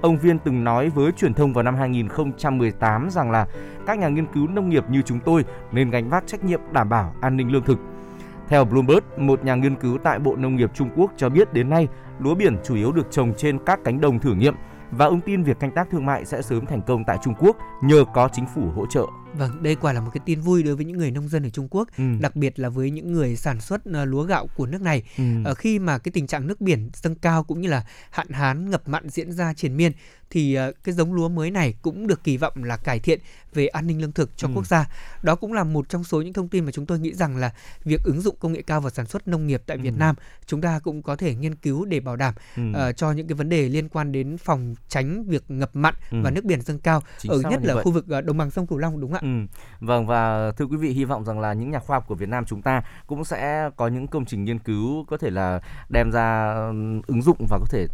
[0.00, 3.46] Ông Viên từng nói với truyền thông vào năm 2018 rằng là
[3.86, 6.88] các nhà nghiên cứu nông nghiệp như chúng tôi nên gánh vác trách nhiệm đảm
[6.88, 7.78] bảo an ninh lương thực.
[8.48, 11.70] Theo Bloomberg, một nhà nghiên cứu tại Bộ Nông nghiệp Trung Quốc cho biết đến
[11.70, 11.88] nay,
[12.18, 14.54] lúa biển chủ yếu được trồng trên các cánh đồng thử nghiệm
[14.90, 17.56] và ông tin việc canh tác thương mại sẽ sớm thành công tại Trung Quốc
[17.82, 19.06] nhờ có chính phủ hỗ trợ.
[19.38, 21.48] Vâng, đây quả là một cái tin vui đối với những người nông dân ở
[21.48, 22.04] Trung Quốc, ừ.
[22.20, 25.02] đặc biệt là với những người sản xuất ờ, lúa gạo của nước này.
[25.18, 25.24] Ừ.
[25.44, 28.70] Ở khi mà cái tình trạng nước biển dâng cao cũng như là hạn hán
[28.70, 29.92] ngập mặn diễn ra triền miên
[30.30, 33.20] thì ờ, cái giống lúa mới này cũng được kỳ vọng là cải thiện
[33.54, 34.52] về an ninh lương thực cho ừ.
[34.54, 34.86] quốc gia.
[35.22, 37.52] Đó cũng là một trong số những thông tin mà chúng tôi nghĩ rằng là
[37.84, 39.82] việc ứng dụng công nghệ cao vào sản xuất nông nghiệp tại ừ.
[39.82, 40.14] Việt Nam
[40.46, 42.62] chúng ta cũng có thể nghiên cứu để bảo đảm ừ.
[42.70, 46.18] uh, cho những cái vấn đề liên quan đến phòng tránh việc ngập mặn ừ.
[46.22, 47.84] và nước biển dâng cao Chính ở nhất là vậy.
[47.84, 49.46] khu vực uh, đồng bằng sông Cửu Long đúng không ạ?
[49.80, 49.86] Ừ.
[49.86, 52.28] Vâng và thưa quý vị hy vọng rằng là những nhà khoa học của Việt
[52.28, 56.10] Nam chúng ta cũng sẽ có những công trình nghiên cứu có thể là đem
[56.10, 56.54] ra
[57.06, 57.86] ứng dụng và có thể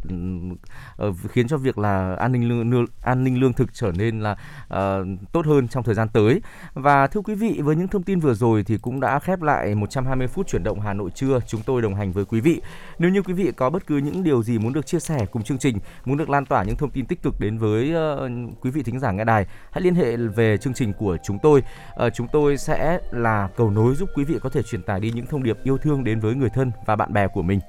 [1.08, 4.32] uh, khiến cho việc là an ninh lương, an ninh lương thực trở nên là
[4.32, 6.40] uh, tốt hơn trong thời gian tới.
[6.74, 9.74] Và thưa quý vị, với những thông tin vừa rồi thì cũng đã khép lại
[9.74, 11.40] 120 phút chuyển động Hà Nội trưa.
[11.46, 12.60] Chúng tôi đồng hành với quý vị.
[12.98, 15.42] Nếu như quý vị có bất cứ những điều gì muốn được chia sẻ cùng
[15.42, 18.30] chương trình, muốn được lan tỏa những thông tin tích cực đến với uh,
[18.60, 21.62] quý vị thính giả nghe đài, hãy liên hệ về chương trình của chúng tôi.
[22.06, 25.12] Uh, chúng tôi sẽ là cầu nối giúp quý vị có thể truyền tải đi
[25.14, 27.60] những thông điệp yêu thương đến với người thân và bạn bè của mình.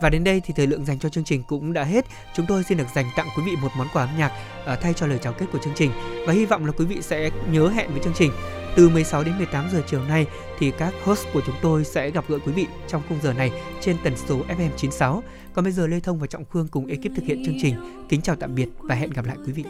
[0.00, 2.04] Và đến đây thì thời lượng dành cho chương trình cũng đã hết.
[2.34, 4.32] Chúng tôi xin được dành tặng quý vị một món quà âm nhạc
[4.72, 5.90] uh, thay cho lời chào kết của chương trình
[6.26, 8.32] và hy vọng là quý vị sẽ nhớ hẹn với chương trình
[8.76, 10.26] từ 16 đến 18 giờ chiều nay
[10.58, 13.50] thì các host của chúng tôi sẽ gặp gỡ quý vị trong khung giờ này
[13.80, 15.22] trên tần số FM 96.
[15.52, 17.74] Còn bây giờ Lê Thông và Trọng Khương cùng ekip thực hiện chương trình.
[18.08, 19.64] Kính chào tạm biệt và hẹn gặp lại quý vị.